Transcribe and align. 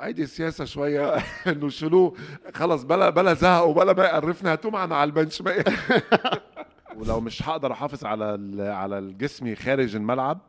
هيدي 0.00 0.22
السياسة 0.22 0.64
شوية. 0.64 1.14
إنه 1.46 1.68
شيلوه 1.68 2.14
خلص 2.54 2.82
بلا 2.82 3.10
بلا 3.10 3.34
زهق 3.34 3.62
وبلا 3.64 3.92
ما 3.92 4.04
يقرفنا. 4.04 4.52
هاتوه 4.52 4.70
معنا 4.70 4.96
على 4.96 5.08
ال 5.08 5.13
bench. 5.13 5.42
بقى 5.42 5.64
ولو 6.96 7.20
مش 7.20 7.48
هقدر 7.48 7.72
أحافظ 7.72 8.04
على 8.04 8.34
ال- 8.34 8.70
على 8.70 8.98
الجسمي 8.98 9.56
خارج 9.56 9.96
الملعب 9.96 10.40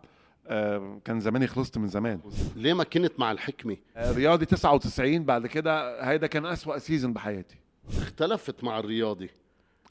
آه، 0.47 0.99
كان 1.05 1.19
زماني 1.19 1.47
خلصت 1.47 1.77
من 1.77 1.87
زمان. 1.87 2.19
ليه 2.55 2.73
ما 2.73 2.83
كنت 2.83 3.19
مع 3.19 3.31
الحكمه 3.31 3.77
آه، 3.97 4.11
رياضي 4.11 4.45
99 4.45 5.23
بعد 5.25 5.47
كده 5.47 6.03
هيدا 6.09 6.27
كان 6.27 6.45
أسوأ 6.45 6.77
season 6.77 7.13
بحياتي. 7.13 7.55
اختلفت 7.97 8.63
مع 8.63 8.79
الرياضي. 8.79 9.29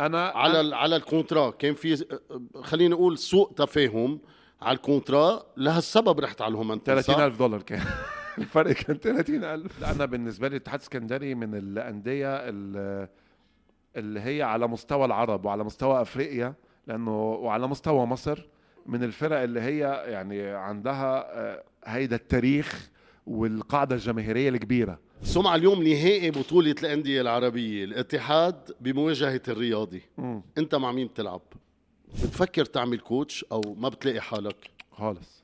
أنا 0.01 0.27
على 0.29 0.61
ال- 0.61 0.75
على 0.75 0.97
ال 0.97 1.04
contrat 1.04 1.51
كان 1.51 1.75
في 1.75 2.05
خلينا 2.63 2.95
نقول 2.95 3.19
سوء 3.19 3.53
تفاهم 3.53 4.21
على 4.63 4.77
ال 4.77 4.85
contrat 4.85 5.43
لهالسبب 5.57 6.21
رحت 6.21 6.43
على 6.43 6.51
الهومنتمن 6.53 6.95
30000 7.05 7.39
دولار 7.39 7.63
كان. 7.63 7.83
الفرق 8.39 8.73
كان 8.73 8.97
30000 8.97 9.81
لا 9.81 9.91
أنا 9.93 10.05
بالنسبة 10.05 10.49
لي 10.49 10.57
الاتحاد 10.57 10.81
السكندري 10.81 11.35
من 11.35 11.55
الأندية 11.55 12.37
ال- 12.37 13.09
اللي 13.97 14.21
هي 14.21 14.43
على 14.43 14.67
مستوى 14.67 15.05
العرب 15.05 15.45
وعلى 15.45 15.65
مستوى 15.65 16.03
أفريقيا 16.03 16.55
لأنه 16.87 17.21
وعلى 17.33 17.67
مستوى 17.69 18.07
مصر 18.07 18.47
من 18.87 19.03
الفرق 19.05 19.41
اللي 19.41 19.61
هي 19.61 20.05
يعني 20.07 20.43
عندها 20.51 21.39
آه، 21.39 21.65
هيدا 21.85 22.17
التاريخ 22.17 22.91
والقاعدة 23.27 23.95
الجماهيرية 23.95 24.49
الكبيرة 24.49 24.99
سمعة 25.23 25.55
اليوم 25.55 25.83
نهائي 25.83 26.31
بطولة 26.31 26.75
الأندية 26.83 27.21
العربية 27.21 27.85
الاتحاد 27.85 28.71
بمواجهة 28.81 29.43
الرياضي 29.49 30.03
مم. 30.19 30.43
أنت 30.59 30.75
مع 30.75 30.93
مين 30.93 31.07
بتلعب؟ 31.07 31.41
بتفكر 32.09 32.65
تعمل 32.65 32.99
كوتش 32.99 33.45
أو 33.53 33.61
ما 33.79 33.89
بتلاقي 33.89 34.21
حالك؟ 34.21 34.71
خالص 34.93 35.38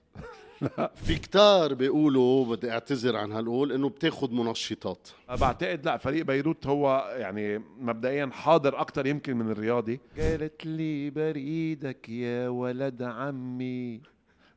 في 1.07 1.15
كتار 1.15 1.75
بيقولوا 1.75 2.57
بدي 2.57 2.71
أعتذر 2.71 3.17
عن 3.17 3.33
هالقول 3.33 3.73
إنه 3.73 3.89
بتاخد 3.89 4.33
منشطات. 4.33 5.09
بعتقد 5.41 5.85
لا 5.87 5.97
فريق 5.97 6.25
بيروت 6.25 6.67
هو 6.67 7.15
يعني 7.19 7.59
مبدئيا 7.59 8.27
حاضر 8.33 8.80
أكتر 8.80 9.07
يمكن 9.07 9.37
من 9.37 9.51
الرياضي. 9.51 10.01
قالت 10.19 10.66
لي 10.66 11.11
بريدك 11.11 12.09
يا 12.09 12.49
ولد 12.49 13.02
عمي 13.02 14.01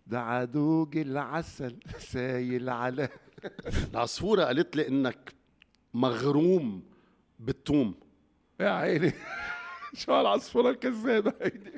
ده 0.08 0.22
عدوج 0.22 0.98
العسل 0.98 1.76
سايل 2.00 2.70
على 2.70 3.09
العصفورة 3.94 4.44
قالت 4.44 4.76
لي 4.76 4.88
إنك 4.88 5.34
مغروم 5.94 6.84
بالثوم 7.39 7.95
يا 8.59 8.70
عيني. 8.70 9.14
شو 9.94 10.14
هالعصفورة 10.14 10.70
الكذابة 10.70 11.34
هيدي؟ 11.42 11.72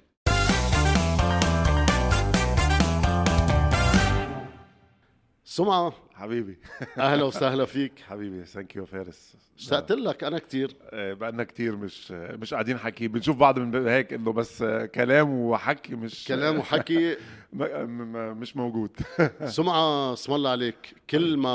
سمعة. 5.50 5.94
حبيبي. 6.14 6.58
أهلا 6.98 7.24
وسهلا 7.24 7.66
فيك. 7.66 7.92
حبيبي 8.08 8.46
ثانك 8.46 8.76
يو 8.76 8.86
فارس. 8.86 9.36
اشتقت 9.58 9.92
لك 9.92 10.24
أنا 10.24 10.40
كتير. 10.40 10.76
آه، 10.90 11.14
بقالنا 11.14 11.44
كتير 11.44 11.76
مش 11.76 12.12
مش 12.12 12.54
قاعدين 12.54 12.78
حكي. 12.78 13.08
بنشوف 13.08 13.38
بعض 13.38 13.60
من 13.60 13.88
هيك 13.88 14.14
إنه 14.14 14.34
بس 14.34 14.62
آه، 14.62 14.86
كلام 14.86 15.40
وحكي 15.40 15.96
مش 15.96 16.24
كلام 16.28 16.60
وحكي. 16.60 17.16
مش 18.40 18.58
موجود. 18.58 18.90
سمعة 19.46 20.14
اسم 20.14 20.34
الله 20.34 20.50
عليك. 20.50 20.96
كل 21.10 21.38
ما 21.38 21.50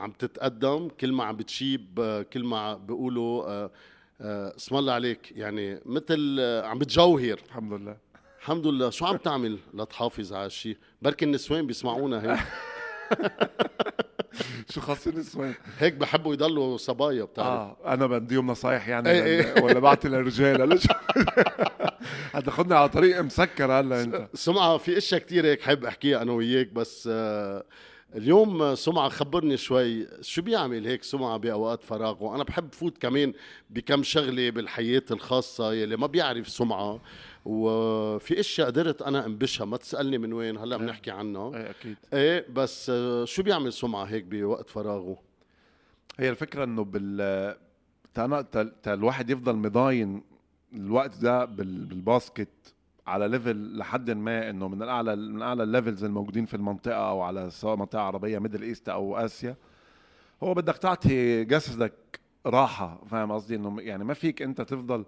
عم 0.00 0.10
تتقدم 0.12 0.88
كل 0.88 1.12
ما 1.12 1.24
عم 1.24 1.36
بتشيب 1.36 2.00
آه، 2.00 2.22
كل 2.22 2.44
ما 2.44 2.74
بيقولوا 2.74 3.68
اسم 4.20 4.76
الله 4.76 4.92
عليك. 4.92 5.32
يعني 5.36 5.80
مثل 5.86 6.40
عم 6.64 6.78
بتجوهر. 6.78 7.40
الحمد 7.46 7.72
لله. 7.72 7.96
الحمد 8.40 8.66
لله. 8.66 8.90
شو 8.90 9.06
عم 9.06 9.16
تعمل 9.16 9.58
لتحافظ 9.74 10.32
على 10.32 10.44
هالشيء 10.44 10.76
بركي 11.02 11.24
النسوان 11.24 11.66
بيسمعونا 11.66 12.32
هيك. 12.32 12.40
شو 14.70 14.80
خاص 14.80 15.06
النسوان 15.06 15.54
هيك 15.78 15.94
بحبوا 15.94 16.32
يضلوا 16.34 16.76
صبايا 16.76 17.24
بتعرف. 17.24 17.48
آه 17.48 17.76
أنا 17.94 18.06
بديهم 18.06 18.46
نصايح 18.46 18.88
يعني 18.88 19.10
إيه 19.10 19.54
لل- 19.54 19.62
ولا 19.64 19.78
بعطي 19.78 20.08
للرجال 20.08 20.68
ليش؟ 20.68 20.86
هتاخدني 22.32 22.74
على 22.74 22.88
طريق 22.88 23.20
مسكر 23.20 23.72
هلا 23.72 24.02
أنت. 24.02 24.28
سمعة 24.34 24.76
في 24.78 24.98
إشياء 24.98 25.20
كتير 25.20 25.46
هيك 25.46 25.62
حب 25.62 25.84
أحكيها 25.84 26.22
أنا 26.22 26.32
وياك 26.32 26.72
بس 26.72 27.08
آه، 27.12 27.64
اليوم 28.14 28.74
سمعة 28.74 29.08
خبرني 29.08 29.56
شوي 29.56 30.06
شو 30.20 30.42
بيعمل 30.42 30.86
هيك 30.86 31.02
سمعة 31.02 31.36
بأوقات 31.36 31.82
فراغه 31.82 32.34
أنا 32.34 32.44
بحب 32.44 32.72
فوت 32.72 32.98
كمان 32.98 33.32
بكم 33.70 34.02
شغلة 34.02 34.50
بالحياة 34.50 35.02
الخاصة 35.10 35.72
يلي 35.72 35.96
ما 35.96 36.06
بيعرف 36.06 36.48
سمعة. 36.48 37.00
وفي 37.44 38.40
أشياء 38.40 38.66
قدرت 38.66 39.02
أنا 39.02 39.26
أنبشها. 39.26 39.64
ما 39.64 39.76
تسألني 39.76 40.18
من 40.18 40.32
وين 40.32 40.56
هلأ 40.58 40.76
بنحكي 40.76 41.10
عنها 41.10 41.56
إيه 41.56 41.70
أكيد. 41.70 41.96
إيه 42.12 42.46
بس 42.52 42.90
آه، 42.90 43.24
شو 43.24 43.42
بيعمل 43.42 43.72
سمعة 43.72 44.04
هيك 44.04 44.24
بوقت 44.24 44.70
فراغه؟ 44.70 45.18
هي 46.18 46.30
الفكرة 46.30 46.64
إنه 46.64 46.84
بال 46.84 47.56
تا 48.14 48.42
تا- 48.42 48.72
تا 48.82 48.94
الواحد 48.94 49.30
يفضل 49.30 49.56
maintain 49.56 50.22
الوقت 50.74 51.18
ده 51.18 51.44
بال... 51.44 51.84
بال 51.86 52.08
basket 52.08 52.74
على 53.06 53.28
level 53.28 53.76
لحد 53.78 54.10
ما 54.10 54.50
إنه 54.50 54.68
من 54.68 54.82
الأعلى 54.82 55.16
من 55.16 55.42
أعلى 55.42 55.62
ال 55.62 55.68
levels 55.68 56.04
الموجودين 56.04 56.44
في 56.46 56.54
المنطقة 56.54 57.08
أو 57.10 57.20
على 57.20 57.50
سواء 57.50 57.76
منطقة 57.76 58.00
عربية 58.02 58.38
Middle 58.38 58.62
East 58.62 58.88
أو 58.88 59.16
آسيا. 59.16 59.56
هو 60.42 60.54
بدك 60.54 60.76
تعطي 60.76 61.44
جسدك 61.44 62.20
راحة 62.46 63.00
فاهم 63.10 63.32
قصدي؟ 63.32 63.54
إنه 63.56 63.80
يعني 63.80 64.04
ما 64.04 64.14
فيك 64.14 64.42
أنت 64.42 64.60
تفضل 64.60 65.04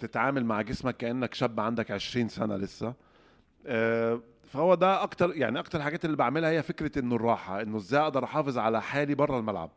تتعامل 0.00 0.44
مع 0.44 0.62
جسمك 0.62 0.96
كأنك 0.96 1.34
شاب 1.34 1.60
عندك 1.60 1.90
20 1.90 2.28
سنة 2.28 2.56
لسه. 2.56 2.94
آه، 3.66 4.20
فهو 4.44 4.74
ده 4.74 5.02
أكتر 5.02 5.36
يعني 5.36 5.58
أكتر 5.58 5.78
الحاجات 5.78 6.04
اللي 6.04 6.16
بعملها 6.16 6.50
هي 6.50 6.62
فكرة 6.62 6.98
إنه 6.98 7.14
الراحة 7.16 7.62
إنه 7.62 7.76
إزاي 7.76 8.00
أقدر 8.00 8.24
أحافظ 8.24 8.58
على 8.58 8.82
حالي 8.82 9.14
بره 9.14 9.38
الملعب 9.38 9.70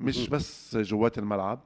مش. 0.00 0.28
بس 0.28 0.76
جوات 0.76 1.18
الملعب. 1.18 1.60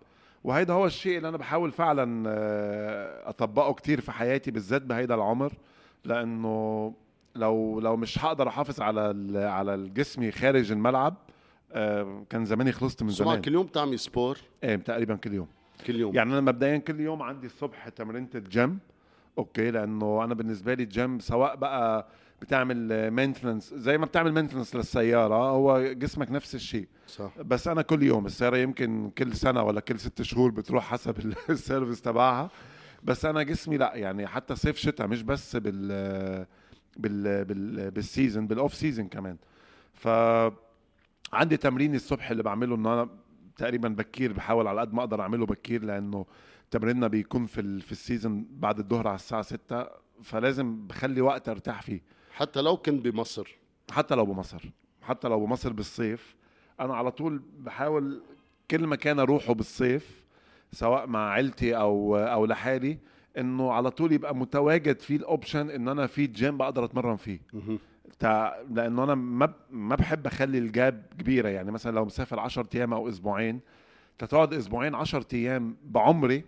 وهيدا 0.44 0.72
هو 0.74 0.86
الشيء 0.86 1.16
اللي 1.16 1.28
أنا 1.28 1.36
بحاول 1.36 1.72
فعلا 1.72 2.24
آه، 2.28 3.28
أطبقه 3.28 3.72
كتير 3.74 4.00
في 4.00 4.12
حياتي 4.12 4.50
بالذات 4.50 4.82
بهيدا 4.82 5.14
العمر. 5.14 5.53
لأنه 6.04 6.94
لو 7.34 7.80
لو 7.80 7.97
مش 7.97 8.24
هقدر 8.24 8.48
أحافظ 8.48 8.80
على 8.80 9.00
على 9.38 9.74
الجسمي 9.74 10.30
خارج 10.32 10.72
الملعب 10.72 11.14
آه، 11.72 12.24
كان 12.30 12.44
زماني 12.44 12.72
خلصت 12.72 13.03
من 13.03 13.08
زمان. 13.10 13.41
كل 13.41 13.54
يوم 13.54 13.66
بتعمل 13.66 13.98
sport 13.99 14.38
إيه 14.64 14.76
تقريبا 14.76 15.16
كل 15.16 15.34
يوم. 15.34 15.48
كل 15.87 15.97
يوم. 15.97 16.14
يعني 16.14 16.32
أنا 16.32 16.41
مبدئيا 16.41 16.76
كل 16.78 17.00
يوم 17.00 17.22
عندي 17.22 17.47
الصبح 17.47 17.88
تمرينة 17.88 18.28
ال 18.34 18.46
gym 18.46 18.78
okay 19.38 19.71
لأنه 19.70 20.25
أنا 20.25 20.34
بالنسبة 20.34 20.75
لي 20.75 20.82
الجيم 20.82 21.19
سواء 21.19 21.56
بقى 21.56 22.09
بتعمل 22.42 23.10
maintenance 23.10 23.75
زي 23.75 23.98
ما 23.98 24.06
بتعمل 24.06 24.32
maintenance 24.32 24.77
للسيارة 24.76 25.34
هو 25.34 25.92
جسمك 25.92 26.31
نفس 26.31 26.54
الشيء. 26.54 26.88
صح. 27.09 27.31
بس 27.41 27.69
أنا 27.69 27.82
كل 27.82 28.03
يوم 28.03 28.26
السيارة 28.26 28.56
يمكن 28.56 29.10
كل 29.19 29.32
سنة 29.36 29.62
ولا 29.62 29.81
كل 29.81 29.98
ست 29.98 30.22
شهور 30.22 30.50
بتروح 30.50 30.84
حسب 30.91 31.19
ال- 31.19 31.34
ال 31.50 31.57
service 31.57 32.00
تبعها. 32.03 32.50
بس 33.04 33.25
أنا 33.25 33.42
جسمي 33.42 33.76
لأ 33.76 33.94
يعني 33.94 34.26
حتى 34.26 34.56
صيف 34.56 34.76
شتاء 34.76 35.06
مش 35.06 35.22
بس 35.22 35.56
بال 35.56 36.47
بال 36.97 37.44
بال 37.44 37.91
بال 37.91 38.04
season 38.04 38.47
بال 38.47 38.58
off 38.58 38.75
season 38.75 39.09
كمان. 39.09 39.36
ف 39.94 40.09
عندي 41.32 41.56
تمرين 41.56 41.94
الصبح 41.94 42.31
اللي 42.31 42.42
بعمله 42.42 42.75
انه 42.76 42.92
أنا 42.92 43.09
تقريبا 43.56 43.89
بكير 43.89 44.33
بحاول 44.33 44.67
على 44.67 44.81
قد 44.81 44.93
ما 44.94 45.00
أقدر 45.00 45.21
أعمله 45.21 45.47
بكير 45.47 45.84
لأنه 45.84 46.27
تمريننا 46.71 47.06
بيكون 47.09 47.47
في 47.47 47.61
ال... 47.61 47.81
في 47.81 47.93
ال 47.93 48.00
season 48.00 48.47
بعد 48.50 48.78
الظهر 48.78 49.09
على 49.09 49.15
الساعة 49.15 49.43
6 49.43 49.87
فلازم 50.22 50.87
بخلي 50.87 51.21
وقت 51.21 51.49
أرتاح 51.49 51.83
فيه. 51.83 52.00
حتى 52.33 52.61
لو 52.61 52.77
كنت 52.77 53.05
بمصر. 53.05 53.56
حتى 53.91 54.15
لو 54.15 54.27
بمصر. 54.27 54.62
حتى 55.03 55.28
لو 55.28 55.47
بمصر 55.47 55.72
بالصيف. 55.72 56.37
أنا 56.81 56.95
على 56.97 57.11
طول 57.11 57.43
بحاول 57.59 58.22
كل 58.71 58.87
مكان 58.87 59.19
أروحه 59.19 59.55
بالصيف 59.55 60.25
سواء 60.72 61.06
مع 61.06 61.31
عيلتي 61.31 61.77
أو 61.77 62.16
أو 62.16 62.47
لحالي 62.47 62.99
إنه 63.39 63.72
على 63.72 63.91
طول 63.91 64.12
يبقى 64.12 64.37
متواجد 64.37 65.00
فيه 65.00 65.16
ال 65.16 65.24
option 65.24 65.71
إن 65.71 65.89
أنا 65.89 66.06
في 66.06 66.27
جيم 66.27 66.56
بقدر 66.56 66.84
أتمرن 66.84 67.16
فيه. 67.16 67.41
تع... 68.19 68.56
لأنه 68.71 69.05
أنا 69.05 69.15
ما. 69.15 69.55
ما 69.71 69.94
بحب 69.94 70.27
أخلي 70.27 70.59
ال 70.59 70.69
gap 70.69 71.03
كبيرة 71.19 71.49
يعني 71.49 71.71
مثلا 71.71 71.94
لو 71.94 72.05
مسافر 72.05 72.41
10 72.41 72.69
أيام 72.75 72.92
أو 72.92 73.09
أسبوعين 73.09 73.60
تقعد 74.19 74.54
أسبوعين 74.54 74.95
10 74.95 75.27
أيام 75.33 75.77
بعمري 75.84 76.45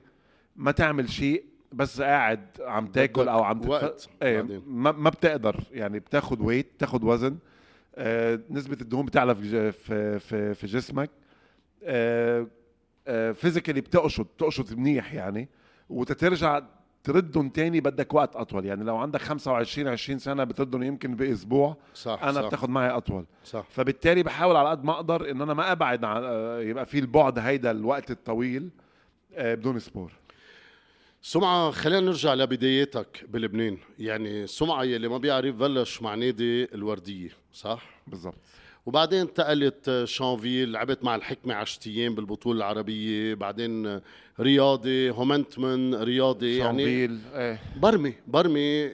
ما 0.57 0.71
تعمل 0.71 1.09
شيء 1.11 1.45
بس 1.73 2.01
قاعد 2.01 2.47
عم 2.61 2.87
تاكل 2.87 3.29
أو 3.29 3.43
عم 3.43 3.61
تتف... 3.61 4.09
إيه. 4.23 4.63
ما, 4.67 4.93
ما 4.93 5.11
بتقدر 5.11 5.61
يعني 5.73 5.99
بتاخد 5.99 6.41
weight 6.41 6.67
بتاخد 6.77 7.05
وزن 7.05 7.37
آه 7.97 8.41
نسبة 8.51 8.77
الدهون 8.81 9.07
بتعلى 9.07 9.35
في 9.35 9.73
في, 10.19 10.55
في 10.55 10.67
جسمك 10.67 11.11
آه 11.85 12.47
آه 13.07 13.33
physically 13.33 13.81
بتقشط 13.81 14.27
بتقشط 14.37 14.73
منيح 14.73 15.15
يعني 15.15 15.49
وتترجع 15.89 16.63
تردهم 17.09 17.49
تاني 17.49 17.81
بدك 17.81 18.15
وقت 18.15 18.37
أطول. 18.37 18.65
يعني 18.67 18.85
لو 18.85 18.97
عندك 18.97 19.21
25 19.21 19.89
20 19.89 20.19
سنة 20.19 20.45
بتردهم 20.45 20.83
يمكن 20.83 21.17
بأسبوع. 21.17 21.77
صح 21.95 22.21
أنا 22.23 22.33
صح. 22.33 22.47
بتاخد 22.47 22.71
معي 22.71 22.91
أطول. 22.91 23.25
صح. 23.45 23.65
فبالتالي 23.71 24.23
بحاول 24.23 24.57
على 24.57 24.69
قد 24.71 24.85
ما 24.85 24.93
أقدر 24.93 25.31
إن 25.31 25.43
أنا 25.43 25.55
ما 25.55 25.73
أبعد 25.73 26.05
عن 26.05 26.23
آه، 26.25 26.61
يبقى 26.61 26.87
في 26.87 26.99
البعد 26.99 27.39
هيدا 27.39 27.71
الوقت 27.71 28.11
الطويل 28.11 28.69
آه، 29.35 29.55
بدون 29.55 29.79
sport. 29.79 30.13
سمعة 31.23 31.71
خلينا 31.71 32.01
نرجع 32.01 32.35
لبداياتك 32.35 33.25
بلبنان. 33.29 33.79
يعني 33.99 34.47
سمعة 34.47 34.85
يلي 34.85 35.09
ما 35.09 35.19
بيعرف 35.19 35.55
بلش 35.55 36.03
مع 36.03 36.15
نادي 36.15 36.65
الوردية 36.75 37.31
صح؟ 37.53 37.83
بالضبط. 38.07 38.39
وبعدين 38.89 39.21
انتقلت 39.21 39.89
آه، 39.89 40.05
شانفيل 40.05 40.73
لعبت 40.73 41.05
مع 41.05 41.15
الحكمة 41.15 41.55
10 41.55 41.91
أيام 41.91 42.15
بالبطولة 42.15 42.59
العربية. 42.59 43.35
بعدين 43.35 43.87
آه، 43.87 44.03
رياضي 44.41 45.11
هومنتمن 45.11 45.95
رياضي 45.95 46.57
يعني 46.57 46.85
شانفيل 46.85 47.21
إيه. 47.35 47.61
برمي 47.77 48.15
برمي. 48.27 48.87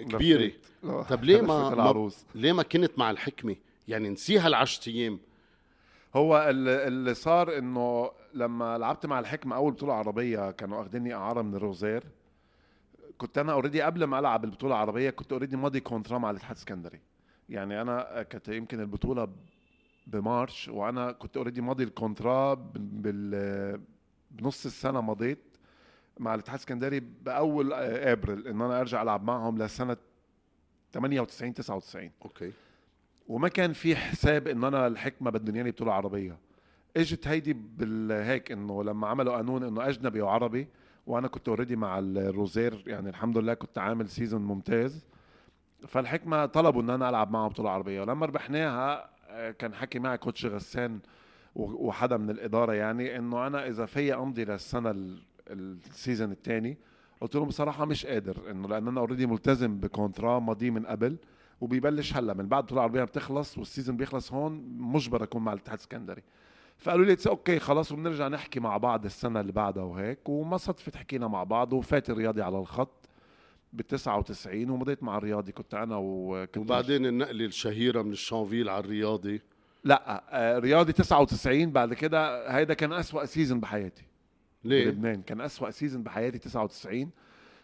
آه، 0.85 1.03
طب 1.03 1.25
ليه 1.25 1.41
ما, 1.41 1.71
ما 1.71 2.11
ليه 2.35 2.53
ما 2.53 2.63
كنت 2.63 2.99
مع 2.99 3.11
الحكمة؟ 3.11 3.57
يعني 3.89 4.09
نسيها 4.09 4.47
العشر 4.49 4.93
أيام. 4.93 5.19
هو 6.17 6.47
اللي 6.51 6.87
اللي 6.87 7.15
صار 7.15 7.59
إنه 7.59 8.11
لما 8.35 8.79
لعبت 8.79 9.07
مع 9.07 9.19
الحكمة 9.19 9.57
أول 9.57 9.73
بطولة 9.73 9.95
عربية 9.95 10.51
كانوا 10.51 10.83
اخذيني 10.83 11.15
أعارة 11.15 11.43
من 11.43 11.55
الروزير. 11.55 12.05
كنت 13.19 13.39
أنا 13.39 13.53
already 13.53 13.83
قبل 13.83 14.05
ما 14.05 14.19
ألعب 14.19 14.45
البطولة 14.45 14.75
العربية 14.75 15.11
كنت 15.11 15.33
already 15.33 15.57
ماضي 15.57 15.81
contrat 15.81 16.19
مع 16.19 16.31
الاتحاد 16.31 16.57
السكندري 16.57 17.01
يعني 17.49 17.81
أنا 17.81 18.23
كانت 18.23 18.49
يمكن 18.49 18.81
البطولة 18.81 19.29
ب 20.07 20.17
March 20.17 20.69
وأنا 20.69 21.13
كنت 21.13 21.37
already 21.37 21.61
ماضي 21.61 21.85
ال 21.85 21.94
contrat 21.94 22.55
بال- 22.75 23.81
بنص 24.31 24.67
السنة 24.67 25.01
مضيت 25.01 25.39
مع 26.19 26.35
الاتحاد 26.35 26.55
السكندري 26.59 27.01
بأول 27.01 27.73
ابريل 27.73 28.49
إن 28.49 28.61
أنا 28.63 28.81
أرجع 28.81 29.03
ألعب 29.03 29.25
معهم 29.25 29.59
لسنة 29.63 29.97
98 30.93 31.55
99 31.55 32.11
okay. 32.25 32.53
وما 33.29 33.49
كان 33.49 33.73
في 33.73 33.97
حساب 33.97 34.49
انه 34.49 34.69
أنا 34.69 34.87
الحكمة 34.87 35.31
بدهم 35.31 35.57
ياني 35.57 35.71
بطولة 35.71 35.93
عربية. 35.93 36.39
إجت 36.97 37.29
هيدي 37.29 37.53
بالهيك 37.53 38.53
إنه 38.53 38.85
لما 38.85 39.09
عملوا 39.09 39.37
قانون 39.37 39.63
إنه 39.65 39.89
أجنبي 39.89 40.21
وعربي 40.21 40.69
وأنا 41.07 41.29
كنت 41.29 41.49
already 41.49 41.77
مع 41.77 41.99
الروزير 41.99 42.85
يعني 42.87 43.09
الحمد 43.09 43.39
لله 43.39 43.55
كنت 43.55 43.79
عامل 43.79 44.09
season 44.09 44.43
ممتاز. 44.43 45.05
فالحكمة 45.87 46.47
طلبوا 46.47 46.83
إن 46.83 46.91
أنا 46.91 47.09
ألعب 47.09 47.31
معهم 47.31 47.49
بطولة 47.49 47.71
عربية. 47.71 48.01
ولما 48.01 48.27
ربحناها 48.27 48.93
آه، 49.03 49.09
كان 49.59 49.75
حكي 49.75 49.99
معي 49.99 50.19
coach 50.19 50.47
غسان 50.47 50.99
وحدا 51.57 52.17
من 52.17 52.31
الإدارة 52.31 52.73
يعني 52.73 53.17
إنه 53.19 53.47
أنا 53.47 53.69
إذا 53.69 53.87
في 53.87 54.15
امضي 54.15 54.45
للسنة 54.45 54.91
ال- 54.91 55.19
ال 55.51 55.62
season 55.62 56.31
الثاني 56.33 56.77
قلت 57.21 57.35
لهم 57.37 57.49
بصراحة 57.49 57.85
مش 57.85 58.07
قادر 58.07 58.51
إنه 58.51 58.69
لأن 58.69 58.89
أنا 58.89 59.01
already 59.01 59.27
ملتزم 59.27 59.79
ب 59.81 59.88
contrat 59.88 60.39
ماضي 60.39 60.71
من 60.71 60.87
قبل 60.87 61.17
وبيبلش 61.61 62.17
هلأ 62.17 62.35
من 62.35 62.49
بعد 62.49 62.63
البطوله 62.63 62.81
العربية 62.81 63.05
بتخلص 63.05 63.59
وال 63.59 63.68
season 63.68 63.97
بيخلص 63.97 64.33
هون 64.33 64.53
مجبر 64.79 65.23
أكون 65.23 65.43
مع 65.45 65.53
الاتحاد 65.53 65.79
السكندري. 65.79 66.23
فقالوا 66.79 67.05
لي 67.05 67.13
"It's 67.13 67.27
okay 67.27 67.59
خلاص 67.59 67.93
وبنرجع 67.93 68.29
نحكي 68.29 68.61
مع 68.61 68.77
بعض 68.77 69.05
السنة 69.05 69.41
اللي 69.41 69.53
بعدها 69.53 69.83
وهيك 69.83 70.29
وما 70.29 70.57
صدفت 70.57 70.97
حكينا 70.97 71.29
مع 71.29 71.45
بعض 71.45 71.73
وفات 71.73 72.11
الرياضي 72.11 72.43
على 72.43 72.59
الخط. 72.59 73.09
بال 73.75 73.87
99 73.87 74.71
ومضيت 74.71 75.03
مع 75.03 75.19
الرياضي 75.19 75.53
كنت 75.53 75.75
أنا 75.75 75.97
وكنت 75.99 76.57
وبعدين 76.57 77.07
النقله 77.07 77.45
الشهيرة 77.45 78.03
من 78.03 78.13
الشانفيل 78.13 78.69
على 78.69 78.85
الرياضي. 78.85 79.41
لا 79.85 80.25
آه، 80.31 80.59
رياضي 80.59 80.93
99 80.93 81.73
بعد 81.73 81.95
كده 81.95 82.51
هيدا 82.57 82.75
كان 82.75 82.93
أسوأ 82.93 83.25
season 83.25 83.61
بحياتي. 83.61 84.05
ليه؟ 84.65 84.85
بلبنان 84.85 85.23
كان 85.23 85.41
أسوأ 85.41 85.71
season 85.71 86.03
بحياتي 86.03 86.39
99 86.39 87.11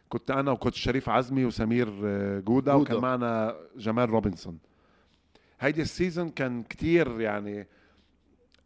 كنت 0.08 0.30
أنا 0.30 0.50
وكنت 0.50 0.74
شريف 0.74 1.08
عزمي 1.08 1.44
وسمير 1.44 1.88
آه، 2.04 2.40
جودة. 2.40 2.76
وكان 2.76 2.98
معنا 2.98 3.56
جمال 3.76 4.10
روبنسون. 4.10 4.58
هيدي 5.60 5.82
ال 5.82 5.89
season 5.89 6.28
كان 6.28 6.62
كتير 6.62 7.20
يعني 7.20 7.66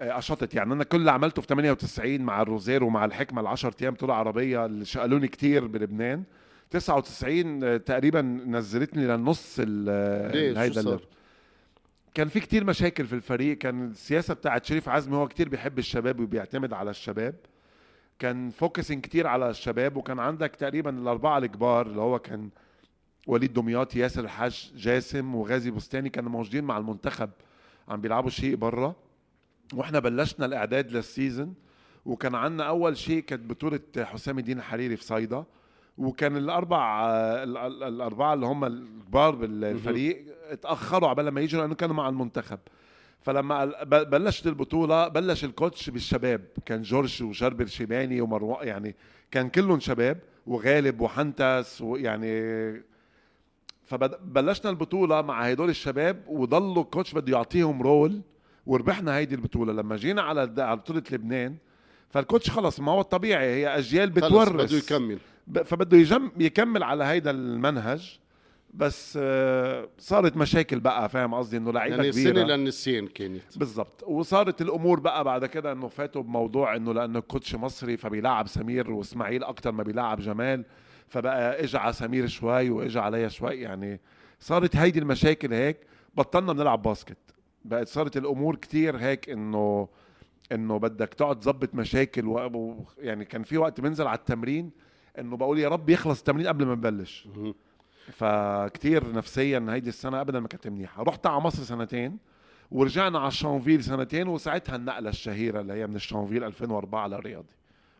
آه، 0.00 0.18
أشطت. 0.18 0.54
يعني 0.54 0.72
أنا 0.72 0.84
كل 0.84 0.98
اللي 0.98 1.10
عملته 1.10 1.42
في 1.42 1.48
98 1.48 2.20
مع 2.22 2.42
الروزير 2.42 2.84
ومع 2.84 3.04
الحكمة 3.04 3.40
ال 3.40 3.46
10 3.46 3.74
أيام 3.82 3.94
بطولة 3.94 4.14
عربية 4.14 4.66
اللي 4.66 4.84
شغلوني 4.84 5.28
كتير 5.28 5.66
بلبنان 5.66 6.24
99 6.70 7.64
آه، 7.64 7.76
تقريبا 7.76 8.22
نزلتني 8.46 9.06
للنص 9.06 9.56
ال- 9.58 9.86
آه، 9.88 10.30
هيدا 10.62 10.80
كان 12.14 12.28
في 12.28 12.40
كتير 12.40 12.64
مشاكل 12.64 13.06
في 13.06 13.12
الفريق. 13.12 13.58
كان 13.58 13.90
السياسة 13.90 14.34
بتاعت 14.34 14.64
شريف 14.64 14.88
عزمي 14.88 15.16
هو 15.16 15.28
كتير 15.28 15.48
بيحب 15.48 15.78
الشباب 15.78 16.20
وبيعتمد 16.20 16.72
على 16.72 16.90
الشباب. 16.90 17.34
كان 18.18 18.50
focusing 18.50 19.00
كتير 19.00 19.26
على 19.26 19.50
الشباب 19.50 19.96
وكان 19.96 20.18
عندك 20.18 20.50
تقريبا 20.56 20.90
الأربعة 20.90 21.38
الكبار 21.38 21.86
اللي 21.86 22.00
هو 22.00 22.18
كان 22.18 22.48
وليد 23.26 23.52
دمياطي 23.52 23.96
ياسر 23.96 24.24
الحاج 24.24 24.72
جاسم 24.76 25.34
وغازي 25.34 25.70
بستاني 25.70 26.08
كانوا 26.08 26.30
موجودين 26.30 26.64
مع 26.64 26.78
المنتخب 26.78 27.30
عم 27.88 28.00
بيلعبوا 28.00 28.30
شيء 28.30 28.56
برا. 28.56 28.94
وإحنا 29.74 29.98
بلشنا 29.98 30.46
الإعداد 30.46 30.92
لل 30.92 31.08
season 31.08 31.54
وكان 32.04 32.34
عندنا 32.34 32.64
أول 32.68 32.96
شيء 32.96 33.22
كانت 33.22 33.50
بطولة 33.50 33.80
حسام 33.98 34.38
الدين 34.38 34.58
الحريري 34.58 34.96
في 34.96 35.04
صيدا. 35.04 35.44
وكان 35.98 36.36
الأربع 36.36 37.06
ال- 37.42 37.56
ال- 37.56 37.82
الأربعة 37.82 38.34
اللي 38.34 38.46
هم 38.46 38.64
الكبار 38.64 39.34
بالفريق 39.34 40.24
اتأخروا 40.50 41.08
عبال 41.08 41.28
ما 41.28 41.40
يجوا 41.40 41.60
لأنه 41.60 41.74
كانوا 41.74 41.94
مع 41.94 42.08
المنتخب. 42.08 42.58
فلما 43.20 43.64
بلشت 43.84 44.46
البطولة 44.46 45.08
بلش 45.08 45.44
ال 45.44 45.52
coach 45.52 45.90
بالشباب. 45.90 46.44
كان 46.66 46.82
جورج 46.82 47.22
وشربل 47.22 47.68
شيباني 47.68 48.20
ومروان 48.20 48.68
يعني 48.68 48.96
كان 49.30 49.48
كلهم 49.48 49.80
شباب 49.80 50.18
وغالب 50.46 51.00
وحنتس 51.00 51.80
ويعني 51.80 52.82
فبلشنا 53.84 54.70
البطولة 54.70 55.22
مع 55.22 55.42
هدول 55.42 55.68
الشباب 55.70 56.22
وضلوا 56.28 56.82
ال 56.82 56.87
coach 56.87 57.14
بده 57.14 57.32
يعطيهم 57.32 57.82
role 57.82 58.20
وربحنا 58.66 59.16
هيدي 59.16 59.34
البطولة. 59.34 59.72
لما 59.72 59.96
جينا 59.96 60.22
على 60.22 60.40
على 60.58 60.76
بطولة 60.76 61.02
لبنان 61.12 61.56
فالكوتش 62.10 62.50
خلص 62.50 62.80
ما 62.80 62.92
هو 62.92 63.00
الطبيعي 63.00 63.46
هي 63.46 63.78
أجيال 63.78 64.12
خلص 64.12 64.24
بتورث. 64.48 64.52
بده 64.70 64.76
يكمل. 64.78 65.18
فبده 65.64 65.96
يجم 65.96 66.30
يكمل 66.38 66.82
على 66.82 67.04
هيدا 67.04 67.30
المنهج 67.30 68.18
بس 68.74 69.18
آه، 69.22 69.88
صارت 69.98 70.36
مشاكل 70.36 70.80
بقى 70.80 71.08
فاهم 71.08 71.34
قصدي؟ 71.34 71.56
إنه 71.56 71.72
لعيبة 71.72 71.96
يعني 71.96 72.10
كبيرة. 72.10 72.30
السنة 72.30 72.44
للنسيان 72.56 73.06
كانت. 73.06 73.42
بالضبط. 73.58 74.02
وصارت 74.06 74.62
الأمور 74.62 75.00
بقى 75.00 75.24
بعد 75.24 75.46
كده 75.46 75.72
إنه 75.72 75.88
فاتوا 75.88 76.22
بموضوع 76.22 76.76
إنه 76.76 76.94
لأنه 76.94 77.18
الكوتش 77.18 77.54
مصري 77.54 77.96
فبيلعب 77.96 78.46
سمير 78.48 78.90
وإسماعيل 78.90 79.44
أكتر 79.44 79.72
ما 79.72 79.82
بيلعب 79.82 80.20
جمال 80.20 80.64
فبقى 81.08 81.64
اجى 81.64 81.78
على 81.78 81.92
سمير 81.92 82.26
شوي 82.26 82.70
واجى 82.70 82.98
عليا 82.98 83.28
شوي 83.28 83.60
يعني 83.60 84.00
صارت 84.40 84.76
هيدي 84.76 84.98
المشاكل 84.98 85.52
هيك. 85.52 85.76
بطلنا 86.14 86.52
بنلعب 86.52 86.82
basket. 86.82 87.18
بقت 87.64 87.88
صارت 87.88 88.16
الأمور 88.16 88.56
كتير 88.56 88.96
هيك 88.96 89.30
إنه 89.30 89.88
إنه 90.52 90.78
بدك 90.78 91.14
تقعد 91.14 91.40
تظبط 91.40 91.74
مشاكل. 91.74 92.26
و- 92.26 92.84
يعني 92.98 93.24
كان 93.24 93.42
في 93.42 93.58
وقت 93.58 93.80
بنزل 93.80 94.06
على 94.06 94.18
التمرين 94.18 94.70
إنه 95.18 95.36
بقول 95.36 95.58
يا 95.58 95.68
رب 95.68 95.90
يخلص 95.90 96.18
التمرين 96.18 96.46
قبل 96.46 96.66
ما 96.66 96.74
نبلش. 96.74 97.28
فكتير 98.12 99.12
نفسيا 99.12 99.66
هيدي 99.68 99.88
السنة 99.88 100.20
ابدا 100.20 100.40
ما 100.40 100.48
كانت 100.48 100.68
منيحة. 100.68 101.02
رحت 101.02 101.26
على 101.26 101.40
مصر 101.40 101.62
سنتين 101.62 102.18
ورجعنا 102.70 103.18
على 103.18 103.28
الشانفيل 103.28 103.84
سنتين 103.84 104.28
وساعتها 104.28 104.76
النقلة 104.76 105.08
الشهيرة 105.10 105.60
اللي 105.60 105.72
هي 105.72 105.86
من 105.86 105.96
الشانفيل 105.96 106.44
2004 106.44 107.06
للرياضي 107.08 107.54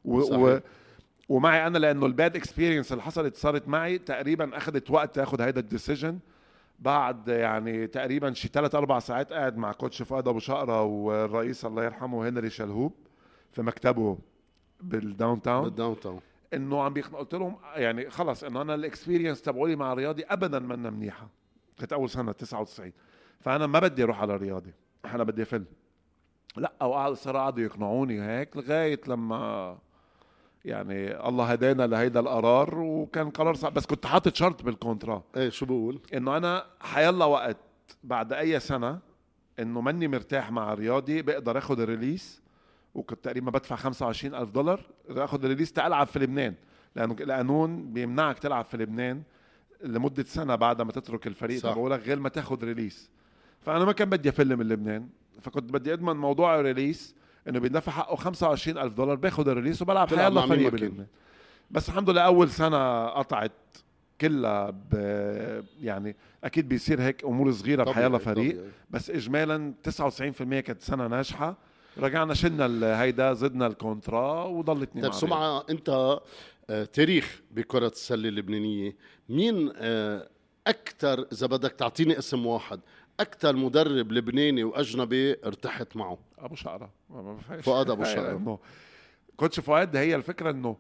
و... 0.05 0.19
و... 0.47 0.61
ومعي 1.29 1.67
أنا 1.67 1.79
لأنه 1.79 2.07
ال 2.07 2.14
bad 2.14 2.37
experience 2.37 2.93
اللي 2.93 3.03
حصلت 3.03 3.37
صارت 3.37 3.69
معي 3.69 3.99
تقريبا 3.99 4.57
أخذت 4.57 4.91
وقت 4.91 5.15
تاخذ 5.15 5.41
هيدا 5.41 5.61
ال 5.61 5.67
decision. 5.67 6.19
بعد 6.79 7.29
يعني 7.29 7.87
تقريبا 7.87 8.33
شي 8.33 8.49
ثلاث 8.49 8.75
أربع 8.75 8.99
ساعات 8.99 9.33
قاعد 9.33 9.57
مع 9.57 9.73
coach 9.73 10.03
فؤاد 10.03 10.29
أبو 10.29 10.39
شقرة 10.39 10.83
والرئيس 10.83 11.65
الله 11.65 11.85
يرحمه 11.85 12.29
هنري 12.29 12.51
شلهوب 12.51 12.93
في 13.53 13.63
مكتبه 13.63 14.19
بال 14.81 15.43
downtown 15.43 15.65
بال 15.65 16.01
downtown 16.01 16.21
إنه 16.55 16.83
عم 16.83 16.93
بيقنع 16.93 17.19
قلت 17.19 17.35
لهم 17.35 17.57
يعني 17.75 18.11
خلص 18.11 18.45
إنه 18.45 18.63
أنا 18.63 18.75
ال 18.75 18.81
experience 18.81 19.43
تبعولي 19.43 19.77
مع 19.77 19.93
الرياضي 19.93 20.25
ابدا 20.25 20.59
منا 20.59 20.91
منيحة. 20.91 21.29
كانت 21.79 21.93
أول 21.93 22.11
سنة 22.11 22.33
99 22.33 22.93
فأنا 23.41 23.67
ما 23.67 23.79
بدي 23.79 24.03
أروح 24.03 24.21
على 24.21 24.35
الرياضي 24.35 24.73
أنا 25.05 25.25
بدي 25.25 25.43
افل 25.43 25.65
لأ 26.57 26.73
وقعد 26.85 27.13
صار 27.13 27.37
قعدوا 27.37 27.65
يقنعوني 27.65 28.23
هيك 28.23 28.57
لغاية 28.57 29.01
لما 29.07 29.79
يعني 30.65 31.29
الله 31.29 31.45
هدانا 31.45 31.87
لهيدا 31.87 32.21
القرار 32.21 32.79
وكان 32.79 33.31
قرار 33.31 33.55
صعب. 33.55 33.75
بس 33.75 33.87
كنت 33.87 34.07
حاطط 34.07 34.35
شرط 34.35 34.63
بال 34.63 34.75
contrat. 34.75 35.23
إيه 35.37 35.49
شو 35.49 35.67
بقول؟ 35.67 36.01
إنه 36.15 36.37
أنا 36.37 36.67
حيلا 36.81 37.25
وقت 37.25 37.57
بعد 38.05 38.33
أي 38.33 38.61
سنة 38.61 38.99
إنه 39.59 39.81
ماني 39.81 40.09
مرتاح 40.09 40.53
مع 40.53 40.73
الرياضي 40.73 41.23
بقدر 41.23 41.59
آخذ 41.59 41.81
ال 41.81 41.88
release 41.89 42.43
وكنت 42.95 43.25
تقريبا 43.25 43.51
بدفع 43.51 43.77
25 43.77 44.35
ألف 44.35 44.51
دولار 44.51 44.81
اخذ 45.09 45.45
ال 45.45 45.48
release 45.48 45.73
تلعب 45.73 46.07
في 46.07 46.19
لبنان. 46.19 46.55
لأنه 46.97 47.17
القانون 47.21 47.93
بيمنعك 47.93 48.39
تلعب 48.39 48.65
في 48.65 48.77
لبنان 48.77 49.23
لمدة 49.83 50.25
سنة 50.25 50.55
بعد 50.55 50.83
ما 50.83 50.93
تترك 50.93 51.27
الفريق. 51.27 51.59
صح. 51.59 51.73
تبعولك 51.73 52.01
غير 52.01 52.19
ما 52.19 52.29
تاخذ 52.29 52.65
release 52.65 53.11
فأنا 53.61 53.85
ما 53.85 53.93
كان 53.93 54.11
بدي 54.11 54.29
أفل 54.29 54.57
من 54.57 54.69
لبنان. 54.69 55.09
فكنت 55.41 55.73
بدي 55.73 55.93
أضمن 55.93 56.17
موضوع 56.17 56.61
ال 56.61 56.67
release 56.68 57.15
إنه 57.49 57.59
بيدفع 57.59 57.93
حقه 57.93 58.17
25 58.17 58.79
ألف 58.79 58.95
دولار 58.95 59.17
باخذ 59.17 59.49
ال 59.49 59.53
release 59.53 59.83
وبلعب 59.83 60.09
حيلا 60.09 60.31
مين 60.31 60.49
فريق. 60.49 60.73
بلبنان. 60.73 61.07
بس 61.71 61.89
الحمد 61.89 62.11
لله 62.11 62.21
أول 62.21 62.51
سنة 62.51 63.07
قطعت 63.07 63.53
كلها 64.21 64.71
ب 64.71 64.95
يعني 65.81 66.17
أكيد 66.45 66.69
بيصير 66.69 67.03
هيك 67.03 67.25
أمور 67.25 67.53
صغيرة 67.53 67.85
طبيعي، 67.85 68.01
بحيلا 68.01 68.19
فريق 68.19 68.53
طبيعي. 68.53 68.71
بس 68.91 69.11
اجمالا 69.11 69.75
99% 69.83 70.61
كانت 70.61 70.83
سنة 70.83 71.07
ناجحة. 71.07 71.57
رجعنا 71.99 72.35
شلنا 72.35 73.03
هيدا 73.03 73.33
زدنا 73.33 73.67
الكونترا 73.67 74.45
وضلتني 74.45 75.03
طيب 75.03 75.11
مع 75.11 75.17
سمعة 75.19 75.65
انت 75.71 76.19
آه، 76.71 76.85
تاريخ 76.85 77.43
بكرة 77.51 77.87
السلة 77.87 78.29
اللبنانية 78.29 78.97
مين 79.29 79.73
آه، 79.77 80.29
أكثر 80.67 81.27
إذا 81.33 81.47
بدك 81.47 81.73
تعطيني 81.73 82.19
اسم 82.19 82.47
واحد 82.47 82.81
أكثر 83.21 83.57
مدرب 83.57 84.13
لبناني 84.13 84.65
وأجنبي 84.65 85.37
ارتحت 85.47 85.97
معه 85.97 86.19
أبو 86.39 86.55
فيهاش. 87.37 87.65
فؤاد 87.65 87.91
أبو 87.91 88.05
شقرة. 88.15 88.33
لأنه 88.33 88.59
coach 89.37 89.61
فؤاد 89.61 89.97
هي 89.97 90.15
الفكرة 90.17 90.51
إنه 90.51 90.77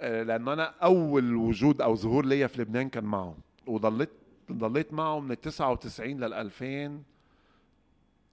آه، 0.00 0.22
لأنه 0.22 0.52
أنا 0.52 0.62
أول 0.82 1.34
وجود 1.36 1.80
أو 1.80 1.96
ظهور 1.96 2.26
ليا 2.26 2.46
في 2.46 2.62
لبنان 2.62 2.88
كان 2.88 3.04
معه 3.04 3.36
وضليت 3.66 4.10
ضليت 4.52 4.92
معه 4.92 5.20
من 5.20 5.30
ال 5.32 5.40
99 5.40 6.20
لل 6.20 6.34
2000 6.34 7.02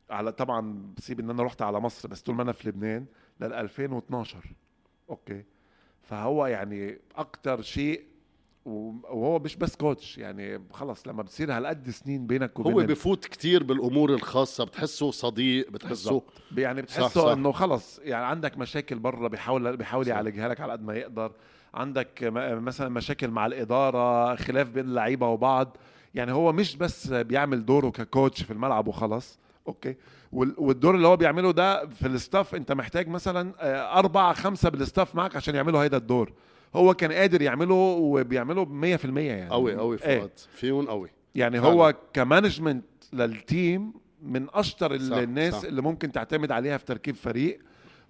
على 0.09 0.31
طبعا 0.31 0.93
بسيب 0.97 1.19
إن 1.19 1.29
أنا 1.29 1.43
رحت 1.43 1.61
على 1.61 1.79
مصر 1.79 2.07
بس 2.09 2.21
طول 2.21 2.35
ما 2.35 2.43
أنا 2.43 2.51
في 2.51 2.69
لبنان 2.69 3.05
لل 3.41 3.53
2012 3.53 4.37
okay 5.09 5.43
فهو 6.01 6.45
يعني 6.45 6.99
أكتر 7.15 7.61
شيء 7.61 8.03
وهو 8.65 9.39
مش 9.39 9.55
بس 9.55 9.75
coach 9.75 10.17
يعني 10.17 10.61
خلص 10.71 11.07
لما 11.07 11.23
بتصير 11.23 11.57
هالقد 11.57 11.89
سنين 11.89 12.27
بينك 12.27 12.59
وبين 12.59 12.73
هو 12.73 12.81
بفوت 12.81 13.25
كتير 13.25 13.63
بالأمور 13.63 14.13
الخاصة 14.13 14.63
بتحسه 14.63 15.11
صديق 15.11 15.71
بتحسه. 15.71 16.21
يعني 16.57 16.81
بتحسه 16.81 17.07
صح. 17.07 17.31
إنه 17.31 17.51
خلص 17.51 17.99
يعني 17.99 18.25
عندك 18.25 18.57
مشاكل 18.57 18.99
برا 18.99 19.27
بيحاول 19.27 19.77
بيحاول. 19.77 20.07
يعالجها 20.07 20.47
لك 20.47 20.61
على 20.61 20.71
قد 20.71 20.83
ما 20.83 20.95
يقدر 20.95 21.31
عندك 21.73 22.19
مثلا 22.33 22.89
مشاكل 22.89 23.27
مع 23.27 23.45
الإدارة 23.45 24.35
خلاف 24.35 24.69
بين 24.69 24.85
اللعيبه 24.85 25.27
وبعض 25.27 25.77
يعني 26.15 26.31
هو 26.31 26.51
مش 26.51 26.75
بس 26.75 27.07
بيعمل 27.07 27.65
دوره 27.65 27.89
ك 27.89 27.98
coach 27.98 28.43
في 28.43 28.51
الملعب 28.53 28.87
وخلص 28.87 29.39
okay. 29.67 29.95
وال- 30.31 30.55
والدور 30.57 30.95
اللي 30.95 31.07
هو 31.07 31.17
بيعمله 31.17 31.51
ده 31.51 31.87
في 31.87 32.07
ال 32.07 32.15
staff 32.15 32.55
أنت 32.55 32.71
محتاج 32.71 33.07
مثلا 33.07 33.53
آه، 33.59 33.99
أربعة 33.99 34.33
خمسة 34.33 34.69
بال 34.69 34.82
staff 34.82 35.15
معك 35.15 35.35
عشان 35.35 35.55
يعملوا 35.55 35.83
هيدا 35.83 35.97
الدور. 35.97 36.33
هو 36.75 36.93
كان 36.93 37.11
قادر 37.11 37.41
يعمله 37.41 37.73
وبيعمله 37.75 38.65
ب 38.65 38.71
100% 38.71 39.17
يعني. 39.17 39.49
قوي 39.49 39.75
قوي 39.75 39.97
إيه. 40.03 40.19
فؤاد. 40.19 40.31
فيهم 40.53 40.85
قوي. 40.87 41.09
يعني 41.35 41.61
فعلا. 41.61 41.73
هو 41.73 41.93
ك 42.13 42.20
management 42.20 42.85
لل 43.13 43.40
team 43.40 43.93
من 44.23 44.47
أشطر 44.53 44.97
صح، 44.99 45.15
الناس 45.17 45.53
صح. 45.53 45.63
اللي 45.67 45.81
ممكن 45.81 46.11
تعتمد 46.11 46.51
عليها 46.51 46.77
في 46.77 46.85
تركيب 46.85 47.15
فريق. 47.15 47.59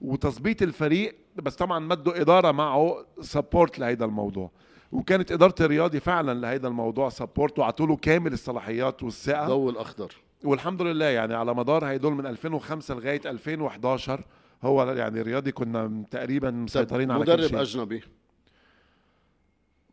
وتظبيط 0.02 0.62
الفريق 0.62 1.16
بس 1.36 1.56
طبعا 1.56 1.80
بده 1.80 2.22
إدارة 2.22 2.52
معه 2.52 3.06
support 3.22 3.80
لهيدا 3.80 4.06
الموضوع. 4.06 4.52
وكانت 4.92 5.32
إدارة 5.32 5.56
الرياضي 5.62 6.00
فعلا 6.00 6.40
لهيدا 6.40 6.68
الموضوع 6.68 7.10
support 7.10 7.60
وعطوا 7.60 7.88
له 7.88 7.96
كامل 7.96 8.34
الصلاحيات 8.34 9.04
والثقة. 9.04 9.48
ضوء 9.48 9.70
الأخضر. 9.72 10.14
والحمد 10.46 10.82
لله 10.82 11.06
يعني 11.06 11.34
على 11.34 11.54
مدار 11.54 11.86
هيدول 11.86 12.14
من 12.14 12.26
2005 12.26 12.96
لغاية 12.96 13.22
2011 13.26 14.24
هو 14.64 14.84
يعني 14.92 15.22
رياضي 15.22 15.52
كنا 15.52 16.04
تقريبا 16.12 16.52
مسيطرين 16.52 17.12
على 17.12 17.26
كل 17.26 17.32
مدرب 17.34 17.48
شيء. 17.48 17.62
أجنبي؟ 17.62 18.04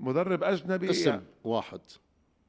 مدرب 0.00 0.42
أجنبي 0.44 0.90
اسم 0.90 1.20
واحد. 1.44 1.80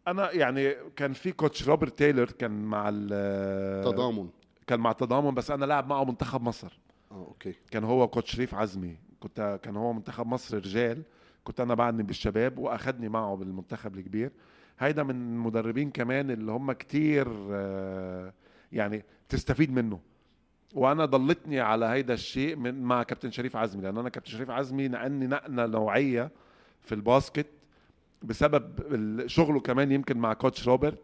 أنا 0.08 0.32
يعني 0.32 0.76
كان 0.96 1.14
في 1.14 1.32
coach 1.32 1.68
روبرت 1.68 1.98
تايلر 2.00 2.26
كان 2.32 2.52
مع 2.64 2.90
ال- 2.94 3.84
تضامن. 3.84 4.30
كان 4.68 4.80
مع 4.80 4.92
تضامن 4.92 5.34
بس 5.34 5.52
أنا 5.52 5.66
لاعب 5.66 5.88
معه 5.88 6.04
منتخب 6.04 6.42
مصر. 6.42 6.80
آه 7.12 7.16
okay. 7.16 7.54
كان 7.72 7.84
هو 7.84 8.08
coach 8.08 8.32
شريف 8.36 8.56
عزمي. 8.56 8.98
كنت 9.20 9.60
كان 9.64 9.76
هو 9.76 9.94
منتخب 9.94 10.28
مصر 10.28 10.58
رجال. 10.58 11.02
كنت 11.44 11.60
أنا 11.60 11.74
بعدني 11.74 12.04
بالشباب 12.04 12.58
وأخدني 12.58 13.10
معه 13.10 13.36
بالمنتخب 13.36 13.98
الكبير. 13.98 14.32
هيدا 14.80 15.04
من 15.04 15.10
المدربين 15.16 15.92
كمان 15.92 16.32
اللي 16.32 16.52
هم 16.52 16.72
كتير 16.72 17.28
آه، 17.52 18.34
يعني 18.72 19.06
تستفيد 19.30 19.72
منه. 19.72 20.00
وأنا 20.74 21.06
ضلتني 21.06 21.60
على 21.60 21.86
هيدا 21.86 22.14
الشيء 22.14 22.56
من 22.56 22.84
مع 22.84 23.04
كابتن 23.04 23.32
شريف 23.32 23.56
عزمي 23.56 23.82
لأن 23.84 23.98
أنا 23.98 24.10
كابتن 24.10 24.32
شريف 24.32 24.50
عزمي 24.50 24.88
نقلني 24.88 25.28
نقله 25.28 25.66
نوعية 25.66 26.32
في 26.82 26.96
الباسكت 26.96 27.46
بسبب 28.22 28.72
شغله 29.28 29.60
كمان 29.60 29.92
يمكن 29.92 30.18
مع 30.18 30.34
كوتش 30.34 30.68
روبرت 30.68 31.00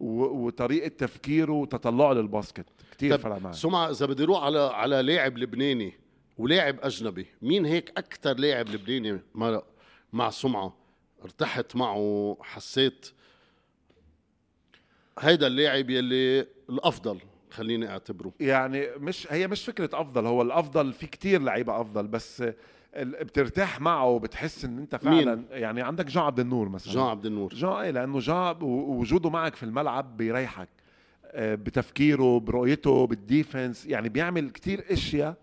وطريقة 0.00 0.88
تفكيره 0.88 1.52
وتطلعه 1.52 2.12
للباسكت. 2.12 2.66
كتير 2.92 3.18
فرق 3.18 3.38
معي. 3.38 3.52
سمعة 3.52 3.90
إذا 3.90 4.06
بدي 4.06 4.22
أروح 4.24 4.42
على 4.42 4.58
على 4.58 5.02
لاعب 5.02 5.38
لبناني 5.38 5.92
ولاعب 6.38 6.76
أجنبي 6.82 7.26
مين 7.42 7.66
هيك 7.66 7.92
أكثر 7.96 8.34
لاعب 8.38 8.68
لبناني 8.68 9.20
مع 9.34 9.62
مع 10.12 10.30
سمعة؟ 10.30 10.76
ارتحت 11.24 11.76
معه 11.76 12.36
حسيت 12.40 13.10
هيدا 15.18 15.46
اللاعب 15.46 15.90
يلي 15.90 16.46
الأفضل 16.70 17.18
خليني 17.50 17.88
أعتبره. 17.90 18.32
يعني 18.40 18.86
مش 18.98 19.26
هي 19.32 19.46
مش 19.46 19.64
فكرة 19.64 19.90
أفضل 19.92 20.26
هو 20.26 20.42
الأفضل 20.42 20.92
في 20.92 21.06
كتير 21.06 21.40
لعيبة 21.42 21.80
أفضل 21.80 22.06
بس 22.06 22.44
بترتاح 23.02 23.80
معه 23.80 24.06
وبتحس 24.06 24.64
إن 24.64 24.78
أنت 24.78 24.96
فعلا 24.96 25.34
مين؟ 25.34 25.44
يعني 25.50 25.82
عندك 25.82 26.04
جان 26.06 26.22
عبد 26.22 26.40
النور 26.40 26.68
مثلا. 26.68 26.92
جان 26.94 27.02
عبد 27.02 27.26
النور. 27.26 27.54
جان 27.54 27.70
إيه 27.72 27.90
لأنه 27.90 28.18
جان 28.18 28.56
وجوده 28.62 29.30
معك 29.30 29.54
في 29.54 29.62
الملعب 29.62 30.16
بيريحك 30.16 30.68
آه، 31.26 31.54
بتفكيره 31.54 32.40
برؤيته 32.40 33.06
بال 33.06 33.24
defense 33.24 33.86
يعني 33.86 34.08
بيعمل 34.08 34.50
كتير 34.50 34.84
أشياء 34.90 35.36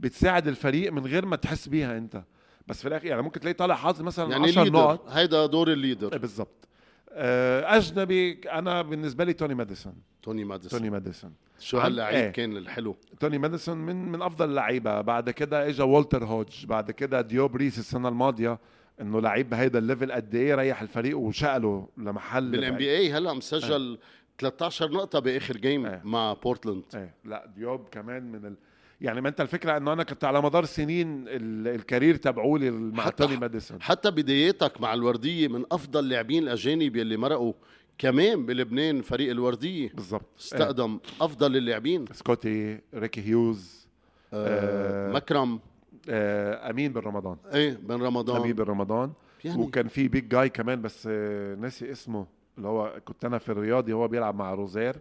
بتساعد 0.00 0.48
الفريق 0.48 0.92
من 0.92 1.06
غير 1.06 1.26
ما 1.26 1.36
تحس 1.36 1.68
بيها 1.68 1.98
أنت. 1.98 2.22
بس 2.66 2.82
في 2.82 2.88
الآخر 2.88 3.06
يعني 3.06 3.22
ممكن 3.22 3.40
تلاقي 3.40 3.54
طالع 3.54 3.74
حاطط 3.74 4.00
مثلا 4.00 4.30
يعني 4.30 4.44
10 4.44 4.62
leader 4.62 4.78
نقط. 4.78 5.08
هيدا 5.08 5.46
دور 5.46 5.72
ال 5.72 5.77
leader. 5.77 6.12
إيه 6.12 6.18
بالضبط. 6.18 6.68
آه، 7.10 7.76
أجنبي 7.76 8.40
أنا 8.52 8.82
بالنسبة 8.82 9.24
لي 9.24 9.32
توني 9.32 9.54
ماديسون. 9.54 9.94
توني 10.22 10.44
ماديسون. 10.44 10.78
توني 10.78 10.90
ماديسون. 10.90 11.32
شو 11.58 11.78
هاللعيب 11.78 12.16
إيه. 12.16 12.30
كان 12.30 12.56
الحلو؟ 12.56 12.96
توني 13.20 13.38
ماديسون 13.38 13.78
من 13.78 14.12
من 14.12 14.22
أفضل 14.22 14.48
اللعيبة. 14.48 15.00
بعد 15.00 15.30
كده 15.30 15.68
اجى 15.68 15.82
والتر 15.82 16.24
هودج. 16.24 16.66
بعد 16.66 16.90
كده 16.90 17.20
ديوب 17.20 17.56
ريس 17.56 17.78
السنة 17.78 18.08
الماضية. 18.08 18.58
إنه 19.00 19.20
لعيب 19.20 19.50
بهيدا 19.50 19.78
ال 19.78 19.84
level 19.84 20.12
قد 20.12 20.34
إيه 20.34 20.54
ريح 20.54 20.82
الفريق 20.82 21.18
وشقله 21.18 21.88
لمحل 21.96 22.50
بال 22.50 22.76
NBA 22.76 23.12
هلأ 23.12 23.32
مسجل 23.32 23.98
13 24.38 24.90
نقطة 24.92 25.18
بآخر 25.18 25.56
game 25.56 25.86
إيه. 25.86 26.00
مع 26.04 26.32
بورتلاند 26.32 26.84
إيه. 26.94 27.14
لا 27.24 27.46
ديوب 27.56 27.88
كمان 27.88 28.22
من 28.32 28.46
ال... 28.46 28.56
يعني 29.02 29.20
ما 29.20 29.28
انت 29.28 29.40
الفكرة 29.40 29.76
انه 29.76 29.92
أنا 29.92 30.02
كنت 30.02 30.24
على 30.24 30.42
مدار 30.42 30.64
سنين 30.64 31.24
ال... 31.28 31.68
ال 31.68 31.75
career 31.75 32.16
تبعولي 32.16 32.70
مع 32.70 33.08
توني 33.08 33.36
ماديسون. 33.36 33.82
حتى 33.82 34.10
بداياتك 34.10 34.80
مع 34.80 34.94
الوردية 34.94 35.48
من 35.48 35.64
أفضل 35.72 36.08
لاعبين 36.08 36.42
الأجانب 36.42 36.96
يلي 36.96 37.16
مرقوا 37.16 37.52
كمان 37.98 38.46
بلبنان 38.46 39.02
فريق 39.02 39.30
الوردية. 39.30 39.90
بالضبط. 39.94 40.26
استقدم 40.38 40.98
أفضل 41.20 41.56
اللاعبين. 41.56 42.04
سكوتي 42.12 42.80
ريكي 42.94 43.28
هيوز 43.28 43.88
آه 44.32 45.08
آه، 45.08 45.12
مكرم. 45.12 45.60
آه 46.08 46.70
أمين 46.70 46.92
بن 46.92 47.00
رمضان. 47.00 47.36
إيه 47.54 47.70
بن 47.82 47.94
أمين 47.94 48.06
رمضان 48.06 48.52
بن 48.52 48.64
رمضان. 48.64 49.12
يعني 49.44 49.62
وكان 49.62 49.88
في 49.88 50.08
big 50.08 50.28
guy 50.28 50.48
كمان 50.48 50.82
بس 50.82 51.08
آه، 51.10 51.54
ناسي 51.54 51.92
اسمه 51.92 52.26
اللي 52.56 52.68
هو 52.68 53.00
كنت 53.04 53.24
أنا 53.24 53.38
في 53.38 53.48
الرياضي 53.48 53.92
هو 53.92 54.08
بيلعب 54.08 54.34
مع 54.34 54.54
روزير. 54.54 54.96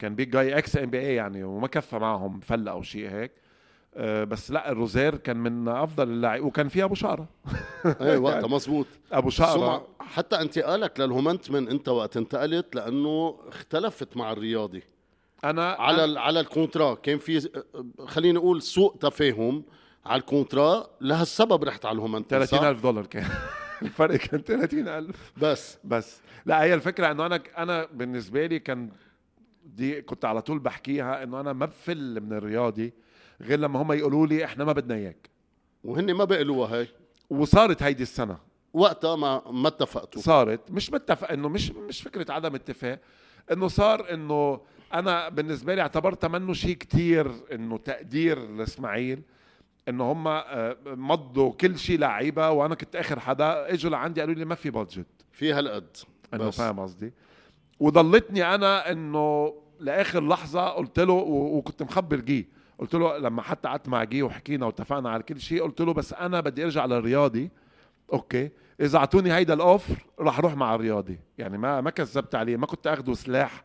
كان 0.00 0.14
big 0.14 0.58
guy 0.58 0.69
ex 0.69 0.76
NBA 0.76 1.14
يعني 1.14 1.44
وما 1.44 1.66
كفى 1.66 1.98
معهم 1.98 2.40
فلة 2.40 2.70
أو 2.70 2.82
شيء 2.82 3.10
هيك. 3.10 3.32
آه، 3.94 4.24
بس 4.24 4.50
لا 4.50 4.70
الروزير 4.72 5.16
كان 5.16 5.36
من 5.36 5.68
أفضل 5.68 6.08
اللاعبين 6.10 6.46
وكان 6.46 6.68
في 6.68 6.84
أبو 6.84 6.94
شقره 6.94 7.28
إيه 8.00 8.18
وقتها 8.18 8.48
مزبوط 8.48 8.86
أبو 9.12 9.30
شقره 9.30 9.86
حتى 10.00 10.36
انتقالك 10.40 11.00
للهومنتمن 11.00 11.68
أنت 11.68 11.88
وقت 11.88 12.16
انتقلت 12.16 12.74
لأنه 12.74 13.38
اختلفت 13.48 14.16
مع 14.16 14.32
الرياضي. 14.32 14.82
أنا 15.44 15.70
على 15.72 16.04
ال- 16.04 16.18
على 16.18 16.40
الكونترا. 16.40 16.94
كان 16.94 17.18
في 17.18 17.48
خلينا 18.06 18.38
نقول 18.38 18.62
سوء 18.62 18.96
تفاهم 18.96 19.62
على 20.06 20.20
الكونترا 20.20 20.86
لهالسبب 21.00 21.64
رحت 21.64 21.86
على 21.86 21.94
الهومنتمن 21.96 22.46
صح؟ 22.46 22.50
30000 22.58 22.82
دولار 22.82 23.06
كان. 23.06 23.26
الفرق 23.82 24.16
كان 24.16 24.40
30000 24.42 25.32
بس. 25.36 25.78
بس. 25.84 26.20
لا 26.46 26.62
هي 26.62 26.74
الفكرة 26.74 27.10
إنه 27.10 27.26
أنا 27.26 27.40
أنا 27.58 27.86
بالنسبة 27.92 28.46
لي 28.46 28.58
كان 28.58 28.90
دي 29.76 30.02
كنت 30.02 30.24
على 30.24 30.42
طول 30.42 30.58
بحكيها 30.58 31.22
إنه 31.22 31.40
أنا 31.40 31.52
ما 31.52 31.66
بفل 31.66 32.20
من 32.20 32.32
الرياضي 32.32 32.92
غير 33.40 33.58
لما 33.58 33.82
هم 33.82 33.92
يقولوا 33.92 34.26
لي 34.26 34.44
إحنا 34.44 34.64
ما 34.64 34.72
بدنا 34.72 34.94
إياك. 34.94 35.30
وهن 35.84 36.14
ما 36.14 36.24
بقلوها 36.24 36.76
هي 36.76 36.86
وصارت 37.30 37.82
هيدي 37.82 38.02
السنة. 38.02 38.38
وقتها 38.72 39.16
ما 39.16 39.50
ما 39.50 39.68
اتفقتوا. 39.68 40.22
صارت. 40.22 40.70
مش 40.70 40.92
متفق 40.92 41.30
إنه 41.32 41.48
مش 41.48 41.70
مش 41.70 42.02
فكرة 42.02 42.32
عدم 42.32 42.54
اتفاق. 42.54 43.00
إنه 43.52 43.68
صار 43.68 44.14
إنه 44.14 44.60
أنا 44.94 45.28
بالنسبة 45.28 45.74
لي 45.74 45.80
اعتبرتها 45.82 46.28
منه 46.28 46.52
شيء 46.52 46.74
كتير 46.76 47.32
إنه 47.52 47.78
تقدير 47.78 48.38
لإسماعيل. 48.50 49.22
إنه 49.88 50.12
هم 50.12 50.28
آه، 50.28 50.76
مضوا 50.86 51.52
كل 51.52 51.78
شيء 51.78 51.98
لعيبة 51.98 52.50
وأنا 52.50 52.74
كنت 52.74 52.96
آخر 52.96 53.20
حدا 53.20 53.72
إجوا 53.72 53.90
لعندي 53.90 54.20
قالوا 54.20 54.34
لي 54.34 54.44
ما 54.44 54.54
في 54.54 54.70
budget 54.70 55.06
في 55.32 55.52
هالقد. 55.52 55.96
إنه. 56.34 56.50
فاهم 56.50 56.80
قصدي؟ 56.80 57.12
وضلتني 57.80 58.54
أنا 58.54 58.92
إنه 58.92 59.54
لآخر 59.80 60.28
لحظة 60.28 60.68
قلت 60.68 61.00
له 61.00 61.12
وكنت 61.12 61.82
مخبر 61.82 62.16
جي 62.16 62.48
قلت 62.78 62.94
له 62.94 63.18
لما 63.18 63.42
حتى 63.42 63.68
قعدت 63.68 63.88
مع 63.88 64.04
جي 64.04 64.22
وحكينا 64.22 64.66
واتفقنا 64.66 65.10
على 65.10 65.22
كل 65.22 65.40
شيء 65.40 65.62
قلت 65.62 65.80
له 65.80 65.94
بس 65.94 66.12
أنا 66.12 66.40
بدي 66.40 66.64
أرجع 66.64 66.84
للرياضي. 66.84 67.50
okay. 68.12 68.50
إذا 68.80 68.98
أعطوني 68.98 69.32
هيدا 69.32 69.54
الأوفر 69.54 70.06
راح 70.18 70.38
أروح 70.38 70.56
مع 70.56 70.74
الرياضي. 70.74 71.18
يعني 71.38 71.58
ما 71.58 71.80
ما 71.80 71.90
كذبت 71.90 72.34
عليه 72.34 72.56
ما 72.56 72.66
كنت 72.66 72.86
أخده 72.86 73.14
سلاح 73.14 73.64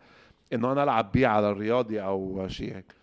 إنه 0.54 0.72
أنا 0.72 0.84
ألعب 0.84 1.12
بيه 1.12 1.28
على 1.28 1.50
الرياضي 1.50 2.02
أو 2.02 2.48
شيء 2.48 2.76
هيك. 2.76 2.96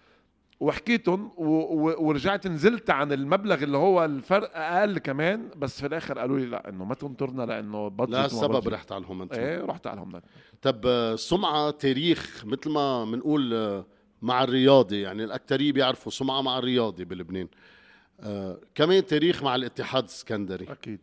وحكيتهم. 0.62 1.30
ورجعت 1.36 2.46
نزلت 2.46 2.90
عن 2.90 3.12
المبلغ 3.12 3.62
اللي 3.62 3.76
هو 3.76 4.04
الفرق 4.04 4.50
أقل 4.56 4.98
كمان 4.98 5.50
بس 5.56 5.80
في 5.80 5.86
الآخر 5.86 6.18
قالوا 6.18 6.38
لي 6.38 6.46
لا 6.46 6.68
إنه 6.68 6.84
ما 6.84 6.94
تنطرنا 6.94 7.42
لأنه 7.42 7.88
بادجت 7.88 8.12
لا 8.12 8.26
السبب. 8.26 8.68
رحت 8.68 8.92
عليهم 8.92 9.22
أنتم 9.22 9.40
إيه 9.40 9.64
رحت 9.64 9.86
على 9.86 10.00
هم 10.00 10.20
طب 10.62 11.14
سمعة 11.16 11.70
تاريخ 11.70 12.44
مثل 12.46 12.70
ما 12.70 13.04
بنقول 13.04 13.84
مع 14.22 14.44
الرياضي 14.44 15.00
يعني 15.00 15.24
الأكترية 15.24 15.72
بيعرفوا 15.72 16.12
سمعة 16.12 16.40
مع 16.42 16.58
الرياضي 16.58 17.04
بلبنان. 17.04 17.48
آه 18.20 18.58
كمان 18.74 19.06
تاريخ 19.06 19.42
مع 19.42 19.54
الاتحاد 19.54 20.04
السكندري. 20.04 20.66
أكيد. 20.72 21.00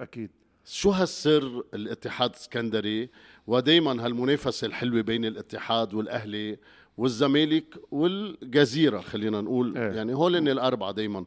أكيد. 0.00 0.30
شو 0.64 0.90
هالسر 0.90 1.64
الاتحاد 1.74 2.30
السكندري؟ 2.30 3.10
ودايما 3.46 4.06
هالمنافسة 4.06 4.66
الحلوة 4.66 5.00
بين 5.00 5.24
الاتحاد 5.24 5.94
والأهلي 5.94 6.58
والزمالك 6.96 7.74
والجزيرة 7.90 9.00
خلينا 9.00 9.40
نقول. 9.40 9.78
إيه. 9.78 9.92
يعني 9.92 10.14
هول 10.14 10.48
الأربعة 10.48 10.92
دايما. 10.92 11.24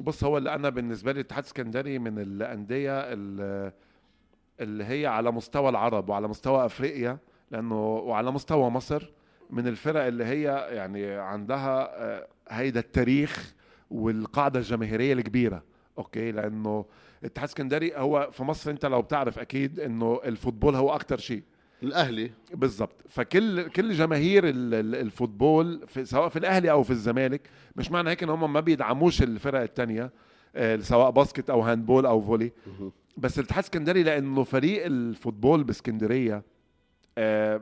بص 0.00 0.24
هو 0.24 0.38
اللي 0.38 0.54
أنا 0.54 0.68
بالنسبة 0.68 1.12
لي 1.12 1.20
الاتحاد 1.20 1.44
السكندري 1.44 1.98
من 1.98 2.18
الأندية 2.18 3.00
ال- 3.00 3.72
اللي 4.60 4.84
هي 4.84 5.06
على 5.06 5.30
مستوى 5.32 5.68
العرب 5.68 6.08
وعلى 6.08 6.28
مستوى 6.28 6.64
أفريقيا 6.66 7.18
لأنه 7.50 7.96
وعلى 7.96 8.30
مستوى 8.32 8.70
مصر 8.70 9.10
من 9.50 9.66
الفرق 9.68 10.04
اللي 10.04 10.24
هي 10.24 10.42
يعني 10.70 11.06
عندها 11.06 11.90
آه، 12.02 12.26
هيدا 12.48 12.80
التاريخ 12.80 13.54
والقاعدة 13.90 14.58
الجماهيرية 14.58 15.12
الكبيرة. 15.12 15.62
okay؟ 15.98 16.32
لأنه 16.32 16.84
الاتحاد 17.22 17.44
السكندري 17.48 17.92
هو 17.96 18.28
في 18.32 18.42
مصر 18.42 18.70
أنت 18.70 18.86
لو 18.86 19.02
بتعرف 19.02 19.38
أكيد 19.38 19.80
إنه 19.80 20.20
ال 20.24 20.30
football 20.30 20.74
هو 20.76 20.94
أكتر 20.94 21.18
شيء. 21.18 21.42
الأهلي 21.82 22.30
بالضبط. 22.54 22.94
فكل 23.08 23.68
كل 23.68 23.92
جماهير 23.92 24.48
ال- 24.48 24.74
ال- 24.74 24.94
ال 24.94 25.04
football 25.04 25.80
في 25.86 26.04
سواء 26.04 26.28
في 26.28 26.38
الأهلي 26.38 26.70
أو 26.70 26.82
في 26.82 26.90
الزمالك 26.90 27.40
مش 27.76 27.90
معنى 27.90 28.10
هيك 28.10 28.22
إن 28.22 28.28
هم 28.30 28.52
ما 28.52 28.60
بيدعموش 28.60 29.22
الفرق 29.22 29.60
التانية 29.60 30.10
آه، 30.56 30.76
سواء 30.76 31.10
basket 31.10 31.50
أو 31.50 31.60
handball 31.60 32.06
أو 32.06 32.20
volley. 32.20 32.52
بس 33.16 33.38
الاتحاد 33.38 33.62
السكندري 33.64 34.02
لأنه 34.02 34.44
فريق 34.44 34.84
ال 34.86 34.95
football 34.95 35.64
بإسكندرية 35.64 36.42
آه، 37.18 37.60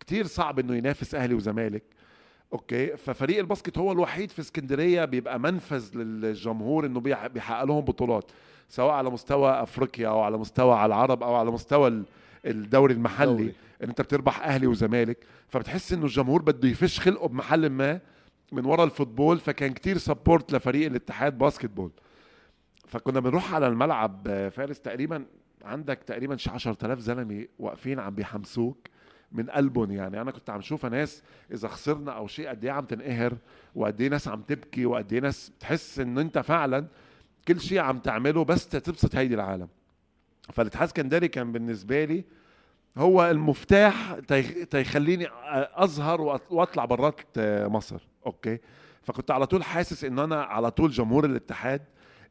كتير 0.00 0.26
صعب 0.26 0.58
إنه 0.58 0.76
ينافس 0.76 1.14
أهلي 1.14 1.34
وزمالك. 1.34 1.82
okay؟ 2.52 2.96
ففريق 2.96 3.38
ال 3.38 3.44
basket 3.44 3.78
هو 3.78 3.92
الوحيد 3.92 4.30
في 4.30 4.40
إسكندرية 4.40 5.04
بيبقى 5.04 5.40
منفذ 5.40 5.96
للجمهور 5.98 6.86
إنه 6.86 7.00
بيح- 7.00 7.26
بيحقق 7.26 7.64
لهم 7.64 7.80
بطولات 7.80 8.30
سواء 8.68 8.90
على 8.94 9.10
مستوى 9.10 9.50
أفريقيا 9.62 10.08
أو 10.08 10.20
على 10.20 10.38
مستوى 10.38 10.74
على 10.74 10.86
العرب 10.86 11.22
أو 11.22 11.34
على 11.34 11.50
مستوى 11.50 12.02
الدوري 12.46 12.94
المحلي 12.94 13.26
دوري. 13.36 13.54
إن 13.82 13.88
أنت 13.88 14.00
بتربح 14.00 14.42
أهلي 14.42 14.66
وزمالك 14.66 15.26
فبتحس 15.48 15.92
إنه 15.92 16.04
الجمهور 16.04 16.42
بده 16.42 16.68
يفش 16.68 17.00
خلقه 17.00 17.28
بمحل 17.28 17.70
ما 17.70 18.00
من 18.52 18.64
ورا 18.64 18.84
ال 18.84 18.90
football 18.90 19.38
فكان 19.38 19.72
كتير 19.72 19.98
support 19.98 20.52
لفريق 20.52 20.86
الاتحاد 20.86 21.38
basketball 21.38 21.90
فكنا 22.86 23.20
بنروح 23.20 23.54
على 23.54 23.66
الملعب 23.66 24.48
فارس 24.52 24.80
تقريبا 24.80 25.24
عندك 25.64 25.98
تقريبا 26.06 26.36
شي 26.36 26.50
10000 26.50 26.98
زلمة 26.98 27.46
واقفين 27.58 28.00
عم 28.00 28.14
بيحمسوك 28.14 28.88
من 29.32 29.50
قلبهم 29.50 29.92
يعني. 29.92 30.20
أنا 30.20 30.30
كنت 30.30 30.50
عم 30.50 30.60
شوف 30.60 30.86
ناس 30.86 31.22
إذا 31.52 31.68
خسرنا 31.68 32.12
أو 32.12 32.26
شيء 32.26 32.48
قد 32.48 32.64
إيه 32.64 32.70
عم 32.70 32.84
تنقهر 32.84 33.36
وقد 33.74 34.00
إيه 34.00 34.08
ناس 34.08 34.28
عم 34.28 34.42
تبكي 34.42 34.86
وقد 34.86 35.12
إيه 35.12 35.20
ناس 35.20 35.48
بتحس 35.48 36.00
إنه 36.00 36.20
أنت 36.20 36.38
فعلا 36.38 36.86
كل 37.48 37.60
شيء 37.60 37.78
عم 37.78 37.98
تعمله 37.98 38.44
بس 38.44 38.68
تبسط 38.68 39.16
هيدي 39.16 39.34
العالم. 39.34 39.68
فالاتحاد 40.52 40.82
السكندري 40.82 41.28
كان 41.28 41.52
بالنسبة 41.52 42.04
لي 42.04 42.24
هو 42.96 43.30
المفتاح 43.30 44.14
تي- 44.28 44.64
تيخليني 44.64 45.26
أظهر 45.74 46.20
وأطلع 46.50 46.84
برات 46.84 47.20
آه، 47.38 47.66
مصر. 47.66 48.08
okay؟ 48.26 48.58
فكنت 49.02 49.30
على 49.30 49.46
طول 49.46 49.64
حاسس 49.64 50.04
إن 50.04 50.18
أنا 50.18 50.42
على 50.42 50.70
طول 50.70 50.90
جمهور 50.90 51.24
الاتحاد 51.24 51.82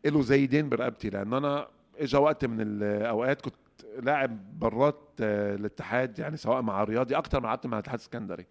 له 0.06 0.22
زي 0.22 0.46
دين 0.48 0.70
برقبتي 0.70 1.10
لأن 1.10 1.34
أنا 1.34 1.68
اجى 2.00 2.18
وقت 2.18 2.46
من 2.46 2.58
الأوقات 2.62 3.42
كنت 3.42 3.56
لاعب 4.04 4.60
برات 4.60 5.00
آه، 5.22 5.56
الاتحاد 5.56 6.20
يعني 6.20 6.38
سواء 6.38 6.62
مع 6.62 6.84
الرياضي 6.84 7.16
أكتر 7.16 7.42
ما 7.42 7.48
لعبت 7.48 7.68
مع 7.68 7.78
الاتحاد 7.78 8.00
السكندري. 8.00 8.46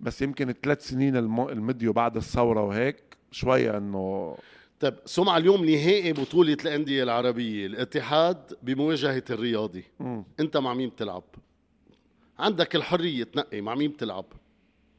بس 0.00 0.22
يمكن 0.22 0.48
الثلاث 0.48 0.86
سنين 0.88 1.16
الم- 1.16 1.48
المديو 1.48 1.92
بعد 1.92 2.16
الثورة 2.16 2.62
وهيك 2.62 3.02
شوية 3.30 3.76
إنه 3.76 4.36
طيب 4.84 4.94
سمعة 5.04 5.36
اليوم 5.36 5.64
نهائي 5.64 6.12
بطولة 6.12 6.56
الأندية 6.64 7.02
العربية 7.02 7.66
الاتحاد 7.66 8.56
بمواجهة 8.62 9.24
الرياضي. 9.30 9.84
مم. 10.00 10.24
أنت 10.40 10.56
مع 10.56 10.74
مين 10.74 10.88
بتلعب؟ 10.88 11.22
عندك 12.38 12.76
الحرية 12.76 13.24
تنقي 13.24 13.60
مع 13.60 13.74
مين 13.74 13.90
بتلعب؟ 13.90 14.24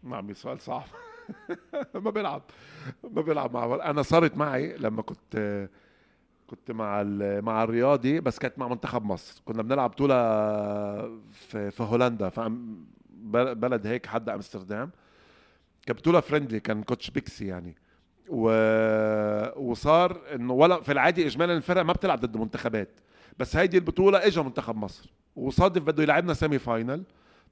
ما 0.04 0.18
عمي 0.18 0.34
سؤال 0.34 0.62
صعب. 0.62 0.84
ما 2.04 2.10
بلعب 2.10 2.42
ما 3.04 3.22
بلعب 3.22 3.54
مع 3.54 3.90
أنا 3.90 4.02
صارت 4.02 4.38
معي 4.38 4.78
لما 4.78 5.02
كنت 5.02 5.70
كنت 6.48 6.72
مع 6.72 7.04
مع 7.42 7.64
الرياضي 7.64 8.20
بس 8.20 8.40
كانت 8.40 8.60
مع 8.60 8.68
منتخب 8.68 9.06
مصر. 9.06 9.42
كنا 9.46 9.64
بنلعب 9.64 9.92
بطولة 9.92 10.16
في 11.32 11.72
في 11.72 11.84
هولندا 11.84 12.30
في 12.30 12.58
بلد 13.54 13.88
هيك 13.88 14.06
حد 14.06 14.30
أمستردام. 14.30 14.92
كانت 15.86 16.00
بطولة 16.00 16.20
friendly 16.20 16.60
كان 16.60 16.84
coach 16.84 17.10
بيكسي 17.10 17.48
يعني. 17.48 17.76
و... 18.30 18.50
وصار 19.72 20.18
إنه 20.36 20.54
ولا 20.54 20.82
في 20.82 20.92
العادي 20.92 21.26
اجمالا 21.26 21.58
الفرق 21.58 21.82
ما 21.82 21.94
بتلعب 21.94 22.20
ضد 22.20 22.38
منتخبات. 22.38 23.00
بس 23.40 23.56
هيدي 23.56 23.78
البطولة 23.78 24.28
اجى 24.28 24.42
منتخب 24.42 24.76
مصر. 24.76 25.10
وصادف 25.36 25.82
بده 25.84 26.04
يلعبنا 26.04 26.34
semi-final. 26.34 27.04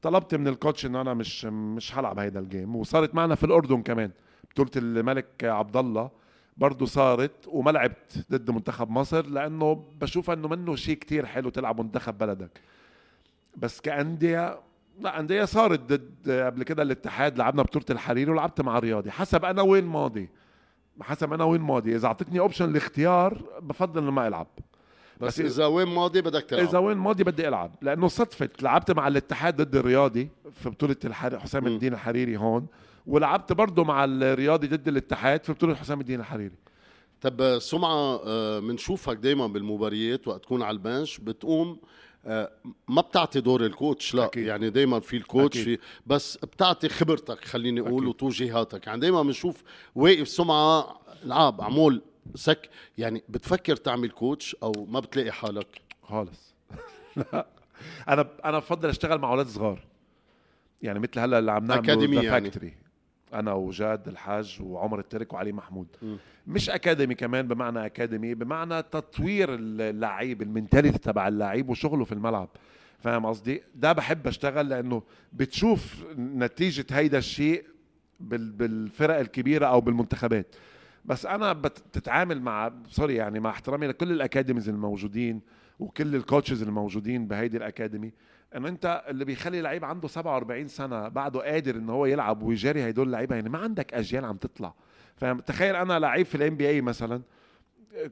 طلبت 0.02 0.36
من 0.36 0.48
الكوتش 0.48 0.86
إنه 0.86 1.02
أنا 1.02 1.14
مش 1.14 1.46
مش 1.46 1.98
هلعب 1.98 2.20
هيدا 2.20 2.40
الجيم 2.40 2.76
وصارت 2.76 3.16
معنا 3.16 3.36
في 3.36 3.44
الأردن 3.44 3.82
كمان. 3.82 4.12
بطولة 4.52 4.72
الملك 4.76 5.44
عبد 5.44 5.78
الله 5.78 6.10
برضه 6.58 6.86
صارت. 6.86 7.48
وما 7.48 7.72
لعبت 7.72 8.26
ضد 8.32 8.52
منتخب 8.52 8.90
مصر 8.90 9.26
لأنه 9.26 9.86
بشوف 10.02 10.30
إنه 10.30 10.48
منه 10.48 10.76
شيء 10.76 10.96
كتير 10.96 11.26
حلو 11.26 11.50
تلعب 11.50 11.82
منتخب 11.82 12.18
بلدك. 12.18 12.62
بس 13.58 13.82
كأندية 13.82 14.60
لا 15.00 15.20
أندية 15.20 15.46
صارت 15.46 15.80
ضد 15.80 16.32
قبل 16.32 16.64
كده 16.64 16.84
الاتحاد. 16.84 17.38
لعبنا 17.38 17.64
بطولة 17.64 17.86
الحريري 17.90 18.32
ولعبت 18.32 18.62
مع 18.62 18.80
رياضي 18.80 19.12
حسب 19.12 19.46
أنا 19.46 19.62
وين 19.62 19.84
ماضي. 19.84 20.30
حسب 21.02 21.34
أنا 21.34 21.44
وين 21.44 21.62
ماضي. 21.62 21.96
إذا 21.96 22.08
أعطتني 22.08 22.40
أوبشن 22.40 22.70
الاختيار 22.70 23.42
بفضل 23.62 24.02
إنه 24.02 24.12
ما 24.12 24.28
ألعب. 24.28 24.48
بس, 25.22 25.42
بس 25.42 25.58
إذا 25.58 25.66
وين 25.66 25.88
ماضي 25.88 26.22
بدك 26.22 26.44
تلعب. 26.44 26.68
إذا 26.68 26.78
وين 26.78 26.98
ماضي 26.98 27.24
بدي 27.24 27.48
ألعب. 27.48 27.72
لأنه 27.82 28.08
صدفت 28.08 28.64
لعبت 28.64 28.92
مع 28.92 29.08
الاتحاد 29.08 29.62
ضد 29.62 29.76
الرياضي 29.76 30.30
في 30.54 30.70
بطولة 30.70 30.96
الحر... 31.06 31.40
حسام. 31.40 31.68
الدين 31.68 31.94
الحريري 31.94 32.38
هون 32.38 32.66
ولعبت 33.08 33.54
برضه 33.54 33.84
مع 33.84 34.04
الرياضي 34.04 34.68
ضد 34.68 34.88
الاتحاد 34.88 35.44
في 35.44 35.54
بطولة 35.54 35.76
حسام 35.76 36.02
الدين 36.02 36.20
الحريري. 36.20 36.56
طب 37.22 37.60
سمعة 37.60 38.22
آه، 38.26 38.60
بنشوفك 38.60 39.18
دايما 39.18 39.48
بالمباريات 39.48 40.28
وقت 40.28 40.44
تكون 40.44 40.62
على 40.62 40.76
البنش 40.76 41.18
بتقوم 41.18 41.70
آه، 41.70 41.78
ما 42.88 43.02
بتعطي 43.02 43.42
دور 43.42 43.66
الكوتش 43.66 44.16
لا 44.16 44.26
أكيد. 44.26 44.46
يعني 44.46 44.70
دايما 44.70 45.00
في 45.00 45.18
الكوتش 45.18 45.62
أكيد. 45.62 45.80
في 45.80 45.86
بس 46.08 46.38
بتعطي 46.38 46.90
خبرتك 46.90 47.46
خليني 47.46 47.82
أقول. 47.82 48.08
وتوجيهاتك 48.08 48.88
يعني 48.88 49.00
دايما 49.00 49.24
بنشوف 49.24 49.64
واقف 49.96 50.28
سمعة 50.28 51.00
العاب 51.24 51.62
عمول 51.62 52.02
سك 52.36 52.70
يعني 52.98 53.24
بتفكر 53.30 53.76
تعمل 53.76 54.10
coach 54.10 54.56
أو 54.64 54.72
ما 54.90 55.00
بتلاقي 55.00 55.32
حالك 55.32 55.82
خالص 56.04 56.54
لا 57.34 57.48
أنا 58.10 58.30
أنا 58.46 58.60
بفضل 58.60 58.90
أشتغل 58.90 59.18
مع 59.18 59.30
أولاد 59.30 59.48
صغار 59.48 59.86
يعني 60.82 61.00
مثل 61.00 61.20
هلأ 61.20 61.40
اللي 61.40 61.52
عم 61.52 61.66
نعمله 61.66 61.84
أكاديمية 61.84 62.20
ذا 62.20 62.26
يعني. 62.26 62.52
Factory 62.52 62.74
أنا 63.34 63.54
وجاد 63.54 64.08
الحاج 64.08 64.58
وعمر 64.62 65.00
الترك 65.00 65.34
وعلي 65.34 65.52
محمود. 65.52 65.88
م. 66.02 66.16
مش 66.48 66.70
أكاديمي 66.70 67.16
كمان 67.16 67.48
بمعنى 67.48 67.86
أكاديمي 67.86 68.34
بمعنى 68.36 68.82
تطوير 68.82 69.50
اللعيب 69.56 70.42
ال 70.42 70.47
mentality 70.47 70.98
تبع 70.98 71.28
اللعيب 71.28 71.70
وشغله 71.70 72.04
في 72.06 72.12
الملعب. 72.12 72.50
فاهم 73.00 73.26
قصدي؟ 73.26 73.62
ده 73.76 73.94
بحب 73.94 74.28
أشتغل 74.28 74.70
لأنه 74.70 75.04
بتشوف 75.34 76.06
نتيجة 76.18 76.86
هيدا 76.92 77.18
الشيء 77.18 77.64
بال- 78.20 78.52
بالفرق 78.52 79.16
الكبيرة 79.20 79.66
أو 79.66 79.82
بالمنتخبات. 79.82 80.56
بس 81.06 81.26
أنا 81.26 81.54
بتتعامل 81.54 82.42
مع 82.42 82.74
sorry 82.90 83.16
يعني 83.16 83.40
مع 83.40 83.50
احترامي 83.50 83.88
لكل 83.88 84.12
ال 84.12 84.18
academies 84.18 84.70
الموجودين 84.70 85.42
وكل 85.80 86.16
ال 86.16 86.21
coaches 86.22 86.62
الموجودين 86.64 87.28
بهيدي 87.28 87.58
الأكاديمي. 87.58 88.12
ان 88.56 88.66
أنت 88.66 89.04
اللي 89.08 89.26
بيخلي 89.26 89.62
لعيب 89.62 89.86
عنده 89.86 90.08
47 90.08 90.68
سنة 90.68 91.08
بعده 91.08 91.40
قادر 91.40 91.76
إن 91.76 91.90
هو 91.90 92.06
يلعب 92.06 92.42
ويجاري 92.44 92.90
هدول 92.90 93.08
اللعيبه 93.08 93.36
يعني 93.36 93.50
ما 93.50 93.58
عندك 93.58 93.94
أجيال 93.94 94.26
عم 94.26 94.38
تطلع. 94.38 94.74
فاهم؟ 95.16 95.40
تخيل 95.40 95.76
أنا 95.76 96.00
لعيب 96.00 96.26
في 96.26 96.36
ال 96.36 96.56
NBA 96.56 96.82
مثلا 96.82 97.22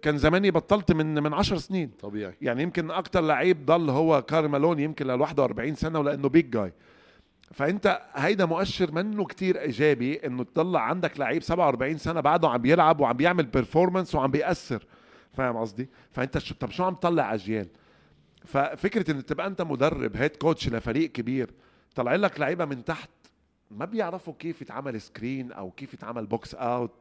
كان 0.01 0.17
زماني 0.17 0.51
بطلت 0.51 0.91
من 0.91 1.23
من 1.23 1.33
10 1.33 1.57
سنين. 1.57 1.89
طبيعي. 1.99 2.33
يعني 2.41 2.63
يمكن 2.63 2.91
أكتر 2.91 3.21
لعيب 3.21 3.65
ضل 3.65 3.89
هو 3.89 4.21
كارل 4.21 4.46
مالون 4.46 4.79
يمكن 4.79 5.07
لل 5.07 5.21
41 5.21 5.75
سنة 5.75 5.99
ولأنه 5.99 6.29
big 6.29 6.49
guy 6.49 6.73
فأنت 7.53 8.01
هيدا 8.13 8.45
مؤشر 8.45 8.91
منه 8.91 9.25
كتير 9.25 9.61
إيجابي 9.61 10.15
إنه 10.25 10.43
تطلع 10.43 10.81
عندك 10.81 11.19
لعيب 11.19 11.43
47 11.43 11.97
سنة 11.97 12.19
بعده 12.21 12.49
عم 12.49 12.57
بيلعب 12.61 12.99
وعم 12.99 13.17
بيعمل 13.17 13.45
performance 13.45 14.15
وعم 14.15 14.31
بيأثر. 14.31 14.85
فاهم 15.33 15.57
قصدي؟ 15.57 15.89
فأنت 16.11 16.37
شو 16.37 16.55
طب 16.59 16.71
شو 16.71 16.83
عم 16.83 16.95
تطلع 16.95 17.33
أجيال؟ 17.33 17.67
ففكرة 18.45 19.11
إن 19.11 19.25
تبقى 19.25 19.47
أنت 19.47 19.61
مدرب 19.61 20.15
head 20.15 20.35
coach 20.35 20.69
لفريق 20.69 21.11
كبير 21.11 21.53
طلع 21.95 22.15
لك 22.15 22.39
لعيبة 22.39 22.65
من 22.65 22.85
تحت 22.85 23.09
ما 23.71 23.85
بيعرفوا 23.85 24.33
كيف 24.39 24.61
يتعمل 24.61 25.01
screen 25.01 25.51
أو 25.51 25.71
كيف 25.71 25.93
يتعمل 25.93 26.25
box 26.25 26.55
out 26.55 26.91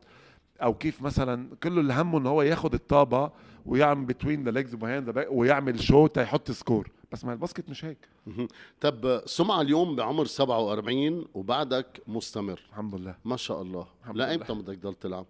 أو 0.62 0.74
كيف 0.74 1.02
مثلا 1.02 1.56
كله 1.62 1.80
اللي 1.80 1.94
همه 1.94 2.18
إن 2.18 2.26
هو 2.26 2.42
ياخد 2.42 2.74
الطابة 2.74 3.30
ويعمل 3.66 4.04
between 4.04 4.44
the 4.44 4.50
legs 4.50 4.76
ويعمل 5.30 5.82
شو 5.82 6.08
يحط 6.16 6.50
score 6.50 6.90
بس 7.12 7.24
ما 7.24 7.32
ال 7.32 7.38
basket 7.38 7.70
مش 7.70 7.84
هيك. 7.84 8.08
طب 8.80 9.22
سمعة 9.24 9.60
اليوم 9.60 9.96
بعمر 9.96 10.24
47 10.24 11.24
وبعدك 11.34 12.02
مستمر. 12.06 12.60
الحمد 12.70 12.94
لله. 12.94 13.14
ما 13.24 13.36
شاء 13.36 13.62
الله. 13.62 13.86
لا. 14.14 14.34
إمتى 14.34 14.52
بدك 14.52 14.76
تضل 14.76 14.94
تلعب؟ 14.94 15.26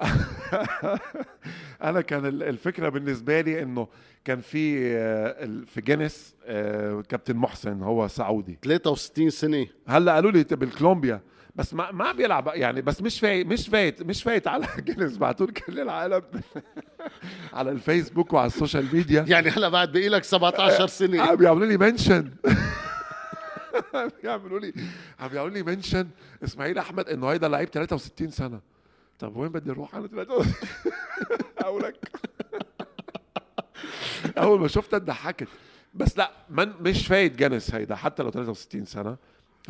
أنا 1.82 2.00
كان 2.00 2.26
ال- 2.26 2.42
الفكرة 2.42 2.88
بالنسبة 2.88 3.40
لي 3.40 3.62
إنه 3.62 3.88
كان 4.24 4.40
في 4.40 4.78
آه، 4.96 5.46
في 5.66 5.80
جينيس 5.80 6.34
آه، 6.46 7.00
كابتن 7.08 7.36
محسن 7.36 7.82
هو 7.82 8.08
سعودي. 8.08 8.58
63 8.64 9.30
سنة. 9.30 9.66
هلأ 9.88 10.14
قالوا 10.14 10.30
لي 10.30 10.44
بالكولومبيا 10.44 11.20
بس 11.56 11.74
ما 11.74 11.92
ما 11.92 12.12
بيلعب 12.12 12.50
يعني 12.54 12.82
بس 12.82 13.02
مش 13.02 13.20
فايت 13.20 13.46
مش 13.46 13.68
فايت 13.68 14.02
مش 14.02 14.22
فايت 14.22 14.48
على 14.48 14.66
جينيس 14.86 15.16
بعتوا 15.18 15.46
كل 15.46 15.80
العالم. 15.80 16.22
على 17.52 17.70
الفيسبوك 17.70 18.32
وعلى 18.32 18.46
السوشيال 18.46 18.88
ميديا. 18.92 19.24
يعني 19.28 19.48
هلأ 19.50 19.68
بعد 19.68 19.92
بقي 19.92 20.08
لك 20.08 20.24
17 20.24 20.86
سنة. 20.86 21.22
عم 21.22 21.36
بيعملوا 21.36 21.66
لي 21.66 21.76
mention. 21.76 22.30
بيعملوا 24.22 24.60
لي 24.60 24.72
عم 25.20 25.28
بيعملوا 25.28 25.54
لي 25.54 25.62
منشن. 25.62 26.08
إسماعيل 26.44 26.78
أحمد 26.78 27.08
إنه 27.08 27.26
هيدا 27.28 27.48
لعيب 27.48 27.68
63 27.68 28.30
سنة. 28.30 28.60
طب 29.18 29.36
وين 29.36 29.48
بدي 29.52 29.70
أروح؟ 29.70 29.94
أنا 29.94 30.06
63 30.08 30.52
اقولك 31.58 31.96
أول 34.38 34.60
ما 34.60 34.68
شفتها 34.68 34.98
ضحكت 34.98 35.48
بس 35.94 36.18
لا 36.18 36.30
من 36.50 36.72
مش 36.80 37.06
فايت 37.06 37.36
جنس 37.36 37.74
هيدا 37.74 37.94
حتى 37.94 38.22
لو 38.22 38.30
63 38.30 38.84
سنة. 38.84 39.16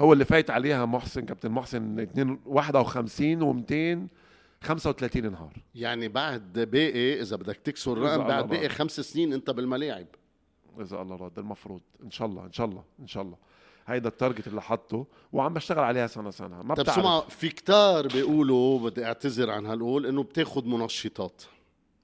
هو 0.00 0.12
اللي 0.12 0.24
فايت 0.24 0.50
عليها 0.50 0.84
محسن 0.86 1.24
كابتن 1.24 1.50
محسن 1.50 1.98
2 2.00 2.38
51 2.46 3.64
و200 3.64 4.08
35 4.66 5.32
نهار 5.32 5.52
يعني 5.74 6.08
بعد 6.08 6.52
باقي 6.58 7.20
إذا 7.20 7.36
بدك 7.36 7.56
تكسر 7.56 7.92
الرقم 7.92 8.24
بعد 8.24 8.48
باقي 8.48 8.68
خمس 8.68 9.00
سنين 9.00 9.32
أنت 9.32 9.50
بالملاعب. 9.50 10.06
إذا 10.80 11.02
الله 11.02 11.16
راد 11.16 11.38
المفروض. 11.38 11.80
إن 12.04 12.10
شاء 12.10 12.28
الله 12.28 12.46
إن 12.46 12.52
شاء 12.52 12.66
الله 12.66 12.84
إن 13.00 13.06
شاء 13.06 13.22
الله. 13.22 13.36
هيدا 13.86 14.08
ال 14.08 14.14
target 14.14 14.46
اللي 14.46 14.62
حطه 14.62 15.06
وعم 15.32 15.54
بشتغل 15.54 15.84
عليها 15.84 16.06
سنة 16.06 16.30
سنة 16.30 16.62
ما 16.62 16.74
طب 16.74 16.90
سمع 16.90 17.20
في 17.20 17.48
كتار 17.48 18.06
بيقولوا 18.06 18.90
بدي 18.90 19.04
اعتذر 19.04 19.50
عن 19.50 19.66
هالقول 19.66 20.06
إنه 20.06 20.22
بتاخد 20.22 20.66
منشطات. 20.66 21.42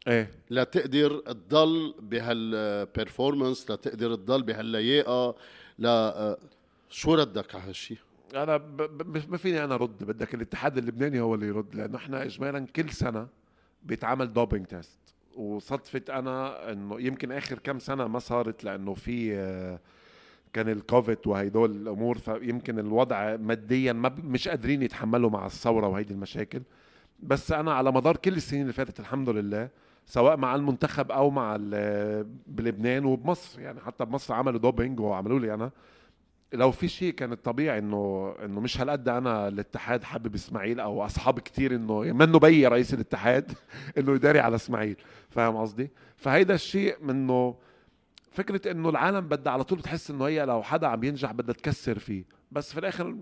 إيه. 0.09 0.31
لتقدر 0.51 1.19
تضل 1.19 1.95
بهال 2.01 2.37
performance 2.37 3.71
لتقدر 3.71 4.15
تضل 4.15 4.43
بهاللياقة 4.43 5.35
لا 5.79 6.39
شو 6.91 7.15
ردك 7.15 7.55
على 7.55 7.65
هالشيء؟ 7.65 7.99
أنا 8.35 8.57
ب... 8.57 8.77
ب... 8.77 9.31
ما 9.31 9.37
فيني 9.37 9.65
أنا 9.65 9.75
ارد 9.75 10.05
بدك 10.05 10.35
الاتحاد 10.35 10.79
اللبناني 10.79 11.21
هو 11.21 11.35
اللي 11.35 11.47
يرد 11.47 11.75
لأنه 11.75 11.97
إحنا 11.97 12.23
اجمالا 12.23 12.67
كل 12.77 12.91
سنة 12.91 13.29
بيتعمل 13.83 14.33
doping 14.33 14.67
test 14.67 14.99
وصدفت 15.37 16.11
أنا 16.11 16.73
إنه 16.73 17.01
يمكن 17.01 17.33
آخر 17.33 17.59
كم 17.59 17.79
سنة 17.79 18.07
ما 18.07 18.19
صارت 18.19 18.65
لأنه 18.65 18.95
في 18.95 19.35
آه، 19.35 19.81
كان 20.53 20.69
الكوفيد 20.69 21.19
وهيدول 21.27 21.71
الأمور 21.71 22.19
فيمكن 22.19 22.79
الوضع 22.79 23.37
ماديا 23.37 23.93
ما 23.93 24.09
مش 24.25 24.49
قادرين 24.49 24.83
يتحملوا 24.83 25.31
مع 25.31 25.47
الثورة 25.47 25.89
وهيدي 25.89 26.15
المشاكل. 26.15 26.63
بس 27.23 27.53
أنا 27.53 27.73
على 27.73 27.93
مدار 27.93 28.17
كل 28.17 28.37
السنين 28.37 28.63
اللي 28.63 28.73
فاتت 28.73 29.01
الحمد 29.01 29.29
لله 29.29 29.69
سواء 30.07 30.37
مع 30.37 30.55
المنتخب 30.55 31.13
أو 31.13 31.31
مع 31.31 31.57
بلبنان 32.47 33.05
وبمصر 33.05 33.61
يعني 33.61 33.81
حتى 33.81 34.05
بمصر 34.05 34.35
عملوا 34.35 34.59
doping 34.61 35.01
وعملوا 35.01 35.39
لي 35.39 35.55
أنا. 35.55 35.71
لو 36.53 36.71
في 36.71 36.89
شيء 36.89 37.13
كان 37.13 37.33
الطبيعي 37.33 37.79
إنه 37.79 38.35
إنه 38.45 38.61
مش 38.61 38.81
هالقد 38.81 39.09
أنا 39.09 39.49
الاتحاد 39.49 40.05
حابب 40.05 40.35
إسماعيل 40.35 40.81
أو 40.81 41.05
أصحاب 41.05 41.39
كتير 41.39 41.75
إنه 41.75 42.01
منه 42.01 42.39
بي 42.39 42.67
رئيس 42.67 42.95
الاتحاد 42.95 43.53
إنه 43.99 44.15
يداري 44.15 44.41
على 44.41 44.57
إسماعيل. 44.57 44.97
فاهم 45.29 45.57
قصدي؟ 45.57 45.91
فهيدا 46.17 46.55
الشيء 46.55 46.97
منه 47.03 47.55
فكرة 48.31 48.71
إنه 48.71 48.89
العالم 48.89 49.21
بدها 49.21 49.53
على 49.53 49.65
طول 49.65 49.79
بتحس 49.79 50.11
إنه 50.11 50.25
هي 50.25 50.45
لو 50.45 50.63
حدا 50.63 50.87
عم 50.87 51.05
ينجح 51.05 51.33
بدها 51.33 51.55
تكسر 51.55 51.99
فيه. 51.99 52.25
بس 52.53 52.73
في 52.73 52.81
الآخر 52.81 53.17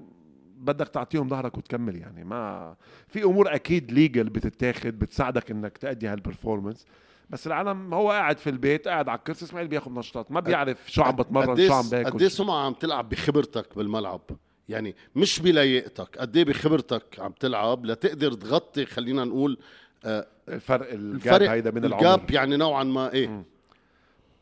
بدك 0.59 0.89
تعطيهم 0.89 1.29
ظهرك 1.29 1.59
وتكمل 1.59 1.97
يعني. 1.97 2.25
ما 2.25 2.75
في 3.09 3.25
أمور 3.25 3.55
أكيد 3.55 3.93
legal 3.93 4.29
بتتاخد 4.29 4.99
بتساعدك 4.99 5.51
إنك 5.51 5.79
تأدي 5.79 6.09
هال 6.09 6.21
performance 6.21 6.87
بس 7.31 7.47
العالم 7.47 7.95
هو 7.95 8.11
قاعد 8.11 8.39
في 8.39 8.51
البيت 8.51 8.89
قاعد 8.89 9.09
على 9.09 9.19
الكرسي 9.19 9.45
إسماعيل 9.45 9.69
بياخذ 9.69 9.93
منشطات 9.93 10.33
ما 10.33 10.41
بيعرف 10.41 10.93
شو 10.93 11.03
عم 11.03 11.17
بتمرن 11.17 11.67
شو 11.69 11.73
عم 11.73 11.89
باكل 11.89 12.11
قد 12.11 12.23
إيه 12.23 12.29
سمعة 12.29 12.67
عم 12.67 12.73
تلعب 12.73 13.09
بخبرتك 13.09 13.77
بالملعب؟ 13.77 14.21
يعني 14.69 14.95
مش 15.17 15.41
بلياقتك 15.41 16.19
قد 16.19 16.37
إيه 16.37 16.45
بخبرتك 16.45 17.05
عم 17.19 17.33
تلعب 17.33 17.87
لتقدر 17.87 18.33
تغطي 18.33 18.87
خلينا 18.87 19.25
نقول 19.25 19.59
آه، 20.05 20.27
الفرق 20.49 20.93
ال 20.93 21.03
gap 21.03 21.35
الفرق 21.35 21.51
هيدا 21.51 21.71
من 21.71 21.85
العمر. 21.85 22.01
ال 22.01 22.08
gap 22.08 22.31
يعني 22.31 22.57
نوعا 22.57 22.85
ما 22.85 23.13
إيه. 23.13 23.45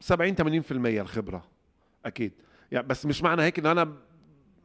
70 0.01 0.35
80% 0.63 0.73
الخبرة 1.01 1.45
أكيد. 2.07 2.33
يعني 2.73 2.87
بس 2.87 3.07
مش 3.07 3.23
معنى 3.23 3.43
هيك 3.43 3.59
إنه 3.59 3.73
أنا 3.73 3.93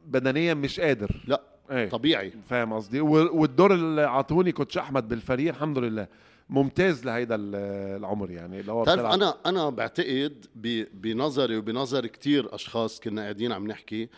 بدنيا 0.06 0.54
مش 0.54 0.80
قادر. 0.80 1.22
لا 1.26 1.42
إيه. 1.70 1.88
طبيعي. 1.88 2.32
فاهم 2.48 2.72
قصدي؟ 2.72 3.00
والدور 3.00 3.74
اللي 3.74 4.02
عطوني 4.02 4.52
coach 4.52 4.78
أحمد 4.78 5.08
بالفريق 5.08 5.48
الحمد 5.54 5.78
لله. 5.78 6.06
ممتاز 6.50 7.04
لهيدا 7.06 7.34
ال- 7.34 7.54
العمر 7.98 8.30
يعني 8.30 8.60
اللي 8.60 8.72
هو 8.72 8.82
بتعرف 8.82 9.00
أنا 9.00 9.34
أنا 9.46 9.68
بعتقد 9.70 10.46
بنظري 10.94 11.56
وبنظر 11.56 12.06
كتير 12.06 12.54
أشخاص 12.54 13.00
كنا 13.00 13.22
قاعدين 13.22 13.52
عم 13.52 13.66
نحكي 13.66 14.08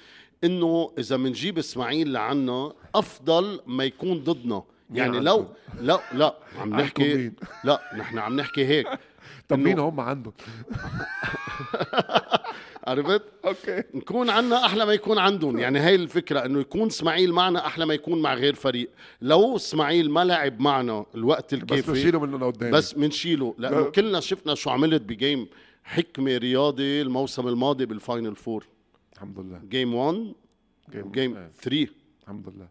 إنه 0.45 0.93
إذا 0.99 1.17
بنجيب 1.17 1.59
إسماعيل 1.59 2.13
لعنا 2.13 2.73
أفضل 2.95 3.61
ما 3.67 3.85
يكون 3.85 4.19
ضدنا. 4.25 4.63
يعني 4.91 5.21
لو 5.21 5.37
عندكم؟ 5.39 5.85
لا 5.87 6.01
لا 6.15 6.35
عم 6.61 6.81
نحكي؟ 6.81 7.33
لا 7.65 7.81
نحن 7.97 8.19
عم 8.19 8.37
نحكي 8.37 8.67
هيك. 8.67 8.87
طب 9.49 9.59
مين 9.59 9.79
هم 9.79 10.01
عندهم 10.01 10.33
عرفت؟ 12.87 13.23
okay. 13.45 13.83
نكون 13.95 14.31
عنا 14.31 14.65
أحلى 14.67 14.85
ما 14.87 14.93
يكون 14.93 15.19
عندهم. 15.19 15.59
يعني 15.59 15.79
هاي 15.79 15.95
الفكرة 15.95 16.45
إنه 16.45 16.61
يكون 16.61 16.87
إسماعيل 16.87 17.33
معنا 17.33 17.67
أحلى 17.67 17.87
ما 17.87 17.95
يكون 17.95 18.23
مع 18.23 18.35
غير 18.35 18.55
فريق. 18.55 18.91
لو 19.23 19.57
إسماعيل 19.57 20.11
ما 20.11 20.25
لعب 20.25 20.61
معنا 20.61 21.07
الوقت 21.15 21.55
بس 21.55 21.61
الكافي 21.63 21.91
نشيله 21.93 22.21
منه 22.21 22.39
لقدام 22.39 22.71
بس 22.71 22.97
منشيله 22.99 23.55
لأنه 23.59 23.81
لا. 23.81 23.91
كلنا 23.91 24.21
شفنا 24.21 24.55
شو 24.55 24.71
عملت 24.71 25.03
ب 25.03 25.11
game 25.11 25.47
حكمة 25.85 26.37
رياضي 26.37 27.03
الموسم 27.03 27.49
الماضي 27.49 27.87
بال 27.87 28.01
final 28.01 28.37
four. 28.37 28.67
الحمد 29.15 29.39
لله. 29.39 29.61
game 29.69 29.95
1 29.95 30.33
game- 30.93 31.07
و 31.07 31.13
game 31.13 31.37
إيه. 31.37 31.51
3 31.63 31.89
الحمد 32.23 32.49
لله. 32.49 32.69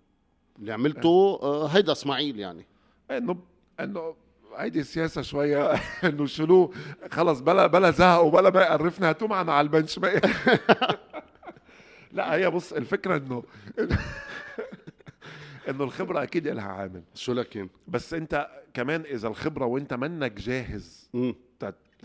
اللي 0.59 0.73
عملته 0.73 1.39
آه، 1.43 1.67
هيدا 1.67 1.91
إسماعيل 1.91 2.39
يعني. 2.39 2.65
انه 3.12 3.38
إنه 3.79 4.15
هيدي 4.57 4.79
السياسة 4.79 5.21
شوية. 5.21 5.71
إنه 6.09 6.25
شلوه 6.25 6.73
خلص 7.11 7.39
بلا 7.39 7.67
بلا 7.67 7.91
زهق 7.91 8.21
وبلا 8.21 8.49
ما 8.49 8.61
يقرفنا. 8.61 9.09
هاتوه 9.09 9.27
معنا 9.27 9.53
على 9.53 9.65
ال 9.65 9.70
bench. 9.70 9.99
ما 9.99 10.11
لا 12.11 12.35
هي 12.35 12.49
بص 12.49 12.73
الفكرة 12.73 13.17
إنه 13.17 13.43
إنه 15.69 15.83
الخبرة 15.83 16.23
أكيد 16.23 16.47
لها 16.47 16.63
عامل. 16.67 17.03
شو 17.15 17.33
لكن؟ 17.33 17.69
بس 17.87 18.13
أنت 18.13 18.47
كمان 18.73 19.01
إذا 19.01 19.27
الخبرة 19.27 19.65
وأنت 19.65 19.93
منك 19.93 20.31
جاهز 20.31 21.09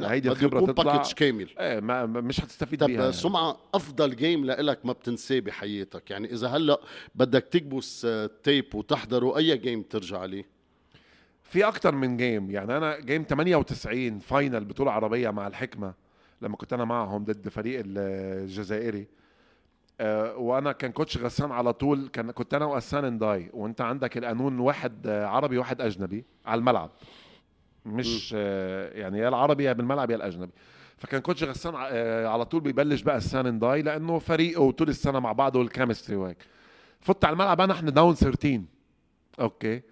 هيدي 0.00 0.28
الخبرة 0.28 0.66
تطلع. 0.66 0.96
package 0.96 1.12
كامل. 1.12 1.48
إيه 1.58 1.80
ما 1.80 2.06
مش 2.06 2.40
حتستفيد 2.40 2.80
طب 2.80 2.86
بيها 2.86 3.00
يعني. 3.00 3.12
سمعة 3.12 3.56
أفضل 3.74 4.16
game 4.16 4.44
لإلك 4.44 4.86
ما 4.86 4.92
بتنساه 4.92 5.40
بحياتك. 5.40 6.10
يعني 6.10 6.32
إذا 6.32 6.48
هلأ 6.48 6.80
بدك 7.14 7.42
تكبس 7.42 8.04
آه، 8.04 8.30
tape 8.42 8.74
وتحضره 8.74 9.36
أي 9.36 9.56
game 9.56 9.82
ترجع 9.82 10.18
عليه 10.18 10.57
في 11.48 11.64
أكتر 11.68 11.94
من 11.94 12.16
game 12.16 12.50
يعني 12.50 12.76
أنا 12.76 13.00
game 13.00 13.22
98 13.28 14.18
final 14.18 14.64
بطولة 14.64 14.92
عربية 14.92 15.30
مع 15.30 15.46
الحكمة 15.46 15.94
لما 16.42 16.56
كنت 16.56 16.72
أنا 16.72 16.84
معهم 16.84 17.24
ضد 17.24 17.48
فريق 17.48 17.82
الجزائري. 17.86 19.06
آه، 20.00 20.36
وأنا 20.36 20.72
كان 20.72 20.92
coach 20.92 21.18
غسان 21.18 21.52
على 21.52 21.72
طول 21.72 22.08
كان 22.08 22.30
كنت 22.30 22.54
أنا 22.54 22.64
وغسان 22.64 23.04
انداي 23.04 23.50
وأنت 23.52 23.80
عندك 23.80 24.18
القانون 24.18 24.58
واحد 24.58 25.06
آه، 25.06 25.26
عربي 25.26 25.58
واحد 25.58 25.80
أجنبي 25.80 26.24
على 26.46 26.58
الملعب. 26.58 26.90
مش 27.86 28.34
آه، 28.36 28.98
يعني 28.98 29.18
يا 29.18 29.28
العربي 29.28 29.64
يا 29.64 29.72
بالملعب 29.72 30.10
يا 30.10 30.16
الأجنبي. 30.16 30.52
فكان 30.96 31.20
coach 31.20 31.44
غسان 31.44 31.74
على 32.26 32.44
طول 32.44 32.60
بيبلش 32.60 33.02
بغسان 33.02 33.46
انداي 33.46 33.82
لأنه 33.82 34.18
فريقه 34.18 34.70
طول 34.70 34.88
السنة 34.88 35.20
مع 35.20 35.32
بعض 35.32 35.56
وال 35.56 35.67
chemistry 35.67 36.16
وهيك. 36.16 36.38
فت 37.00 37.24
على 37.24 37.32
الملعب 37.32 37.60
أنا 37.60 37.72
إحنا 37.72 37.90
down 37.90 38.14
13 38.14 38.62
okay. 39.40 39.82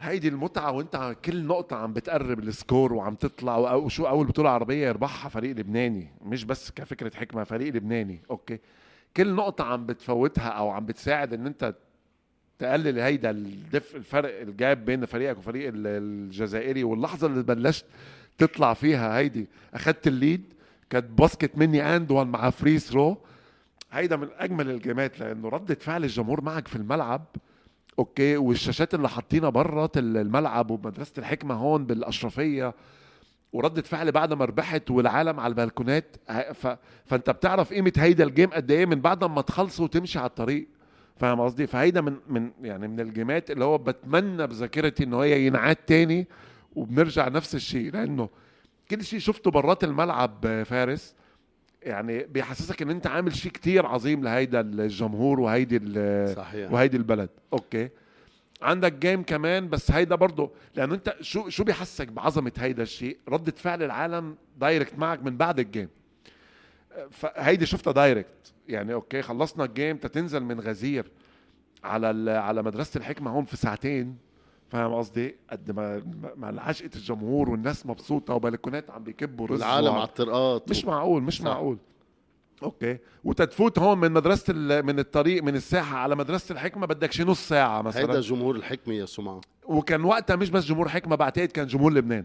هيدي 0.00 0.28
المتعة 0.28 0.70
وانت 0.72 1.16
كل 1.24 1.44
نقطة 1.46 1.76
عم 1.76 1.92
بتقرب 1.92 2.38
ال 2.38 2.47
score 2.47 2.92
وعم 2.92 3.14
تطلع 3.14 3.56
وأو 3.56 3.88
شو 3.88 4.06
أول 4.08 4.26
بطولة 4.26 4.50
عربية 4.50 4.86
يربحها 4.88 5.28
فريق 5.28 5.56
لبناني 5.56 6.08
مش 6.24 6.44
بس 6.44 6.70
كفكرة 6.70 7.16
حكمة 7.16 7.44
فريق 7.44 7.74
لبناني 7.74 8.20
okay؟ 8.30 8.58
كل 9.16 9.34
نقطة 9.34 9.64
عم 9.64 9.86
بتفوتها 9.86 10.48
أو 10.48 10.70
عم 10.70 10.86
بتساعد 10.86 11.32
إن 11.34 11.46
أنت 11.46 11.74
تقلل 12.58 12.98
هيدا 12.98 13.30
ال 13.30 13.43
diff 13.43 13.96
الفرق 13.96 14.40
ال 14.40 14.51
gap 14.51 14.84
بين 14.84 15.06
فريقك 15.06 15.38
وفريق 15.38 15.68
ال- 15.68 15.86
الجزائري 15.86 16.84
واللحظة 16.84 17.26
اللي 17.26 17.42
بلشت 17.42 17.84
تطلع 18.38 18.74
فيها 18.74 19.18
هيدي. 19.18 19.48
أخدت 19.74 20.06
ال 20.06 20.15
lead 20.15 20.52
كانت 20.90 21.04
basket 21.10 21.58
مني 21.58 21.96
and 21.96 22.10
one 22.10 22.26
مع 22.26 22.50
free 22.50 22.78
throw 22.78 23.18
هيدا 23.92 24.16
من 24.16 24.28
أجمل 24.38 24.70
الجيمات 24.70 25.20
لأنه 25.20 25.48
ردة 25.48 25.74
فعل 25.74 26.04
الجمهور 26.04 26.40
معك 26.40 26.68
في 26.68 26.76
الملعب 26.76 27.24
okay 28.00 28.36
والشاشات 28.36 28.94
اللي 28.94 29.08
حاطينها 29.08 29.50
برات 29.50 29.98
الملعب 29.98 30.70
ومدرسة 30.70 31.12
الحكمة 31.18 31.54
هون 31.54 31.86
بالأشرفية 31.86 32.74
وردة 33.52 33.82
فعل 33.82 34.12
بعد 34.12 34.32
ما 34.32 34.44
ربحت 34.44 34.90
والعالم 34.90 35.40
على 35.40 35.50
البلكونات. 35.50 36.16
ف... 36.54 36.66
فأنت 37.06 37.30
بتعرف 37.30 37.72
قيمة 37.72 37.92
هيدا 37.96 38.24
ال 38.24 38.29
game 38.29 38.50
قد 38.50 38.70
إيه 38.70 38.86
من 38.86 39.00
بعد 39.00 39.24
ما 39.24 39.40
تخلصوا 39.40 39.84
وتمشي 39.84 40.18
على 40.18 40.28
الطريق. 40.28 40.68
فاهم 41.16 41.40
قصدي؟ 41.40 41.66
فهيدا 41.66 42.00
من 42.00 42.16
من 42.28 42.50
يعني 42.62 42.88
من 42.88 43.00
الجيمات 43.00 43.50
اللي 43.50 43.64
هو 43.64 43.78
بتمنى 43.78 44.46
بذاكرتي 44.46 45.04
إنه 45.04 45.20
هي 45.20 45.46
ينعاد 45.46 45.76
تاني 45.76 46.26
وبنرجع 46.76 47.28
نفس 47.28 47.54
الشيء 47.54 47.92
لأنه 47.92 48.28
كل 48.90 49.04
شيء 49.04 49.18
شفته 49.18 49.50
برات 49.50 49.84
الملعب 49.84 50.46
آه، 50.46 50.62
فارس. 50.62 51.14
يعني 51.82 52.22
بيحسسك 52.24 52.82
إن 52.82 52.90
أنت 52.90 53.06
عامل 53.06 53.36
شيء 53.36 53.52
كتير 53.52 53.86
عظيم 53.86 54.24
لهيدا 54.24 54.60
الجمهور 54.60 55.40
وهيدي 55.40 55.78
صحيح. 56.34 56.72
وهيدي 56.72 56.96
البلد. 56.96 57.28
okay. 57.52 57.88
عندك 58.62 58.92
game 58.92 59.22
كمان 59.22 59.68
بس 59.68 59.90
هيدا 59.90 60.14
برضه 60.14 60.50
لأنه 60.76 60.94
أنت 60.94 61.16
شو 61.20 61.48
شو 61.48 61.64
بيحسسك 61.64 62.08
بعظمة 62.08 62.52
هيدا 62.58 62.82
الشيء؟ 62.82 63.18
ردة 63.28 63.52
فعل 63.56 63.82
العالم 63.82 64.36
direct 64.58 64.98
معك 64.98 65.22
من 65.22 65.36
بعد 65.36 65.58
ال 65.60 65.66
game 65.66 65.88
فهيدي 67.10 67.66
شفتها 67.66 67.92
direct 67.92 68.52
يعني 68.68 68.92
okay 68.94 69.22
خلصنا 69.22 69.64
ال 69.64 69.70
game 69.70 69.96
تتنزل 69.96 70.40
من 70.44 70.60
غزير 70.60 71.10
على 71.84 72.10
ال- 72.10 72.28
على 72.28 72.62
مدرسة 72.62 72.98
الحكمة 72.98 73.30
هون 73.30 73.44
في 73.44 73.56
ساعتين. 73.56 74.16
فاهم 74.70 74.94
قصدي؟ 74.94 75.36
قد 75.50 75.70
ما 75.70 76.02
ما 76.36 76.60
عشقه 76.62 76.90
الجمهور 76.96 77.50
والناس 77.50 77.86
مبسوطة 77.86 78.34
وبلكونات 78.34 78.90
عم 78.90 79.04
بيكبوا 79.04 79.46
رز 79.46 79.58
العالم 79.62 79.86
وعم- 79.86 79.94
على 79.96 80.08
الطرقات 80.08 80.70
مش 80.70 80.84
معقول 80.84 81.22
مش 81.22 81.38
صح. 81.38 81.44
معقول. 81.44 81.78
أوكي. 82.62 82.98
وتتفوت 83.24 83.78
هون 83.78 83.98
من 83.98 84.12
مدرسة 84.12 84.54
من 84.82 84.98
الطريق 84.98 85.42
من 85.42 85.54
الساحة 85.56 85.96
على 85.98 86.16
مدرسة 86.16 86.52
الحكمة 86.52 86.86
بدك 86.86 87.12
شي 87.12 87.24
نص 87.24 87.48
ساعة 87.48 87.82
مثلا. 87.82 88.02
هيدا 88.02 88.20
جمهور 88.20 88.56
الحكمة 88.56 88.94
يا 88.94 89.06
سمعة. 89.06 89.40
وكان 89.64 90.04
وقتها 90.04 90.36
مش 90.36 90.50
بس 90.50 90.64
جمهور 90.64 90.88
حكمة 90.88 91.16
بعتقد 91.16 91.48
كان 91.48 91.66
جمهور 91.66 91.92
لبنان. 91.92 92.24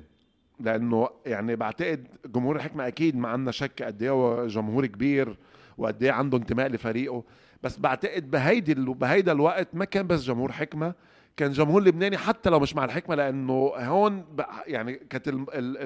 لأنه 0.60 1.10
يعني 1.26 1.56
بعتقد 1.56 2.08
جمهور 2.26 2.56
الحكمة 2.56 2.88
أكيد 2.88 3.16
ما 3.16 3.28
عندنا 3.30 3.52
شك 3.52 3.84
قد 3.84 4.04
إيه 4.04 4.10
هو 4.10 4.48
جمهور 4.48 4.86
كبير 4.86 5.38
وقد 5.78 6.04
إيه 6.04 6.12
عنده 6.12 6.38
انتماء 6.38 6.68
لفريقه. 6.68 7.24
بس 7.64 7.78
بعتقد 7.80 8.32
بهيدي 8.32 8.74
بهيدا 8.74 9.32
الوقت 9.32 9.68
ما 9.74 9.86
كان 9.86 10.08
بس 10.08 10.24
جمهور 10.24 10.52
حكمة 10.52 10.94
كان 11.38 11.52
جمهور 11.52 11.84
لبناني 11.84 12.17
حتى 12.17 12.50
لو 12.50 12.60
مش 12.60 12.76
مع 12.76 12.86
الحكمة 12.86 13.15
لأنه 13.15 13.71
هون 13.76 14.26
يعني 14.67 14.93
كانت 14.93 15.28
ال 15.28 15.36
ال 15.54 15.78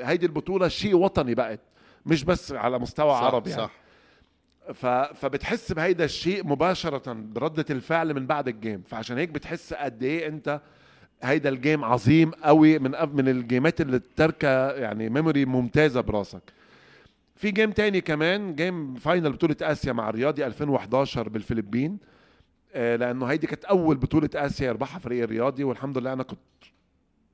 ال 0.00 0.06
هيدي 0.06 0.26
البطولة 0.26 0.68
شيء 0.68 0.96
وطني 0.96 1.34
بقت 1.34 1.60
مش 2.06 2.24
بس 2.24 2.52
على 2.52 2.78
مستوى 2.78 3.10
صح 3.12 3.22
عربي 3.22 3.50
يعني. 3.50 3.62
صح. 3.62 3.70
ف... 4.74 4.86
فبتحس 4.86 5.72
بهيدا 5.72 6.04
الشيء 6.04 6.46
مباشرة 6.46 7.12
بردة 7.12 7.64
الفعل 7.70 8.14
من 8.14 8.26
بعد 8.26 8.48
ال 8.48 8.54
game. 8.54 8.82
فعشان 8.88 9.18
هيك 9.18 9.28
بتحس 9.28 9.74
قد 9.74 10.02
إيه 10.02 10.28
أنت 10.28 10.60
هيدا 11.22 11.48
ال 11.48 11.55
game 11.55 11.84
عظيم 11.84 12.30
قوي 12.30 12.78
من 12.78 12.96
أب- 12.96 13.08
من 13.14 13.28
الجيمات 13.28 13.80
اللي 13.80 14.00
تركة 14.16 14.70
يعني 14.70 15.08
memory 15.08 15.44
ممتازة 15.44 16.00
براسك. 16.00 16.42
في 17.36 17.50
game 17.50 17.70
تاني 17.70 18.00
كمان 18.00 18.54
game 18.54 18.94
final 18.94 19.32
بطولة 19.32 19.56
آسيا 19.62 19.92
مع 19.92 20.08
الرياضي 20.08 20.46
2011 20.46 21.28
بالفلبين. 21.28 21.98
لأنه 22.76 23.26
هيدي 23.26 23.46
كانت 23.46 23.64
أول 23.64 23.96
بطولة 23.96 24.30
آسيا 24.34 24.66
يربحها 24.66 24.98
فريق 24.98 25.22
الرياضي 25.22 25.64
والحمد 25.64 25.98
لله 25.98 26.12
أنا 26.12 26.22
كنت 26.22 26.38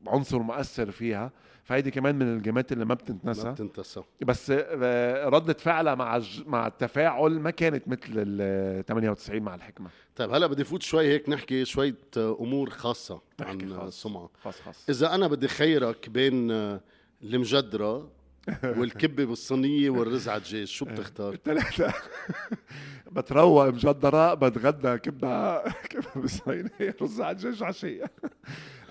عنصر 0.07 0.39
مؤثر 0.39 0.91
فيها. 0.91 1.31
فهيدي 1.65 1.91
كمان 1.91 2.15
من 2.15 2.37
الجيمات 2.37 2.73
اللي 2.73 2.85
ما 2.85 2.95
بتنتنسى 2.95 3.45
ما 3.45 3.53
بتنتسى. 3.53 4.03
بس 4.23 4.51
آه، 4.55 5.29
ردة 5.29 5.53
فعلها 5.53 5.95
مع 5.95 6.17
الج... 6.17 6.43
مع 6.47 6.67
التفاعل 6.67 7.31
ما 7.41 7.51
كانت 7.51 7.89
مثل 7.89 8.01
ال 8.17 8.85
98 8.87 9.43
مع 9.43 9.55
الحكمة. 9.55 9.91
طيب 10.17 10.31
هلا 10.35 10.47
بدي 10.47 10.65
فوت 10.65 10.83
شوي 10.83 11.09
هيك 11.09 11.29
نحكي 11.29 11.65
شوية 11.65 11.97
أمور 12.17 12.71
خاصة 12.71 13.21
عن 13.41 13.75
خاص. 13.75 14.03
سمعة. 14.03 14.31
خاص 14.45 14.61
خاص. 14.61 14.91
إذا 14.91 15.15
أنا 15.15 15.27
بدي 15.29 15.49
خيرك 15.49 16.09
بين 16.09 16.51
آه، 16.51 16.81
المجدرة 17.23 18.09
والكبة 18.79 19.25
بالصينية 19.25 19.91
والرز 19.91 20.29
على 20.29 20.39
الدجاج 20.39 20.67
شو 20.67 20.85
بتختار؟ 20.85 21.33
الثلاثة 21.33 21.95
بتروق 23.13 23.67
مجدرة 23.69 24.35
بتغدى 24.35 24.99
كبة 24.99 25.59
كبة 25.91 26.07
بالصينية 26.17 26.97
رز 27.03 27.21
على 27.21 27.31
الدجاج 27.37 27.63
عشية. 27.63 28.05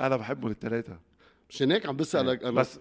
أنا 0.02 0.18
بحبهم 0.18 0.52
الثلاثة 0.52 0.98
مشان 1.50 1.72
هيك 1.72 1.86
عم 1.86 1.96
بسألك 1.98 2.44
أنا. 2.44 2.52
بس. 2.52 2.80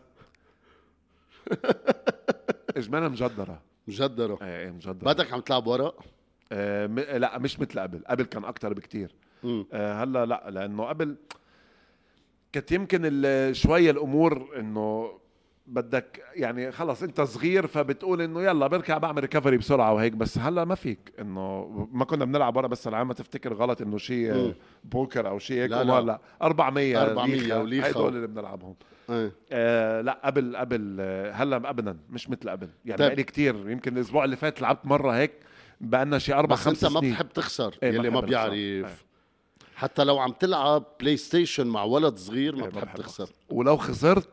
إجمالا 2.76 3.08
مجدرة؟ 3.08 3.62
مجدرة. 3.88 4.38
إيه 4.42 4.58
إيه، 4.64 4.70
مجدرة. 4.70 5.04
بعدك 5.04 5.32
عم 5.32 5.40
تلعب 5.40 5.66
ورق؟ 5.66 6.00
آه 6.52 6.86
م... 6.86 6.98
لا 7.00 7.38
مش 7.38 7.60
مثل 7.60 7.80
قبل. 7.80 8.02
قبل 8.06 8.24
كان 8.24 8.44
أكتر 8.44 8.72
بكتير. 8.74 9.14
آه، 9.44 10.04
هلأ 10.04 10.26
لا 10.26 10.50
لأنه 10.50 10.84
قبل 10.84 11.16
كانت 12.52 12.72
يمكن 12.72 13.00
ال- 13.04 13.56
شوية 13.56 13.90
الأمور 13.90 14.58
إنه 14.58 15.19
بدك 15.70 16.22
يعني 16.34 16.72
خلص 16.72 17.02
انت 17.02 17.20
صغير 17.20 17.66
فبتقول 17.66 18.20
انه 18.22 18.42
يلا 18.42 18.66
بركع 18.66 18.98
بعمل 18.98 19.20
recovery 19.22 19.56
بسرعة 19.56 19.92
وهيك 19.94 20.12
بس 20.12 20.38
هلأ 20.38 20.64
ما 20.64 20.74
فيك 20.74 21.12
انه 21.20 21.66
ما 21.92 22.04
كنا 22.04 22.24
بنلعب 22.24 22.56
ورا 22.56 22.66
بس 22.66 22.88
العام 22.88 23.08
ما 23.08 23.14
تفتكر 23.14 23.54
غلط 23.54 23.82
انه 23.82 23.98
شيء. 23.98 24.54
بوكر 24.84 25.28
أو 25.28 25.38
شيء 25.38 25.62
هيك 25.62 25.70
لا، 25.70 25.84
لا 25.84 26.00
لا. 26.00 26.06
لا 26.06 26.20
400 26.42 27.02
400 27.02 27.34
ليخة، 27.36 27.58
وليخة. 27.62 27.88
هدول 27.88 28.16
اللي 28.16 28.26
بنلعبهم 28.26 28.74
إيه 29.10 29.32
آه 29.52 30.00
لا 30.00 30.20
قبل 30.24 30.56
قبل 30.56 31.00
هلأ 31.32 31.56
ابدا 31.56 31.96
مش 32.10 32.30
مثل 32.30 32.50
قبل 32.50 32.68
يعني 32.84 32.98
طيب. 32.98 33.06
بقالي 33.08 33.22
كتير 33.22 33.70
يمكن 33.70 33.96
الأسبوع 33.96 34.24
اللي 34.24 34.36
فات 34.36 34.60
لعبت 34.62 34.86
مرة 34.86 35.10
هيك 35.12 35.32
بقالنا 35.80 36.18
شي 36.18 36.34
أربع 36.34 36.54
بس 36.54 36.60
خمس 36.60 36.84
أنت 36.84 36.92
ما 36.94 37.00
سنين 37.00 37.12
بتحب 37.12 37.28
تخسر 37.28 37.74
ما 37.82 37.88
يلي 37.88 38.10
ما. 38.10 38.20
بيعرف 38.20 39.04
حتى 39.74 40.04
لو 40.04 40.18
عم 40.18 40.32
تلعب 40.32 40.84
PlayStation 41.00 41.66
مع 41.66 41.82
ولد 41.84 42.16
صغير 42.16 42.56
ما 42.56 42.62
إيه، 42.64 42.68
بتحب 42.70 42.94
تخسر 42.94 43.30
ولو 43.50 43.76
خسرت 43.76 44.28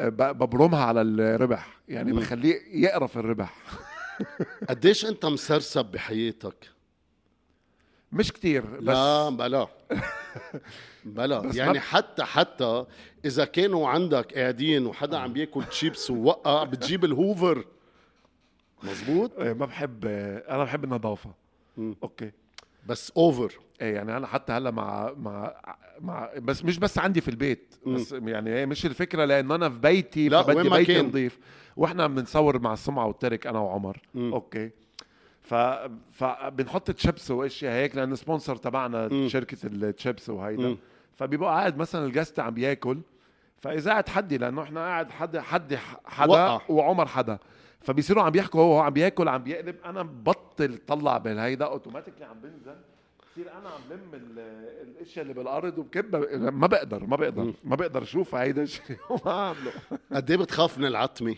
ببرمها 0.00 0.84
على 0.84 1.00
الربح. 1.02 1.80
يعني 1.88 2.12
مم. 2.12 2.18
بخليه 2.20 2.54
يقرف 2.84 3.18
الربح. 3.18 3.54
قديش 4.68 5.06
انت 5.06 5.26
مسرسب 5.26 5.84
بحياتك؟ 5.84 6.70
مش 8.12 8.32
كتير 8.32 8.64
بس 8.66 8.82
لا 8.82 9.28
بلا. 9.28 9.66
بلا. 11.04 11.38
بس 11.38 11.56
يعني 11.56 11.80
حتى 11.80 12.24
حتى 12.24 12.84
إذا 13.24 13.44
كانوا 13.44 13.88
عندك 13.88 14.34
قاعدين 14.34 14.86
وحدا 14.86 15.18
عم 15.18 15.32
بياكل 15.32 15.64
تشيبس 15.64 16.10
ووقع 16.10 16.64
بتجيب 16.70 17.04
ال 17.04 17.12
Hoover. 17.12 17.64
مزبوط 18.82 19.32
آه، 19.38 19.52
ما 19.52 19.66
بحب 19.66 20.04
آه، 20.06 20.54
أنا 20.54 20.64
بحب 20.64 20.84
النظافة. 20.84 21.30
أوكي. 21.78 22.32
بس 22.86 23.10
over 23.16 23.52
يعني 23.80 24.16
أنا 24.16 24.26
حتى 24.26 24.52
هلأ 24.52 24.70
مع 24.70 25.12
مع 25.16 25.54
مع 26.00 26.30
بس 26.38 26.64
مش 26.64 26.78
بس 26.78 26.98
عندي 26.98 27.20
في 27.20 27.28
البيت. 27.28 27.74
بس 27.86 28.12
يعني 28.12 28.50
هي 28.50 28.66
مش 28.66 28.86
الفكرة 28.86 29.24
لأن 29.24 29.52
أنا 29.52 29.68
في 29.68 29.78
بيتي 29.78 30.28
لا، 30.28 30.42
فبدي 30.42 30.68
ما 30.68 30.76
بيتي. 30.76 31.02
نظيف 31.02 31.38
وإحنا 31.76 32.06
بنصور 32.06 32.58
مع 32.58 32.72
السمعه 32.72 33.06
والترك 33.06 33.46
أنا 33.46 33.58
وعمر 33.58 33.96
مم. 34.14 34.32
أوكي 34.34 34.70
ف 35.42 35.54
فبنحط 36.12 36.90
تشيبس 36.90 37.30
واشياء 37.30 37.72
هيك 37.72 37.96
لأن 37.96 38.16
sponsor 38.16 38.56
تبعنا. 38.56 39.28
شركة 39.28 39.58
التشيبس 39.64 40.28
وهيدا. 40.30 40.76
فبيبقى 41.16 41.50
قاعد 41.50 41.76
مثلا 41.76 42.06
ال 42.06 42.12
guest 42.12 42.40
عم 42.40 42.54
بياكل 42.54 42.98
فإذا 43.58 43.90
قاعد 43.90 44.08
حدي 44.08 44.38
لأنه 44.38 44.62
إحنا 44.62 44.80
قاعد 44.80 45.10
حد 45.10 45.38
حد 45.38 45.78
حدا 46.04 46.32
وقع. 46.32 46.60
وعمر 46.68 47.06
حدا 47.06 47.38
فبيصيروا 47.80 48.22
عم 48.22 48.30
بيحكوا 48.30 48.60
هو 48.60 48.80
عم 48.80 48.92
بياكل 48.92 49.28
عم 49.28 49.42
بيقلب 49.42 49.76
أنا 49.84 50.02
ببطل 50.02 50.78
طلع 50.86 51.18
بالهيدا 51.18 51.64
اوتوماتيكلي 51.64 52.24
عم 52.24 52.40
بنزل 52.40 52.76
بصير 53.34 53.52
أنا 53.52 53.68
عم 53.68 53.80
لم 53.90 54.14
ال- 54.14 54.38
الاشياء 54.88 55.22
اللي 55.22 55.34
بالأرض 55.34 55.78
وبكبها 55.78 56.50
ما 56.50 56.66
بقدر 56.66 57.06
ما 57.06 57.16
بقدر. 57.16 57.52
ما 57.64 57.76
بقدر 57.76 58.02
أشوف 58.02 58.34
هيدا 58.34 58.62
الشيء. 58.62 58.96
وما 59.10 59.30
اعمله 59.32 59.72
قد 60.12 60.30
إيه 60.30 60.36
بتخاف 60.38 60.78
من 60.78 60.86
العتمة؟ 60.86 61.34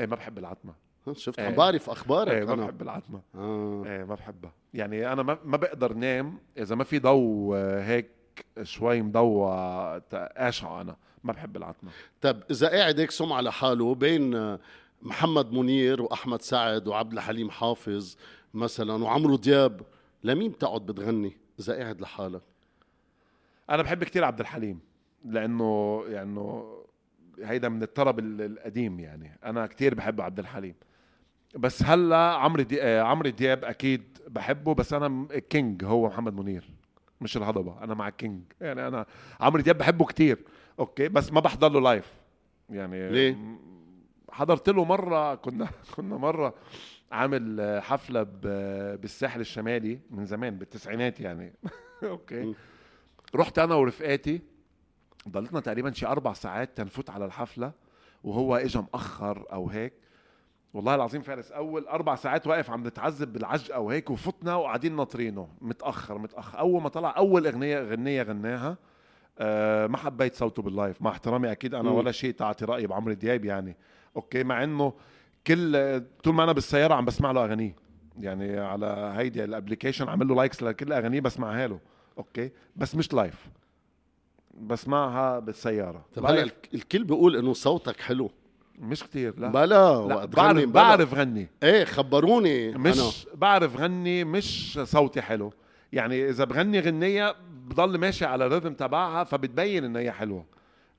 إيه 0.00 0.06
ما 0.06 0.16
بحب 0.16 0.38
العتمة. 0.38 0.74
شفت؟ 1.12 1.38
إيه. 1.38 1.46
عم 1.46 1.54
بعرف 1.54 1.90
أخبارك 1.90 2.32
إيه 2.32 2.44
ما 2.44 2.52
أنا. 2.54 2.62
بحب 2.64 2.82
العتمة. 2.82 3.20
آه. 3.34 3.82
إيه 3.86 4.04
ما 4.04 4.14
بحبها. 4.14 4.52
يعني 4.74 5.12
أنا 5.12 5.22
ما, 5.22 5.38
ما 5.44 5.56
بقدر 5.56 5.92
نام 5.92 6.38
إذا 6.58 6.74
ما 6.74 6.84
في 6.84 6.98
ضوء 6.98 7.56
آه، 7.56 7.82
هيك 7.84 8.10
شوي 8.62 9.02
مضوى 9.02 9.50
اشعه 10.12 10.80
أنا. 10.80 10.96
ما 11.24 11.32
بحب 11.32 11.56
العتمة. 11.56 11.90
طب 12.20 12.40
إذا 12.50 12.68
قاعد 12.68 13.00
هيك 13.00 13.10
سمعة 13.10 13.40
لحاله 13.40 13.94
بين 13.94 14.34
آه، 14.34 14.58
محمد 15.02 15.52
منير 15.52 16.02
وأحمد 16.02 16.42
سعد 16.42 16.88
وعبد 16.88 17.12
الحليم 17.12 17.50
حافظ 17.50 18.16
مثلا 18.54 19.04
وعمرو 19.04 19.36
دياب 19.36 19.80
لمين 20.24 20.50
بتقعد 20.50 20.86
بتغني 20.86 21.36
إذا 21.60 21.76
قاعد 21.78 22.00
لحالك؟ 22.00 22.42
أنا 23.70 23.82
بحب 23.82 24.04
كتير 24.04 24.24
عبد 24.24 24.40
الحليم 24.40 24.80
لأنه 25.24 26.04
يعني 26.08 26.64
هيدا 27.42 27.68
من 27.68 27.82
الطرب 27.82 28.18
ال- 28.18 28.42
القديم 28.42 29.00
يعني. 29.00 29.38
أنا 29.44 29.66
كتير 29.66 29.94
بحب 29.94 30.20
عبد 30.20 30.38
الحليم. 30.38 30.74
بس 31.56 31.82
هلأ 31.82 32.16
عمرو 32.16 32.62
دي... 32.62 32.82
آه، 32.82 33.02
عمرو 33.02 33.30
دياب 33.30 33.64
أكيد 33.64 34.02
بحبه 34.28 34.74
بس 34.74 34.92
أنا 34.92 35.26
الكينج 35.30 35.84
هو 35.84 36.06
محمد 36.06 36.34
منير 36.34 36.70
مش 37.20 37.36
الهضبة. 37.36 37.84
أنا 37.84 37.94
مع 37.94 38.08
ال 38.08 38.15
king 38.15 38.42
يعني 38.60 38.88
أنا 38.88 39.06
عمرو 39.40 39.62
دياب 39.62 39.78
بحبه 39.78 40.04
كتير. 40.04 40.38
أوكي 40.78 41.08
بس 41.08 41.32
ما 41.32 41.40
بحضر 41.40 41.68
له 41.68 41.80
live 41.80 42.12
يعني 42.70 43.10
ليه؟ 43.10 43.36
حضرت 44.30 44.68
له 44.68 44.84
مرة 44.84 45.34
كنا 45.34 45.68
كنا 45.96 46.16
مرة. 46.16 46.54
عامل 47.14 47.80
حفلة 47.82 48.22
بالساحل 49.02 49.40
الشمالي 49.40 50.00
من 50.10 50.24
زمان 50.24 50.58
بالتسعينات 50.58 51.20
يعني. 51.20 51.54
أوكي. 52.02 52.54
رحت 53.34 53.58
أنا 53.58 53.74
ورفقاتي 53.74 54.40
ضلتنا 55.28 55.60
تقريبا 55.60 55.92
شي 55.92 56.06
أربع 56.06 56.32
ساعات 56.32 56.76
تنفوت 56.76 57.10
على 57.10 57.24
الحفلة 57.24 57.72
وهو 58.24 58.56
اجى 58.56 58.78
مأخر 58.78 59.46
أو 59.52 59.68
هيك. 59.68 59.92
والله 60.74 60.94
العظيم 60.94 61.22
فارس 61.22 61.52
أول 61.52 61.86
أربع 61.86 62.14
ساعات 62.14 62.46
واقف 62.46 62.70
عم 62.70 62.86
نتعذب 62.86 63.32
بالعجقه 63.32 63.80
وهيك 63.80 64.10
وفتنا 64.10 64.54
وقاعدين 64.54 64.96
ناطرينه. 64.96 65.48
متأخر 65.60 66.18
متأخر. 66.18 66.58
أول 66.58 66.82
ما 66.82 66.88
طلع 66.88 67.16
أول 67.16 67.46
أغنية 67.46 67.80
غنية 67.80 68.22
غناها 68.22 68.76
آه 69.38 69.86
ما 69.86 69.96
حبيت 69.96 70.34
صوته 70.34 70.62
بال 70.62 70.73
live. 70.73 71.02
مع 71.02 71.10
احترامي 71.10 71.52
أكيد 71.52 71.74
أنا. 71.74 71.90
ولا 71.90 72.12
شيء 72.12 72.34
تعطي 72.34 72.64
رايي 72.64 72.86
بعمرو 72.86 73.12
دياب 73.12 73.44
يعني. 73.44 73.76
أوكي 74.16 74.44
مع 74.44 74.64
إنه 74.64 74.92
كل 75.46 76.02
طول 76.22 76.34
ما 76.34 76.44
أنا 76.44 76.52
بالسيارة 76.52 76.94
عم 76.94 77.04
بسمع 77.04 77.30
له 77.30 77.44
أغانيه. 77.44 77.76
يعني 78.20 78.58
على 78.58 79.12
هيدي 79.16 79.44
ال 79.44 79.49
application 79.49 80.08
عامل 80.08 80.28
له 80.28 80.34
likes 80.34 80.62
لكل 80.62 80.92
أغانيه 80.92 81.20
بسمعها 81.20 81.66
له. 81.66 81.80
أوكي؟ 82.18 82.50
بس 82.76 82.94
مش 82.94 83.12
live 83.12 83.48
بسمعها 84.60 85.38
بالسيارة. 85.38 86.04
طب 86.14 86.26
هلا 86.26 86.50
الكل 86.74 87.04
بيقول 87.04 87.36
إنه 87.36 87.52
صوتك 87.52 88.00
حلو. 88.00 88.30
مش 88.78 89.04
كتير 89.04 89.40
لا. 89.40 89.48
بلا 89.48 90.06
لا 90.06 90.24
بعرف 90.24 90.38
غني 90.38 90.66
بلا. 90.66 90.72
بعرف 90.72 91.14
غني. 91.14 91.48
إيه 91.62 91.84
خبروني 91.84 92.70
مش 92.70 93.00
أنا. 93.00 93.10
بعرف 93.34 93.76
غني 93.76 94.24
مش 94.24 94.78
صوتي 94.82 95.22
حلو. 95.22 95.52
يعني 95.92 96.28
إذا 96.28 96.44
بغني 96.44 96.80
غنية 96.80 97.34
بضل 97.64 97.98
ماشي 97.98 98.24
على 98.24 98.50
الرhythm 98.50 98.76
تبعها 98.76 99.24
فبتبين 99.24 99.84
إن 99.84 99.96
هي 99.96 100.12
حلوة. 100.12 100.46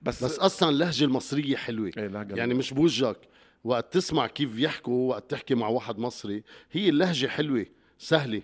بس 0.02 0.24
بس 0.24 0.40
أصلا 0.40 0.70
اللهجة 0.70 1.06
المصرية 1.06 1.56
حلوة. 1.56 1.92
لهجة 1.98 2.36
يعني 2.36 2.54
مش 2.54 2.74
بوجهك. 2.74 3.18
وقت 3.66 3.94
تسمع 3.94 4.28
كيف 4.28 4.60
يحكوا 4.60 5.10
وقت 5.10 5.32
تحكي 5.32 5.56
مع 5.56 5.68
واحد 5.68 6.00
مصري 6.00 6.44
هي 6.72 6.90
اللهجة 6.90 7.28
حلوة 7.28 7.66
سهلة. 7.98 8.42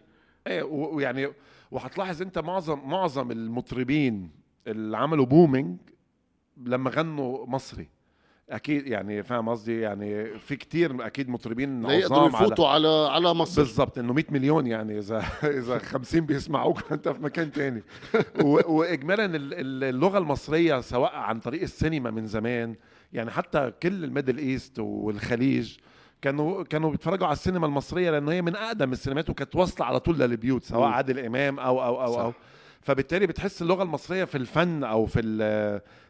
إيه 0.47 0.63
ويعني 0.63 1.27
وحتلاحظ 1.71 2.21
أنت 2.21 2.39
معظم 2.39 2.79
معظم 2.89 3.31
المطربين 3.31 4.31
اللي 4.67 4.97
عملوا 4.97 5.25
بومينج 5.25 5.77
لما 6.57 6.89
غنوا 6.89 7.45
مصري. 7.45 7.89
أكيد 8.49 8.87
يعني 8.87 9.23
فاهم 9.23 9.49
قصدي؟ 9.49 9.79
يعني 9.79 10.39
في 10.39 10.55
كتير 10.55 11.05
أكيد 11.05 11.29
مطربين 11.29 11.85
عظام 11.85 12.35
على 12.35 12.45
يفوتوا 12.45 12.67
على 12.67 12.87
على 13.11 13.33
مصر. 13.33 13.61
بالضبط 13.61 13.97
إنه 13.99 14.13
100 14.13 14.25
مليون 14.29 14.67
يعني 14.67 14.97
إذا 14.97 15.23
إذا 15.59 15.77
50 15.77 16.21
بيسمعوك 16.21 16.83
انت 16.91 17.09
في 17.09 17.23
مكان 17.23 17.51
تاني. 17.51 17.83
واجمالا 18.43 19.25
ال- 19.25 19.53
ال- 19.53 19.83
اللغة 19.83 20.17
المصرية 20.17 20.81
سواء 20.81 21.15
عن 21.15 21.39
طريق 21.39 21.61
السينما 21.61 22.11
من 22.11 22.25
زمان 22.27 22.75
يعني 23.13 23.31
حتى 23.31 23.71
كل 23.83 24.03
ال 24.03 24.08
Middle 24.08 24.37
East 24.37 24.79
والخليج 24.79 25.75
كانوا 26.21 26.63
كانوا 26.63 26.91
بيتفرجوا 26.91 27.25
على 27.27 27.33
السينما 27.33 27.65
المصرية 27.65 28.11
لأنه 28.11 28.31
هي 28.31 28.41
من 28.41 28.55
أقدم 28.55 28.91
السينمات 28.91 29.29
وكانت 29.29 29.55
واصلة 29.55 29.85
على 29.85 29.99
طول 29.99 30.19
للبيوت 30.19 30.63
سواء. 30.63 30.89
عادل 30.89 31.19
إمام 31.19 31.59
أو 31.59 31.83
أو 31.83 32.03
أو 32.03 32.13
صح. 32.13 32.19
أو 32.19 32.33
فبالتالي 32.81 33.27
بتحس 33.27 33.61
اللغة 33.61 33.83
المصرية 33.83 34.23
في 34.23 34.37
الفن 34.37 34.83
أو 34.83 35.05
في 35.05 35.21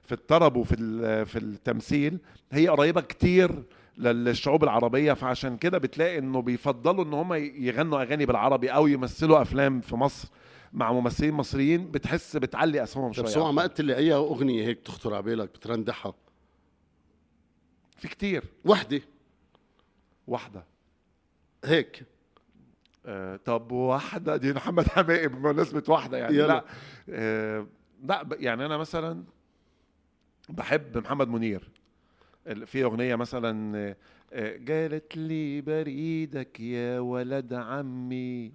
في 0.04 0.12
الطرب 0.12 0.56
وفي 0.56 0.76
في 1.26 1.40
التمثيل 1.40 2.18
هي 2.52 2.68
قريبة 2.68 3.02
كتير 3.02 3.64
للشعوب 3.98 4.64
العربية 4.64 5.14
فعشان 5.14 5.58
كده 5.58 5.78
بتلاقي 5.78 6.18
إنه 6.18 6.42
بيفضلوا 6.42 7.04
إن 7.04 7.14
هم 7.14 7.34
يغنوا 7.66 8.02
أغاني 8.02 8.26
بالعربي 8.26 8.70
أو 8.70 8.88
يمثلوا 8.88 9.42
أفلام 9.42 9.82
في 9.82 9.96
مصر 9.96 10.28
مع 10.74 10.92
ممثلين 10.94 11.34
مصريين 11.34 11.92
بتحس 11.92 12.38
بتعلي 12.38 12.84
اسهمهم 12.84 13.12
طب 13.12 13.16
شوي 13.18 13.28
سمع 13.28 13.52
ما 13.52 13.66
أكتر. 13.66 13.72
قلت 13.72 13.82
لي 13.82 13.96
أي 13.96 14.14
أغنية 14.14 14.68
هيك 14.68 14.80
تخطر 14.82 15.14
على 15.14 15.24
بالك 15.24 15.50
بترندحها 15.50 16.14
في 18.02 18.08
كتير. 18.08 18.44
وحدة. 18.66 19.02
واحدة. 20.28 20.64
هيك. 21.66 22.04
آه 23.06 23.36
طب 23.36 23.72
واحدة؟ 23.72 24.38
دي 24.38 24.54
محمد 24.54 24.88
حماقي 24.88 25.28
بمناسبة 25.28 25.84
واحدة 25.88 26.18
يعني. 26.18 26.36
يلا. 26.36 26.48
لا 26.48 26.66
آه 27.10 27.68
لا 28.04 28.28
يعني 28.40 28.66
أنا 28.66 28.78
مثلا 28.78 29.24
بحب 30.50 30.98
محمد 30.98 31.28
منير. 31.28 31.70
في 32.66 32.84
أغنية 32.84 33.16
مثلا 33.16 33.78
آه، 34.34 34.58
قالت 34.68 35.18
لي 35.18 35.62
بريدك 35.62 36.60
يا 36.60 37.00
ولد 37.00 37.54
عمي 37.54 38.52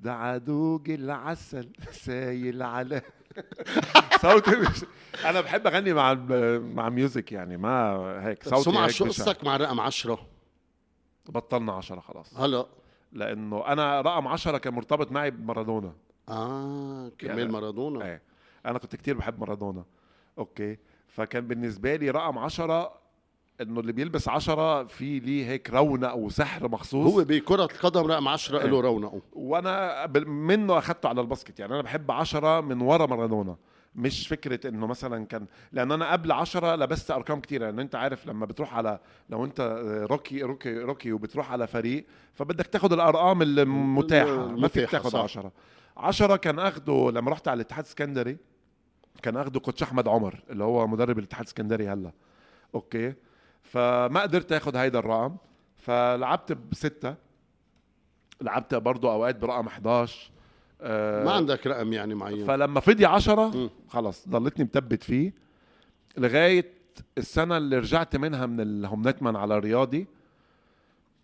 ده 0.00 0.12
عدوج 0.14 0.90
العسل 0.90 1.72
سايل 1.90 2.62
على 2.62 3.02
صوتي 4.22 4.56
مش 4.56 4.84
أنا 5.24 5.40
بحب 5.40 5.66
أغني 5.66 5.92
مع 5.94 6.14
مع 6.58 6.88
music 6.88 7.32
يعني 7.32 7.56
ما 7.56 7.92
هيك 8.28 8.48
صوتي 8.48 8.62
سمع 8.70 8.84
هيك 8.84 8.90
شو. 8.90 9.04
قصتك 9.04 9.44
مع 9.44 9.56
رقم 9.56 9.80
عشرة؟ 9.80 10.26
بطلنا 11.28 11.72
عشرة 11.72 12.00
خلاص. 12.00 12.36
هلا. 12.36 12.66
لأنه 13.12 13.66
أنا 13.66 14.00
رقم 14.00 14.28
عشرة 14.28 14.58
كان 14.58 14.74
مرتبط 14.74 15.12
معي 15.12 15.30
بمارادونا. 15.30 15.92
آه 16.28 17.08
كرمال 17.20 17.38
يعني- 17.38 17.52
مارادونا. 17.52 18.04
إيه 18.04 18.22
أنا 18.66 18.78
كنت 18.78 18.96
كتير 18.96 19.16
بحب 19.16 19.40
مارادونا. 19.40 19.84
أوكي. 20.38 20.78
فكان 21.08 21.46
بالنسبة 21.46 21.96
لي 21.96 22.10
رقم 22.10 22.38
عشرة 22.38 22.92
إنه 23.60 23.80
اللي 23.80 23.92
بيلبس 23.92 24.28
عشرة 24.28 24.84
في 24.84 25.18
ليه 25.18 25.46
هيك 25.50 25.70
رونق 25.70 26.14
وسحر 26.14 26.68
مخصوص. 26.68 27.12
هو 27.14 27.24
بكرة 27.24 27.64
القدم 27.64 28.00
رقم 28.06 28.28
عشرة 28.28 28.58
إيه. 28.60 28.66
له 28.66 28.80
رونقه. 28.80 29.22
وأنا 29.32 30.06
منه 30.26 30.78
اخذته 30.78 31.08
على 31.08 31.20
ال 31.20 31.25
basket. 31.25 31.60
يعني 31.60 31.74
أنا 31.74 31.82
بحب 31.82 32.10
عشرة 32.10 32.60
من 32.60 32.80
ورا 32.80 33.06
مارادونا. 33.06 33.56
مش 33.94 34.28
فكرة 34.28 34.68
إنه 34.68 34.86
مثلا 34.86 35.26
كان 35.26 35.46
لأن 35.72 35.92
أنا 35.92 36.12
قبل 36.12 36.32
عشرة 36.32 36.76
لبست 36.76 37.10
أرقام 37.10 37.40
كتيرة. 37.40 37.66
لأن 37.66 37.78
أنت 37.78 37.94
عارف 37.94 38.26
لما 38.26 38.46
بتروح 38.46 38.74
على 38.74 38.98
لو 39.30 39.44
أنت 39.44 39.82
rookie 40.10 40.42
rookie 40.42 40.78
rookie 40.78 41.12
وبتروح 41.12 41.52
على 41.52 41.66
فريق 41.66 42.04
فبدك 42.32 42.66
تاخد 42.66 42.92
الأرقام 42.92 43.42
المتاحه 43.42 44.46
ما 44.46 44.68
فيك 44.68 44.90
تاخد 44.90 45.10
صح. 45.10 45.20
عشرة. 45.20 45.52
عشرة 45.96 46.36
كان 46.36 46.58
أخده 46.58 47.10
لما 47.14 47.30
رحت 47.30 47.48
على 47.48 47.56
الاتحاد 47.56 47.84
السكندري 47.84 48.36
كان 49.22 49.36
أخده 49.36 49.60
coach 49.60 49.82
أحمد 49.82 50.08
عمر 50.08 50.42
اللي 50.50 50.64
هو 50.64 50.86
مدرب 50.86 51.18
الاتحاد 51.18 51.44
السكندري 51.44 51.88
هلأ. 51.88 52.12
أوكي؟ 52.74 53.14
فما 53.66 54.20
قدرت 54.22 54.52
آخد 54.52 54.76
هيدا 54.76 54.98
الرقم 54.98 55.36
فلعبت 55.76 56.52
بستة. 56.52 57.14
لعبت 58.40 58.74
برضه 58.74 59.12
أوقات 59.12 59.36
برقم 59.36 59.66
11 59.66 60.30
آه، 60.80 61.24
ما 61.24 61.32
عندك 61.32 61.66
رقم 61.66 61.92
يعني 61.92 62.14
معين. 62.14 62.46
فلما 62.46 62.80
فضي 62.80 63.06
عشرة 63.06 63.48
مم. 63.56 63.70
خلص 63.88 64.28
ضلتني 64.28 64.64
مثبت 64.64 65.02
فيه. 65.02 65.32
لغاية 66.18 66.72
السنة 67.18 67.56
اللي 67.56 67.78
رجعت 67.78 68.16
منها 68.16 68.46
من 68.46 68.60
الهومنتمن 68.60 69.36
على 69.36 69.58
رياضي 69.58 70.06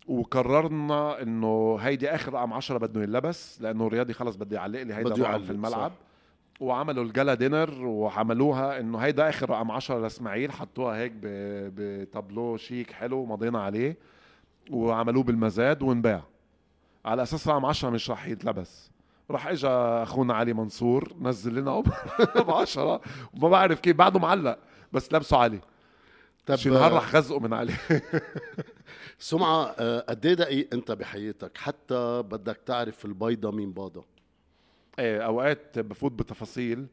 وقررنا 0.07 1.21
إنه 1.21 1.77
هيدي 1.81 2.09
آخر 2.09 2.33
رقم 2.33 2.53
10 2.53 2.77
بده 2.77 3.03
ينلبس 3.03 3.61
لأنه 3.61 3.87
رياضي 3.87 4.13
خلص 4.13 4.35
بده 4.35 4.55
يعلق 4.57 4.81
لي 4.81 4.93
هيدا 4.93 5.13
الرقم 5.15 5.43
في 5.43 5.51
الملعب. 5.51 5.91
صح. 5.91 5.97
وعملوا 6.59 7.03
الجلا 7.03 7.33
دينر 7.33 7.85
وعملوها 7.85 8.79
إنه 8.79 8.97
هيدا 8.97 9.29
آخر 9.29 9.49
رقم 9.49 9.71
10 9.71 9.99
لإسماعيل 9.99 10.51
حطوها 10.51 10.97
هيك 10.97 11.11
بتابلو 11.21 12.57
شيك 12.57 12.91
حلو 12.91 13.25
مضينا 13.25 13.61
عليه 13.61 13.97
وعملوه 14.71 15.23
بالمزاد 15.23 15.83
وانباع. 15.83 16.23
على 17.05 17.23
أساس 17.23 17.47
رقم 17.47 17.65
10 17.65 17.89
مش 17.89 18.09
راح 18.09 18.27
يتلبس. 18.27 18.91
راح 19.31 19.47
اجى 19.47 19.67
أخونا 19.67 20.33
علي 20.33 20.53
منصور 20.53 21.13
نزل 21.21 21.55
لنا 21.55 21.79
ب 22.35 22.51
10 22.51 23.01
وما 23.33 23.49
بعرف 23.49 23.79
كيف 23.79 23.95
بعده 23.95 24.19
معلق 24.19 24.59
بس 24.93 25.13
لبسه 25.13 25.37
علي. 25.37 25.59
طب 26.45 26.55
شي 26.55 26.69
نهار 26.69 26.93
رح 26.93 27.15
غزقه 27.15 27.39
من 27.39 27.53
عليه 27.53 27.77
سمعة 29.19 29.75
آه، 29.79 29.99
قد 29.99 30.25
إيه 30.25 30.33
دقيق 30.33 30.69
أنت 30.73 30.91
بحياتك؟ 30.91 31.57
حتى 31.57 32.21
بدك 32.21 32.59
تعرف 32.65 33.05
البيضة 33.05 33.51
مين 33.51 33.71
باضة. 33.71 33.99
إيه 33.99 34.12
أوقات 34.99 35.79
بفوت 35.79 36.11
بتفاصيل. 36.11 36.87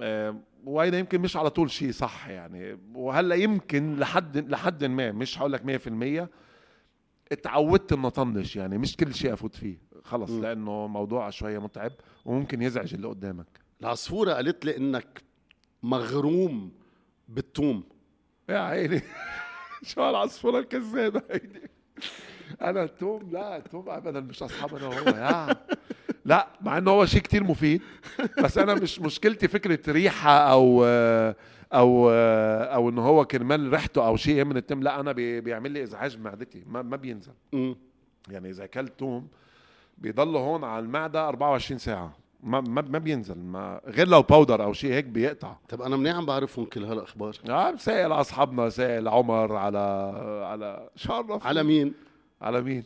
آه، 0.00 0.36
وهيدا 0.64 0.98
يمكن 0.98 1.20
مش 1.20 1.36
على 1.36 1.50
طول 1.50 1.70
شيء 1.70 1.90
صح 1.90 2.28
يعني. 2.28 2.78
وهلأ 2.94 3.34
يمكن 3.34 3.96
لحد 3.96 4.50
لحد 4.50 4.84
ما 4.84 5.12
مش 5.12 5.38
هقول 5.38 5.52
لك 5.52 5.64
100% 5.64 6.28
اتعودت 7.32 7.92
اني 7.92 8.06
أطنش 8.06 8.56
يعني. 8.56 8.78
مش 8.78 8.96
كل 8.96 9.14
شيء 9.14 9.32
أفوت 9.32 9.54
فيه. 9.54 9.78
خلص 10.04 10.30
م. 10.30 10.42
لأنه 10.42 10.86
موضوع 10.86 11.30
شوية 11.30 11.58
متعب 11.58 11.92
وممكن 12.24 12.62
يزعج 12.62 12.94
اللي 12.94 13.08
قدامك. 13.08 13.46
العصفورة 13.80 14.32
قالت 14.32 14.64
لي 14.64 14.76
إنك 14.76 15.22
مغروم 15.82 16.72
بالثوم 17.28 17.84
يا 18.48 18.58
عيني. 18.58 19.02
شو 19.82 20.02
هالعصفورة 20.02 20.58
الكذابة 20.58 21.22
هيدي؟ 21.30 21.60
أنا 22.62 22.82
التوم؟ 22.82 23.30
لا 23.30 23.56
التوم 23.56 23.88
ابدا 23.88 24.20
مش 24.20 24.42
أصحاب 24.42 24.74
أنا 24.74 24.86
وهو. 24.86 25.08
يا 25.08 25.56
لا 26.26 26.46
مع 26.60 26.78
انه 26.78 26.90
هو 26.90 27.06
شيء 27.06 27.20
كتير 27.20 27.44
مفيد 27.44 27.82
بس 28.42 28.58
أنا 28.58 28.74
مش 28.74 29.00
مشكلتي 29.08 29.48
فكرة 29.48 29.92
ريحة 29.92 30.30
أو 30.38 30.84
أو 31.72 32.10
أو 32.74 32.88
انه 32.88 33.02
هو 33.06 33.24
كرمال 33.24 33.70
ريحته 33.70 34.06
أو 34.06 34.16
شيء 34.16 34.44
من 34.44 34.56
التم 34.56 34.82
لا 34.82 35.00
أنا 35.00 35.12
بي- 35.12 35.40
بيعمل 35.40 35.70
لي 35.70 35.82
إزعاج 35.82 36.16
بمعدتي 36.16 36.64
ما, 36.66 36.82
ما 36.82 36.96
بينزل. 36.96 37.32
يعني 38.30 38.50
إذا 38.50 38.64
أكلت 38.64 38.92
توم 38.98 39.28
بيضل 39.98 40.36
هون 40.36 40.64
على 40.64 40.84
المعدة 40.84 41.28
24 41.28 41.78
ساعة 41.78 42.12
ما 42.42 42.60
ما, 42.60 42.82
ما 42.82 42.98
بينزل 42.98 43.38
ما 43.38 43.80
غير 43.86 44.08
لو 44.08 44.22
باودر 44.22 44.64
أو 44.64 44.72
شيء 44.72 44.92
هيك 44.92 45.04
بيقطع. 45.04 45.56
طب 45.68 45.82
أنا 45.82 45.96
منيح 45.96 46.16
عم 46.16 46.26
بعرفهم 46.26 46.64
كل 46.64 46.84
هالأخبار. 46.84 47.36
آه 47.50 47.76
سائل 47.76 48.12
أصحابنا 48.12 48.68
سائل 48.68 49.08
عمر 49.08 49.56
على 49.56 49.78
على 50.44 50.88
شرف 50.96 51.46
على 51.46 51.62
مين؟ 51.62 51.94
على 52.42 52.60
مين؟ 52.62 52.84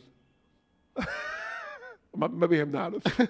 ما 2.15 2.27
ما 2.27 2.45
بيهمني 2.45 2.77
اعرف 2.77 3.21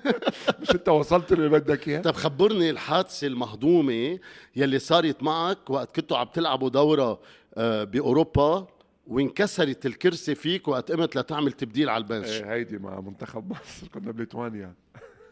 مش 0.61 0.71
انت 0.71 0.89
وصلت 0.89 1.31
اللي 1.31 1.49
بدك 1.49 1.87
إياه. 1.87 2.01
طب 2.01 2.11
خبرني 2.15 2.69
الحادثة 2.69 3.27
المهضومة 3.27 4.19
يلي 4.55 4.79
صارت 4.79 5.23
معك 5.23 5.69
وقت 5.69 5.95
كنتوا 5.95 6.17
عم 6.17 6.27
تلعبوا 6.27 6.69
دورة 6.69 7.19
آه، 7.57 7.83
بأوروبا 7.83 8.67
وانكسرت 9.07 9.85
الكرسي 9.85 10.35
فيك 10.35 10.67
وقت 10.67 10.91
قمت 10.91 11.15
لتعمل 11.15 11.51
تبديل 11.51 11.89
على 11.89 12.01
ال 12.03 12.07
bench. 12.07 12.29
إيه 12.29 12.53
هيدي 12.53 12.77
مع 12.77 12.99
منتخب 13.01 13.51
مصر. 13.51 13.87
كنا 13.93 14.11
بليتوانيا. 14.11 14.73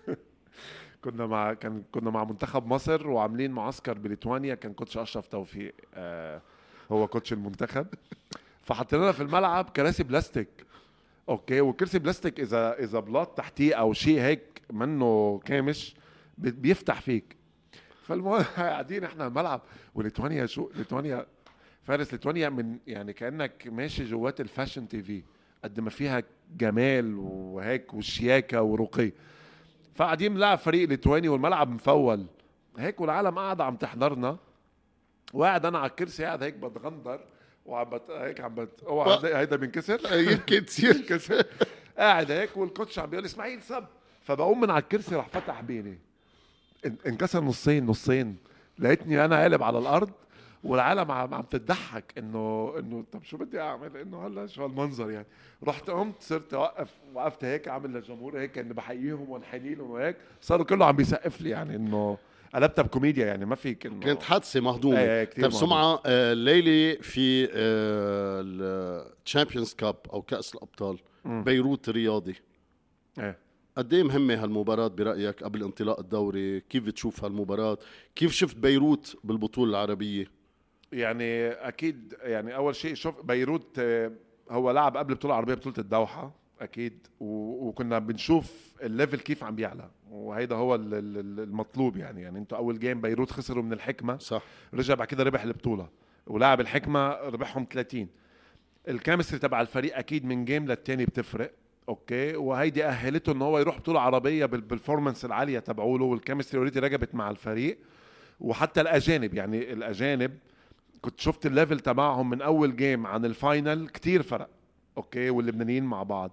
كنا 1.03 1.25
مع 1.25 1.53
كان 1.53 1.83
كنا 1.91 2.09
مع 2.11 2.23
منتخب 2.23 2.67
مصر 2.67 3.07
وعاملين 3.07 3.51
معسكر 3.51 3.93
بليتوانيا. 3.97 4.55
كان 4.55 4.73
coach 4.73 4.97
أشرف 4.97 5.27
توفيق 5.27 5.73
آه 5.95 6.41
هو 6.91 7.07
coach 7.07 7.33
المنتخب. 7.33 7.87
فحطينا 8.63 9.11
في 9.11 9.23
الملعب 9.23 9.69
كراسي 9.69 10.03
بلاستيك. 10.03 10.49
أوكي 11.29 11.61
والكرسي 11.61 11.99
بلاستيك 11.99 12.39
إذا 12.39 12.79
إذا 12.79 12.99
بلاط 12.99 13.37
تحتيه 13.37 13.75
أو 13.75 13.93
شيء 13.93 14.19
هيك 14.21 14.61
منه 14.71 15.39
كامش 15.45 15.95
بي- 16.37 16.51
بيفتح 16.51 17.01
فيك. 17.01 17.35
فالمهم 18.03 18.43
قاعدين 18.57 19.03
إحنا 19.03 19.27
الملعب 19.27 19.61
وليتوانيا 19.95 20.45
شو؟ 20.45 20.69
ليتوانيا 20.75 21.25
فارس 21.83 22.11
ليتوانيا 22.13 22.49
من 22.49 22.77
يعني 22.87 23.13
كأنك 23.13 23.67
ماشي 23.67 24.03
جوات 24.05 24.41
ال 24.41 24.87
Fashion 24.87 25.01
TV 25.03 25.23
قد 25.63 25.79
ما 25.79 25.89
فيها 25.89 26.23
جمال 26.57 27.15
وهيك 27.17 27.93
وشياكة 27.93 28.61
ورقي. 28.61 29.11
فقاعدين 29.95 30.33
بنلعب 30.33 30.57
فريق 30.57 30.89
ليتواني 30.89 31.29
والملعب 31.29 31.69
مفول. 31.69 32.25
هيك 32.77 33.01
والعالم 33.01 33.39
قاعدة 33.39 33.63
عم 33.63 33.75
تحضرنا 33.75 34.37
وقاعد 35.33 35.65
أنا 35.65 35.77
على 35.79 35.89
الكرسي 35.89 36.23
قاعد 36.23 36.43
هيك 36.43 36.53
بتغندر. 36.53 37.19
وعم 37.69 37.89
بت... 37.89 38.09
هيك 38.11 38.41
عم 38.41 38.55
بت... 38.55 38.83
اوعى 38.87 39.19
هيدا- 39.35 39.55
بينكسر. 39.55 39.99
يمكن 40.31 40.65
تصير. 40.65 40.95
ينكسر 40.95 41.43
قاعد 41.97 42.31
هيك 42.31 42.57
وال 42.57 42.69
coach 42.69 42.99
عم 42.99 43.09
بيقول 43.09 43.25
إسماعيل 43.25 43.61
sub 43.61 43.85
فبقوم 44.23 44.61
من 44.61 44.69
على 44.69 44.81
الكرسي 44.83 45.15
راح 45.15 45.27
فتح 45.29 45.61
بيني. 45.61 45.97
إن- 46.87 47.07
انكسر 47.07 47.43
نصين 47.43 47.85
نصين. 47.85 48.37
لقيتني 48.79 49.25
أنا 49.25 49.41
قالب 49.41 49.63
على 49.63 49.77
الأرض 49.77 50.11
والعالم 50.63 51.11
عم 51.11 51.33
عم 51.33 51.41
تضحك 51.41 52.13
انه 52.17 52.73
إنه 52.79 53.05
طب 53.11 53.23
شو 53.23 53.37
بدي 53.37 53.59
أعمل؟ 53.61 53.97
إنه 53.97 54.27
هلا 54.27 54.47
شو 54.47 54.63
هالمنظر 54.63 55.09
يعني. 55.11 55.25
رحت 55.67 55.89
قمت 55.89 56.15
صرت 56.19 56.53
أوقف 56.53 56.89
وقفت 57.13 57.43
هيك 57.45 57.67
عامل 57.67 57.93
للجمهور 57.93 58.39
هيك 58.39 58.57
إني 58.57 58.73
بحييهم 58.73 59.29
وانحني 59.29 59.75
لهم 59.75 59.91
وهيك. 59.91 60.15
صاروا 60.41 60.65
كله 60.65 60.85
عم 60.85 60.95
بيسقف 60.95 61.41
لي 61.41 61.49
يعني 61.49 61.75
إنه 61.75 62.17
قلبتها 62.53 62.81
بكوميديا 62.81 63.25
يعني 63.25 63.45
ما 63.45 63.55
فيك 63.55 63.85
انه 63.85 63.99
كانت 63.99 64.23
حادثة 64.23 64.59
مهضومة. 64.61 65.23
كتير 65.23 65.43
طب 65.45 65.51
سمعة 65.51 66.01
آه، 66.05 66.33
الليلة 66.33 67.01
في 67.01 67.49
ال 69.23 69.28
Champions 69.28 69.73
Cup 69.73 69.95
أو 70.13 70.21
كأس 70.21 70.55
الأبطال 70.55 70.97
مم. 71.25 71.43
بيروت 71.43 71.89
الرياضي 71.89 72.35
إيه. 73.19 73.37
قد 73.77 73.93
إيه 73.93 74.03
مهمة 74.03 74.43
هالمباراة 74.43 74.87
برأيك 74.87 75.43
قبل 75.43 75.63
انطلاق 75.63 75.99
الدوري؟ 75.99 76.59
كيف 76.59 76.85
بتشوف 76.85 77.23
هالمباراة؟ 77.23 77.77
كيف 78.15 78.31
شفت 78.31 78.57
بيروت 78.57 79.17
بالبطولة 79.23 79.69
العربية؟ 79.71 80.25
يعني 80.91 81.47
أكيد 81.49 82.13
يعني 82.21 82.55
أول 82.55 82.75
شيء 82.75 82.93
شوف 82.93 83.21
بيروت 83.25 83.79
آه، 83.79 84.11
هو 84.49 84.71
لعب 84.71 84.97
قبل 84.97 85.11
البطوله 85.11 85.33
العربيه 85.33 85.53
بطولة 85.53 85.75
الدوحة 85.77 86.31
أكيد 86.61 87.07
وكنا 87.19 87.99
بنشوف 87.99 88.75
ال 88.83 88.89
level 88.89 89.19
كيف 89.19 89.43
عم 89.43 89.55
بيعلى. 89.55 89.89
وهيدا 90.09 90.55
هو 90.55 90.75
ال- 90.75 90.93
ال- 90.93 91.39
المطلوب 91.39 91.97
يعني. 91.97 92.21
يعني 92.21 92.39
أنتوا 92.39 92.57
أول 92.57 92.79
game 92.79 93.01
بيروت 93.01 93.31
خسروا 93.31 93.63
من 93.63 93.73
الحكمة 93.73 94.17
صح. 94.17 94.41
رجع 94.73 94.93
بعد 94.93 95.07
كده 95.07 95.23
ربح 95.23 95.43
البطولة. 95.43 95.89
ولعب 96.27 96.61
الحكمة 96.61 97.09
ربحهم 97.11 97.65
30 97.71 98.07
ال 98.87 98.92
chemistry 98.92 99.39
تبع 99.39 99.61
الفريق 99.61 99.97
أكيد 99.97 100.25
من 100.25 100.45
game 100.45 100.65
للتاني 100.65 101.05
بتفرق 101.05 101.51
أوكي؟ 101.89 102.35
وهيدي 102.35 102.85
أهلته 102.85 103.31
إن 103.31 103.41
هو 103.41 103.59
يروح 103.59 103.77
بطولة 103.77 103.99
عربية 104.01 104.45
بال 104.45 104.58
performance 104.58 105.25
العالية 105.25 105.59
تبعوله 105.59 106.05
وال 106.05 106.15
chemistry 106.15 106.57
already 106.59 106.79
ركبت 106.79 107.15
مع 107.15 107.29
الفريق. 107.29 107.77
وحتى 108.39 108.81
الأجانب 108.81 109.33
يعني 109.33 109.73
الأجانب 109.73 110.37
كنت 111.01 111.19
شفت 111.19 111.45
ال 111.45 111.51
level 111.51 111.79
تبعهم 111.79 112.29
من 112.29 112.41
أول 112.41 112.75
game 112.75 113.07
عن 113.07 113.25
ال 113.25 113.36
final 113.36 113.87
كتير 113.89 114.21
فرق 114.23 114.49
أوكي؟ 114.97 115.29
واللبنانيين 115.29 115.83
مع 115.83 116.03
بعض. 116.03 116.31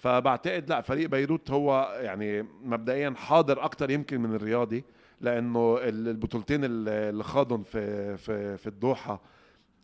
فبعتقد 0.00 0.70
لا 0.70 0.80
فريق 0.80 1.08
بيروت 1.08 1.50
هو 1.50 1.98
يعني 2.00 2.42
مبدئيا 2.62 3.14
حاضر 3.16 3.64
أكتر 3.64 3.90
يمكن 3.90 4.20
من 4.20 4.34
الرياضي 4.34 4.84
لأنه 5.20 5.78
ال- 5.78 6.08
البطولتين 6.08 6.60
اللي 6.64 7.24
خاضهم 7.24 7.62
في 7.62 8.16
في 8.16 8.56
في 8.56 8.66
الدوحة 8.66 9.20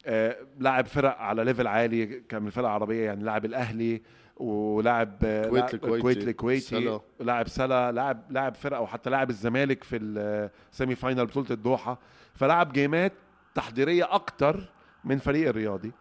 آه، 0.07 0.37
لعب 0.61 0.87
فرق 0.87 1.17
على 1.19 1.45
level 1.45 1.67
عالي 1.67 2.07
كان 2.07 2.41
من 2.43 2.47
الفرق 2.47 2.65
العربية 2.65 3.05
يعني 3.05 3.25
لعب 3.25 3.45
الأهلي 3.45 4.03
ولعب 4.37 5.17
آه، 5.25 5.49
كويت 5.49 5.63
لعب- 5.65 5.75
الكويتي، 5.75 6.03
كويت 6.03 6.29
الكويتي 6.29 6.61
سلا. 6.61 7.01
لاعب 7.21 7.49
سلا 7.49 7.93
لاعب 7.93 8.23
لاعب 8.31 8.55
فرقه 8.55 8.81
وحتى 8.81 9.11
لاعب 9.11 9.31
الزمالك 9.31 9.85
في 9.85 9.97
ال 9.97 10.17
semi 10.17 10.95
final 10.95 11.27
بطولة 11.27 11.47
الدوحة. 11.51 11.99
فلعب 12.35 12.73
game 12.73 13.05
ات 13.05 13.13
تحضيرية 13.55 14.15
أكتر 14.15 14.61
من 15.05 15.19
فريق 15.19 15.49
الرياضي. 15.49 15.93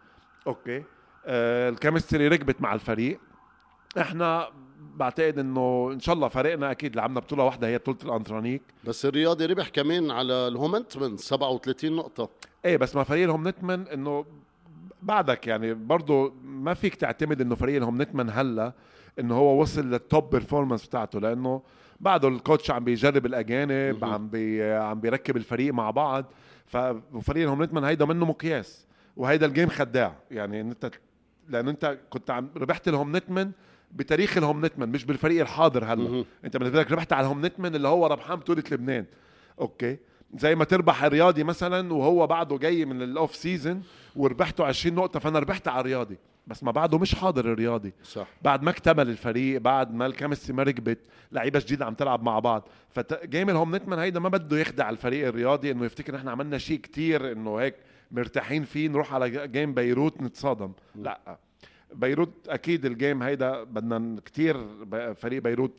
أوكي. 0.46 0.82
آه 1.26 1.68
ال 1.68 1.74
chemistry 1.74 2.28
ركبت 2.28 2.60
مع 2.62 2.74
الفريق. 2.74 3.20
إحنا 3.98 4.48
بعتقد 4.96 5.38
انه 5.38 5.90
ان 5.92 6.00
شاء 6.00 6.14
الله 6.14 6.28
فريقنا 6.28 6.70
أكيد 6.70 6.96
لعبنا 6.96 7.20
بطولة 7.20 7.44
واحدة 7.44 7.66
هي 7.66 7.78
بطولة 7.78 7.98
الأنترانيك. 8.04 8.62
بس 8.84 9.06
الرياضي 9.06 9.46
ربح 9.46 9.68
كمان 9.68 10.10
على 10.10 10.32
الهومنتمن 10.32 11.16
37 11.16 11.96
نقطة. 11.96 12.28
إيه 12.64 12.76
بس 12.76 12.96
مع 12.96 13.02
فريق 13.02 13.24
الهومنتمن 13.24 13.88
انه 13.88 14.24
بعدك 15.02 15.46
يعني 15.46 15.74
برضه 15.74 16.32
ما 16.44 16.74
فيك 16.74 16.94
تعتمد 16.94 17.40
انه 17.40 17.54
فريق 17.54 17.76
الهومنتمن 17.76 18.30
هلا 18.30 18.72
انه 19.18 19.34
هو 19.34 19.60
وصل 19.60 19.90
لل 19.90 20.06
top 20.06 20.30
performance 20.30 20.86
بتاعته 20.86 21.20
لأنه 21.20 21.62
بعده 22.00 22.28
ال 22.28 22.35
coach 22.35 22.70
عم 22.70 22.84
بيجرب 22.84 23.26
الأجانب. 23.26 24.04
عم 24.04 24.28
بي 24.28 24.72
عم 24.72 25.00
بيركب 25.00 25.36
الفريق 25.36 25.74
مع 25.74 25.90
بعض. 25.90 26.24
ففريق 26.66 27.42
الهومنتمن 27.42 27.84
هيدا 27.84 28.04
منه 28.04 28.26
مقياس 28.26 28.86
وهيدا 29.16 29.46
ال 29.46 29.50
game 29.50 29.68
خداع. 29.68 30.16
يعني 30.30 30.60
أنت 30.60 30.90
لأنه 31.48 31.70
أنت 31.70 31.98
كنت 32.10 32.30
عم 32.30 32.50
ربحت 32.56 32.88
الهومنتمن 32.88 33.50
بتاريخ 33.92 34.36
الهومنتمن 34.36 34.88
مش 34.88 35.04
بالفريق 35.04 35.40
الحاضر 35.40 35.84
هلا. 35.84 36.24
انت 36.44 36.56
بالنسبة 36.56 36.80
لك 36.80 36.92
ربحت 36.92 37.12
على 37.12 37.24
الهومنتمن 37.24 37.74
اللي 37.74 37.88
هو 37.88 38.06
ربحان 38.06 38.36
بطولة 38.38 38.64
لبنان. 38.70 39.04
أوكي. 39.60 39.96
زي 40.38 40.54
ما 40.54 40.64
تربح 40.64 41.04
الرياضي 41.04 41.44
مثلا 41.44 41.92
وهو 41.94 42.26
بعده 42.26 42.58
جاي 42.58 42.84
من 42.84 43.02
ال 43.02 43.11
off 43.11 43.36
season 43.36 43.82
وربحته 44.16 44.64
20 44.64 44.94
نقطة 44.96 45.20
فأنا 45.20 45.38
ربحت 45.38 45.68
على 45.68 45.80
الرياضي. 45.80 46.18
بس 46.46 46.62
ما 46.62 46.70
بعده 46.70 46.98
مش 46.98 47.14
حاضر 47.14 47.52
الرياضي. 47.52 47.92
صح. 48.04 48.26
بعد 48.42 48.62
ما 48.62 48.70
اكتمل 48.70 49.08
الفريق 49.08 49.60
بعد 49.60 49.94
ما 49.94 50.06
ال 50.06 50.11
chemistry 50.11 50.56
ما 50.56 50.62
ركبت 50.62 50.98
لعيبة 51.32 51.58
جديدة 51.58 51.84
عم 51.84 51.94
تلعب 51.94 52.22
مع 52.22 52.38
بعض. 52.38 52.68
ف 52.88 53.50
game 53.50 53.76
الهومنتمن 53.76 53.98
هيدا 53.98 54.20
ما 54.20 54.28
بده 54.28 54.58
يخدع 54.58 54.90
الفريق 54.90 55.26
الرياضي 55.28 55.70
إنه 55.70 55.84
يفتكر 55.84 56.16
إحنا 56.16 56.30
عملنا 56.30 56.58
شيء 56.58 56.78
كتير 56.78 57.32
إنه 57.32 57.56
هيك 57.56 57.74
مرتاحين 58.10 58.64
فيه 58.64 58.88
نروح 58.88 59.14
على 59.14 59.46
game 59.46 59.74
بيروت 59.74 60.22
نتصادم. 60.22 60.72
لا. 60.94 61.38
بيروت 61.94 62.48
أكيد 62.48 62.84
ال 62.84 62.92
game 62.92 63.22
هيدا 63.22 63.62
بدنا 63.62 64.20
كتير 64.24 64.56
فريق 65.14 65.42
بيروت 65.42 65.72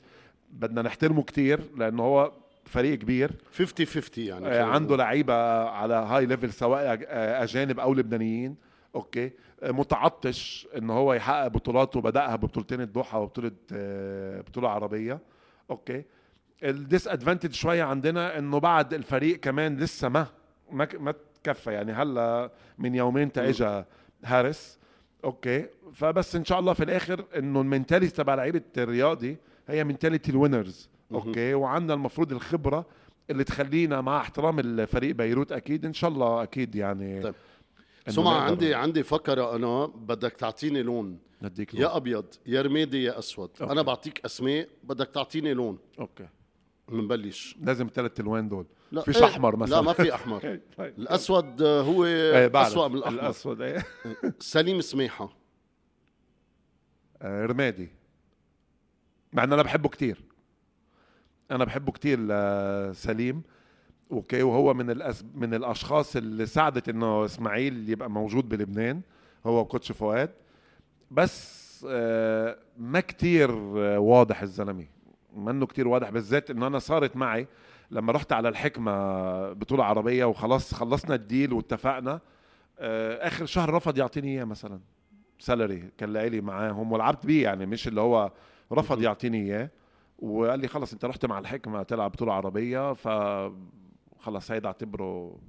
بدنا 0.51 0.81
نحترمه 0.81 1.23
كتير 1.23 1.61
لأنه 1.77 2.03
هو 2.03 2.31
فريق 2.65 2.99
كبير. 2.99 3.31
50 3.53 3.85
50 3.85 4.23
يعني 4.23 4.47
آه، 4.47 4.63
عنده 4.63 4.95
لعيبة 4.95 5.63
على 5.69 5.93
high 5.93 6.25
level 6.25 6.53
سواء 6.53 6.99
آه، 7.07 7.43
أجانب 7.43 7.79
أو 7.79 7.93
لبنانيين. 7.93 8.55
أوكي. 8.95 9.31
آه، 9.63 9.71
متعطش 9.71 10.67
إن 10.77 10.89
هو 10.89 11.13
يحقق 11.13 11.47
بطولاته 11.47 12.01
بدأها 12.01 12.35
ببطولتين 12.35 12.81
الدوحه 12.81 13.19
وبطولة 13.19 13.51
بطولة 14.41 14.69
عربية. 14.69 15.19
أوكي. 15.69 16.03
ال 16.63 17.07
disadvantage 17.07 17.53
شوية 17.53 17.83
عندنا 17.83 18.37
إنه 18.37 18.59
بعد 18.59 18.93
الفريق 18.93 19.39
كمان 19.39 19.77
لسه 19.77 20.09
ما 20.09 20.27
ما 20.71 20.87
ما 20.99 21.13
تكفى. 21.43 21.71
يعني 21.71 21.91
هلأ 21.91 22.51
من 22.77 22.95
يومين 22.95 23.31
تا 23.31 23.49
اجى 23.49 23.83
هارس 24.25 24.79
أوكي. 25.23 25.65
فبس 25.93 26.35
إن 26.35 26.45
شاء 26.45 26.59
الله 26.59 26.73
في 26.73 26.83
الآخر 26.83 27.25
إنه 27.37 27.61
ال 27.61 27.67
mentality 27.67 28.15
تبع 28.15 28.35
لعيبة 28.35 28.61
الرياضي 28.77 29.37
هي 29.67 29.83
mentality 29.83 30.31
ال 30.31 30.39
winners 30.39 30.89
أوكي. 31.11 31.53
وعندنا 31.53 31.93
المفروض 31.93 32.31
الخبرة 32.31 32.85
اللي 33.29 33.43
تخلينا 33.43 34.01
مع 34.01 34.21
احترام 34.21 34.59
الفريق 34.59 35.15
بيروت 35.15 35.51
أكيد 35.51 35.85
إن 35.85 35.93
شاء 35.93 36.09
الله 36.09 36.43
أكيد 36.43 36.75
يعني 36.75 37.21
طيب. 37.21 37.35
سمع 38.07 38.41
عندي 38.41 38.75
عندي 38.75 39.03
فكرة 39.03 39.55
أنا 39.55 39.85
بدك 39.85 40.31
تعطيني 40.31 40.83
لون. 40.83 41.19
نديك 41.41 41.75
لون. 41.75 41.83
يا 41.83 41.97
أبيض 41.97 42.25
يا 42.45 42.61
رمادي 42.61 43.03
يا 43.03 43.19
أسود. 43.19 43.49
أوكي. 43.61 43.71
أنا 43.73 43.81
بعطيك 43.81 44.25
أسماء 44.25 44.67
بدك 44.83 45.07
تعطيني 45.07 45.53
لون. 45.53 45.77
أوكي. 45.99 46.27
بنبلش 46.89 47.57
لازم 47.61 47.89
ثلاث 47.93 48.19
الوان 48.19 48.49
دول. 48.49 48.65
لا 48.91 49.01
فيش 49.01 49.17
إيه، 49.17 49.25
أحمر 49.25 49.55
مثلا. 49.55 49.75
لا 49.75 49.81
ما 49.81 49.93
في 49.93 50.15
أحمر. 50.15 50.39
طيب. 50.77 50.93
الأسود 50.97 51.61
آه، 51.61 51.81
هو 51.81 52.03
بعرف. 52.49 52.67
أسوأ 52.67 52.87
من 52.87 52.95
الأحمر. 52.95 53.19
الأسود 53.19 53.61
إيه. 53.61 53.85
سليم 54.39 54.81
سماحه 54.81 55.29
آه، 57.21 57.45
رمادي. 57.45 57.89
مع 59.33 59.43
إن 59.43 59.53
أنا 59.53 59.63
بحبه 59.63 59.89
كتير. 59.89 60.17
أنا 61.51 61.65
بحبه 61.65 61.91
كتير 61.91 62.19
لسليم 62.19 63.43
أوكي 64.11 64.43
وهو 64.43 64.73
من 64.73 64.89
الأس... 64.89 65.25
من 65.35 65.53
الأشخاص 65.53 66.15
اللي 66.15 66.45
ساعدت 66.45 66.89
إنه 66.89 67.25
إسماعيل 67.25 67.89
يبقى 67.89 68.09
موجود 68.09 68.49
بلبنان. 68.49 69.01
هو 69.45 69.59
وكوتش 69.59 69.91
فؤاد. 69.91 70.29
بس 71.11 71.67
بس 71.77 71.85
آه، 71.89 72.57
ما 72.77 72.99
كتير 72.99 73.49
آه، 73.77 73.99
واضح 73.99 74.41
الزلمة. 74.41 74.85
منه 75.37 75.65
كتير 75.65 75.87
واضح 75.87 76.09
بالذات 76.09 76.51
انه 76.51 76.67
أنا 76.67 76.79
صارت 76.79 77.15
معي 77.15 77.47
لما 77.91 78.11
رحت 78.11 78.31
على 78.33 78.49
الحكمة 78.49 78.91
بطولة 79.53 79.83
عربية 79.83 80.25
وخلاص 80.25 80.73
خلصنا 80.73 81.15
الديل 81.15 81.53
واتفقنا 81.53 82.19
آه، 82.79 83.27
آخر 83.27 83.45
شهر 83.45 83.73
رفض 83.73 83.97
يعطيني 83.97 84.27
إياه 84.27 84.43
مثلا 84.43 84.79
سالري 85.39 85.89
كان 85.97 86.13
لي 86.13 86.41
معاهم 86.41 86.91
ولعبت 86.91 87.25
بيه 87.25 87.43
يعني 87.43 87.65
مش 87.65 87.87
اللي 87.87 88.01
هو 88.01 88.31
رفض. 88.73 89.01
يعطيني 89.01 89.37
إياه 89.43 89.69
وقال 90.19 90.59
لي 90.59 90.67
خلص 90.67 90.93
أنت 90.93 91.05
رحت 91.05 91.25
مع 91.25 91.39
الحكمة 91.39 91.83
تلعب 91.83 92.11
بطولة 92.11 92.33
عربية 92.33 92.93
ف 92.93 93.07
خلص 94.19 94.51
هيدا 94.51 94.67
اعتبره 94.67 95.39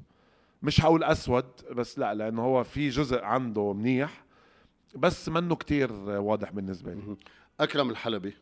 مش 0.62 0.80
هقول 0.84 1.04
أسود 1.04 1.44
بس 1.72 1.98
لأ 1.98 2.14
لأنه 2.14 2.42
هو 2.42 2.64
في 2.64 2.88
جزء 2.88 3.22
عنده 3.22 3.72
منيح 3.72 4.24
بس 4.96 5.28
منه 5.28 5.56
كتير 5.56 5.92
واضح 6.08 6.50
بالنسبة 6.52 6.94
لي. 6.94 7.16
أكرم 7.60 7.90
الحلبي. 7.90 8.36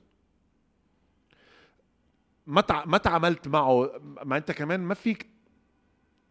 ما 2.47 2.61
تع... 2.61 2.85
ما 2.85 2.99
تعاملت 2.99 3.49
معه 3.49 3.91
ما 4.25 4.37
انت 4.37 4.53
كمان 4.53 4.81
ما 4.81 4.95
فيك 4.95 5.27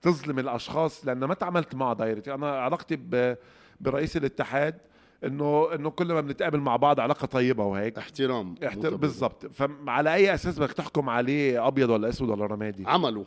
تظلم 0.01 0.39
الأشخاص 0.39 1.05
لأن 1.05 1.19
ما 1.25 1.33
تعاملت 1.33 1.75
معه 1.75 1.93
دايركت 1.93 2.27
أنا 2.27 2.59
علاقتي 2.59 2.95
ب... 2.95 3.37
برئيس 3.81 4.17
الاتحاد 4.17 4.77
إنه 5.23 5.75
إنه 5.75 5.89
كل 5.89 6.13
ما 6.13 6.21
بنتقابل 6.21 6.59
مع 6.59 6.75
بعض 6.75 6.99
علاقة 6.99 7.25
طيبة 7.25 7.65
وهيك. 7.65 7.97
احترام. 7.97 8.55
احت... 8.65 8.77
متبادل. 8.77 8.97
بالضبط. 8.97 9.45
فعلى 9.45 10.13
أي 10.13 10.33
أساس 10.33 10.59
بدك 10.59 10.73
تحكم 10.73 11.09
عليه 11.09 11.67
أبيض 11.67 11.89
ولا 11.89 12.09
أسود 12.09 12.29
ولا 12.29 12.45
رمادي؟ 12.45 12.83
عملوا 12.87 13.23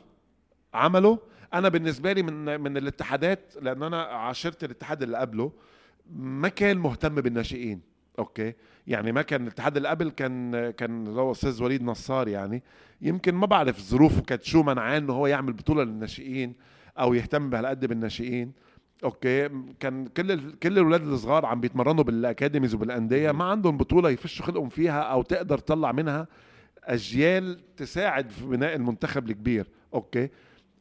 عمله؟ 0.75 1.19
أنا 1.55 1.69
بالنسبة 1.69 2.13
لي 2.13 2.23
من 2.23 2.61
من 2.61 2.77
الاتحادات 2.77 3.55
لأن 3.63 3.83
أنا 3.83 4.03
عاشرت 4.03 4.65
الاتحاد 4.65 5.03
اللي 5.03 5.19
قبله 5.19 5.53
ما 6.17 6.49
كان 6.49 6.79
مهتم 6.79 7.15
بالناشئين. 7.15 7.81
أوكي. 8.19 8.55
يعني 8.87 9.13
ما 9.13 9.23
كان 9.23 9.43
الاتحاد 9.43 9.77
اللي 9.77 9.89
قبل 9.89 10.11
كان 10.11 10.71
كان 10.71 11.07
اللي 11.07 11.21
هو 11.21 11.33
أستاذ 11.33 11.63
وليد 11.63 11.83
نصار 11.83 12.29
يعني. 12.29 12.63
يمكن 13.01 13.35
ما 13.35 13.47
بعرف 13.47 13.81
ظروفه 13.81 14.23
كانت 14.23 14.43
شو 14.43 14.63
منعاه 14.63 14.99
إنه 14.99 15.13
هو 15.13 15.27
يعمل 15.27 15.53
بطولة 15.53 15.85
للناشئين 15.85 16.55
أو 16.99 17.15
يهتم 17.15 17.51
بهالقد 17.51 17.87
بالناشئين. 17.87 18.53
أوكي. 19.05 19.49
كان 19.81 20.07
كل 20.07 20.33
ال- 20.33 20.59
كل 20.59 20.73
الاولاد 20.73 21.07
الصغار 21.07 21.47
عم 21.47 21.61
بيتمرنوا 21.61 22.05
بال 22.05 22.17
academies 22.17 22.75
وبالأندية. 22.75 23.33
ما 23.33 23.45
عندهم 23.45 23.77
بطولة 23.77 24.11
يفشوا 24.11 24.47
خلقهم 24.47 24.69
فيها 24.69 25.01
أو 25.01 25.23
تقدر 25.23 25.59
تطلع 25.59 25.93
منها 25.93 26.27
أجيال 26.85 27.61
تساعد 27.77 28.31
في 28.31 28.47
بناء 28.47 28.77
المنتخب 28.77 29.31
الكبير. 29.31 29.67
أوكي. 29.95 30.29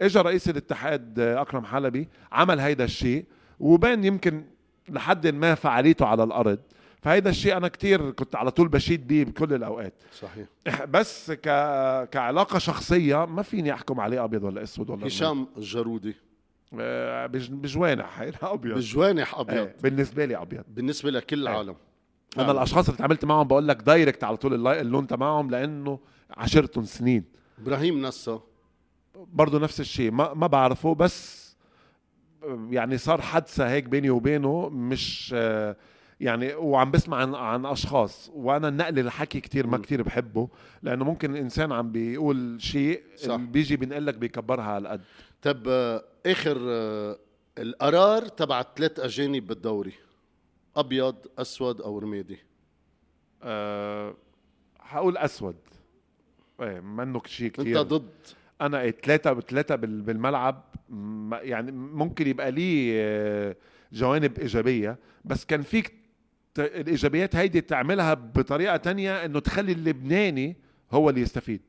اجى 0.01 0.19
رئيس 0.19 0.49
الاتحاد 0.49 1.19
أكرم 1.19 1.65
حلبي 1.65 2.07
عمل 2.31 2.59
هيدا 2.59 2.83
الشيء. 2.83 3.25
وبان 3.59 4.03
يمكن 4.03 4.43
لحد 4.89 5.27
ما 5.27 5.55
فعاليته 5.55 6.05
على 6.05 6.23
الأرض. 6.23 6.59
فهيدا 7.07 7.29
الشيء 7.29 7.57
أنا 7.57 7.67
كتير 7.67 8.11
كنت 8.11 8.35
على 8.35 8.51
طول 8.51 8.67
بشيد 8.67 9.07
بيه 9.07 9.25
بكل 9.25 9.53
الأوقات. 9.53 9.93
صحيح. 10.13 10.47
بس 10.93 11.31
ك... 11.31 11.41
كعلاقة 12.09 12.59
شخصية 12.59 13.25
ما 13.25 13.41
فيني 13.41 13.73
أحكم 13.73 13.99
عليه 13.99 14.23
أبيض 14.23 14.43
ولا 14.43 14.63
أسود 14.63 14.89
ولا 14.89 15.07
هشام 15.07 15.47
الجرودي 15.57 16.15
آه، 16.79 17.25
بج... 17.25 17.51
بجوانح. 17.51 18.19
هيدا 18.19 18.37
أبيض. 18.53 18.75
بجوانح 18.77 19.39
أبيض. 19.39 19.57
إيه 19.57 19.75
بالنسبة 19.83 20.25
لي 20.25 20.35
أبيض. 20.37 20.63
بالنسبة 20.67 21.11
لكل 21.11 21.47
إيه. 21.47 21.53
العالم. 21.53 21.75
أنا 22.37 22.51
الأشخاص 22.51 22.85
اللي 22.85 22.97
تعاملت 22.97 23.25
معهم 23.25 23.47
بقول 23.47 23.67
لك 23.67 23.81
direct 23.81 24.23
على 24.23 24.37
طول 24.37 24.67
اللون 24.67 25.07
تبعهم 25.07 25.49
لأنه 25.49 25.99
عشرتهم 26.37 26.83
سنين. 26.83 27.23
إبراهيم 27.61 28.05
نسا 28.05 28.41
برضه 29.33 29.59
نفس 29.59 29.79
الشيء. 29.79 30.11
ما 30.11 30.33
ما 30.33 30.47
بعرفه 30.47 30.95
بس 30.95 31.47
يعني 32.69 32.97
صار 32.97 33.21
حادثة 33.21 33.69
هيك 33.69 33.83
بيني 33.83 34.09
وبينه 34.09 34.69
مش 34.69 35.31
آه، 35.37 35.75
يعني 36.19 36.53
وعم 36.53 36.91
بسمع 36.91 37.17
عن 37.17 37.35
عن 37.35 37.65
أشخاص 37.65 38.31
وأنا 38.33 38.67
النقل 38.67 38.99
الحكي 38.99 39.39
كتير 39.41 39.67
ما. 39.67 39.77
كتير 39.77 40.01
بحبه 40.03 40.49
لأنه 40.83 41.05
ممكن 41.05 41.31
الانسان 41.35 41.71
عم 41.71 41.91
بيقول 41.91 42.61
شيء 42.61 43.03
صح. 43.15 43.35
بيجي 43.35 43.75
بينقل 43.77 44.05
لك 44.05 44.15
بيكبرها 44.15 44.63
على 44.63 44.81
القد. 44.81 45.01
طب 45.41 45.63
آه، 45.67 46.03
آخر 46.25 46.57
آه، 46.69 47.17
القرار 47.57 48.27
تبع 48.27 48.63
ثلاث 48.75 48.99
أجانب 48.99 49.47
بالدوري 49.47 49.93
أبيض 50.75 51.15
أسود 51.39 51.81
أو 51.81 51.99
رمادي؟ 51.99 52.39
أه 53.43 54.15
حقول 54.79 55.17
أسود. 55.17 55.55
إيه 56.61 56.79
منه 56.79 57.21
شيء 57.25 57.47
أنت 57.47 57.61
كتير 57.61 57.81
ضد؟ 57.81 58.09
أنا 58.61 58.89
ثلاثة 58.91 59.33
بثلاثة 59.33 59.75
بالملعب 59.75 60.63
م- 60.89 61.33
يعني 61.33 61.71
ممكن 61.71 62.27
يبقى 62.27 62.51
لي 62.51 62.91
آه، 63.01 63.55
جوانب 63.93 64.39
إيجابية 64.39 64.97
بس 65.25 65.45
كان 65.45 65.61
فيك 65.61 65.93
الإيجابيات 66.59 67.35
هيدي 67.35 67.61
تعملها 67.61 68.13
بطريقة 68.13 68.77
تانية 68.77 69.25
إنه 69.25 69.39
تخلي 69.39 69.71
اللبناني 69.71 70.55
هو 70.91 71.09
اللي 71.09 71.21
يستفيد 71.21 71.61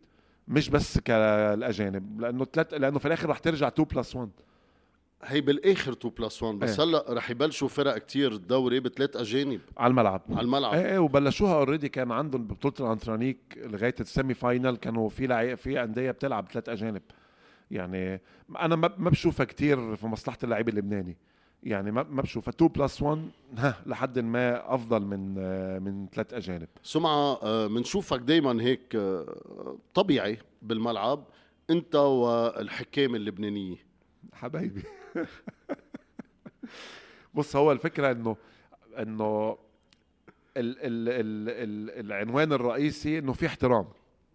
مش 0.49 0.69
بس 0.69 0.99
كالأجانب 0.99 2.21
لأنه 2.21 2.45
ثلاث 2.45 2.75
لأنه 2.75 2.99
في 2.99 3.07
الآخر 3.07 3.29
رح 3.29 3.39
ترجع 3.39 3.69
2 3.69 3.89
plus 3.95 4.17
1 4.17 4.31
هي 5.25 5.41
بالآخر 5.41 5.93
2 5.93 6.15
plus 6.19 6.43
1 6.43 6.59
بس 6.59 6.81
إيه. 6.81 6.87
هلأ 6.87 7.05
رح 7.09 7.31
يبلشوا 7.31 7.69
فرق 7.69 7.99
كتير 7.99 8.33
الدوري 8.33 8.81
بثلاث 8.81 9.17
أجانب. 9.17 9.61
على 9.77 9.91
الملعب. 9.91 10.23
على 10.31 10.41
الملعب. 10.41 10.75
إيه 10.75 10.87
إيه 10.93 10.99
وبلشوها 10.99 11.55
already 11.55 11.89
كان 11.89 12.13
عندهم 12.13 12.45
ببطوله 12.45 12.89
الانترانيك 12.89 13.39
لغاية 13.57 13.95
ال 14.01 14.07
semi 14.07 14.35
final 14.35 14.77
كانوا 14.77 15.09
في 15.09 15.27
لعي... 15.27 15.57
في 15.57 15.83
أندية 15.85 16.11
بتلعب 16.11 16.47
ثلاث 16.53 16.69
أجانب. 16.69 17.03
يعني 17.71 18.21
أنا 18.61 18.77
ما 18.77 18.89
بشوفها 18.89 19.47
كتير 19.47 19.97
في 19.97 20.07
مصلحة 20.07 20.39
اللعيب 20.45 20.69
اللبناني. 20.69 21.17
يعني 21.63 21.91
ما 21.91 22.03
ما 22.03 22.23
بشوفها 22.23 22.53
2 22.55 22.71
plus 22.71 23.03
1 23.03 23.31
ها 23.57 23.77
لحد 23.87 24.19
ما 24.19 24.75
أفضل 24.75 25.03
من 25.03 25.35
آه، 25.39 25.79
من 25.79 26.07
ثلاث 26.13 26.35
أجانب. 26.35 26.69
سمعة 26.83 27.39
آه، 27.43 27.67
بنشوفك 27.67 28.19
دايما 28.21 28.63
هيك 28.63 28.97
آه، 28.97 29.77
طبيعي 29.95 30.39
بالملعب 30.63 31.25
أنت 31.71 31.95
والحكام 31.95 33.15
اللبنانية. 33.15 33.77
حبايبي. 34.33 34.83
بص 37.35 37.57
هو 37.57 37.73
الفكرة 37.73 38.11
إنه 38.13 38.37
إنه 38.99 39.59
ال 40.57 40.79
ال 40.79 41.09
ال 41.09 41.49
ال 41.49 42.07
العنوان 42.07 42.53
الرئيسي 42.53 43.19
إنه 43.19 43.33
في 43.33 43.47
احترام. 43.47 43.85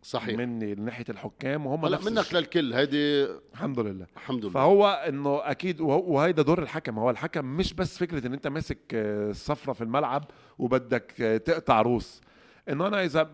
صحيح. 0.03 0.37
مني 0.37 0.75
لناحيه 0.75 1.05
الحكام 1.09 1.65
وهم 1.65 1.85
نفس 1.85 2.05
منك 2.07 2.17
الشيء. 2.19 2.37
للكل 2.39 2.73
هيدي 2.73 3.25
الحمد 3.53 3.79
لله. 3.79 4.05
الحمد 4.15 4.41
لله. 4.45 4.53
فهو 4.53 4.87
إنه 5.07 5.39
أكيد 5.43 5.81
وهيدا 5.81 6.41
دور 6.41 6.61
الحكم. 6.63 6.99
هو 6.99 7.09
الحكم 7.09 7.45
مش 7.45 7.73
بس 7.73 7.97
فكرة 7.97 8.27
إن 8.27 8.33
أنت 8.33 8.47
ماسك 8.47 8.77
آه، 8.93 9.29
الصفرة 9.29 9.73
في 9.73 9.81
الملعب 9.83 10.23
وبدك 10.59 11.21
آه، 11.21 11.37
تقطع 11.37 11.81
روس. 11.81 12.21
إنه 12.69 12.87
أنا 12.87 13.03
إذا 13.03 13.29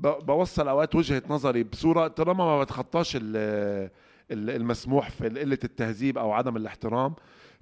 بوصل 0.00 0.68
أوقات 0.68 0.94
وجهة 0.94 1.22
نظري 1.28 1.62
بصورة 1.62 2.08
طالما 2.08 2.44
ما 2.44 2.62
بتخطاش 2.62 3.16
ال- 3.16 3.90
ال- 4.30 4.50
المسموح 4.50 5.10
في 5.10 5.28
قلة 5.28 5.58
التهذيب 5.64 6.18
أو 6.18 6.32
عدم 6.32 6.56
الاحترام 6.56 7.14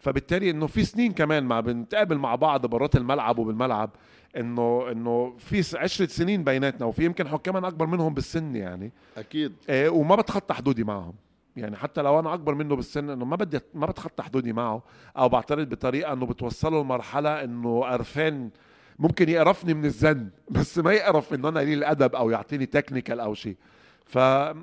فبالتالي 0.02 0.50
إنه 0.50 0.66
في 0.66 0.84
سنين 0.84 1.12
كمان 1.12 1.44
ما 1.44 1.60
بنتقابل 1.60 2.18
مع 2.18 2.34
بعض 2.34 2.66
برات 2.66 2.96
الملعب 2.96 3.38
وبالملعب 3.38 3.90
انه 4.36 4.86
إنه 4.92 5.34
في 5.38 5.62
س- 5.62 5.74
عشرة 5.74 6.06
سنين 6.06 6.44
بيناتنا 6.44 6.86
وفي 6.86 7.04
يمكن 7.04 7.28
حكاما 7.28 7.68
أكبر 7.68 7.86
منهم 7.86 8.14
بالسن 8.14 8.56
يعني. 8.56 8.92
أكيد. 9.16 9.52
إيه، 9.68 9.88
وما 9.88 10.16
بتخطى 10.16 10.54
حدودي 10.54 10.84
معهم. 10.84 11.14
يعني 11.56 11.76
حتى 11.76 12.02
لو 12.02 12.18
أنا 12.20 12.34
أكبر 12.34 12.54
منه 12.54 12.76
بالسن 12.76 13.10
إنه 13.10 13.24
ما 13.24 13.36
بدي 13.36 13.58
ما 13.74 13.86
بتخطى 13.86 14.22
حدودي 14.22 14.52
معه 14.52 14.82
أو 15.16 15.28
بعترض 15.28 15.68
بطريقة 15.68 16.12
إنه 16.12 16.26
بتوصله 16.26 16.82
لمرحلة 16.82 17.44
إنه 17.44 17.80
قرفان 17.84 18.50
ممكن 18.98 19.28
يقرفني 19.28 19.74
من 19.74 19.84
الزن 19.84 20.28
بس 20.50 20.78
ما 20.78 20.92
يقرف 20.92 21.34
إنه 21.34 21.48
أنا 21.48 21.60
قليل 21.60 21.78
الادب 21.78 22.14
أو 22.14 22.30
يعطيني 22.30 22.66
تكنيكال 22.66 23.20
أو 23.20 23.34
شيء 23.34 23.56
ف 24.04 24.16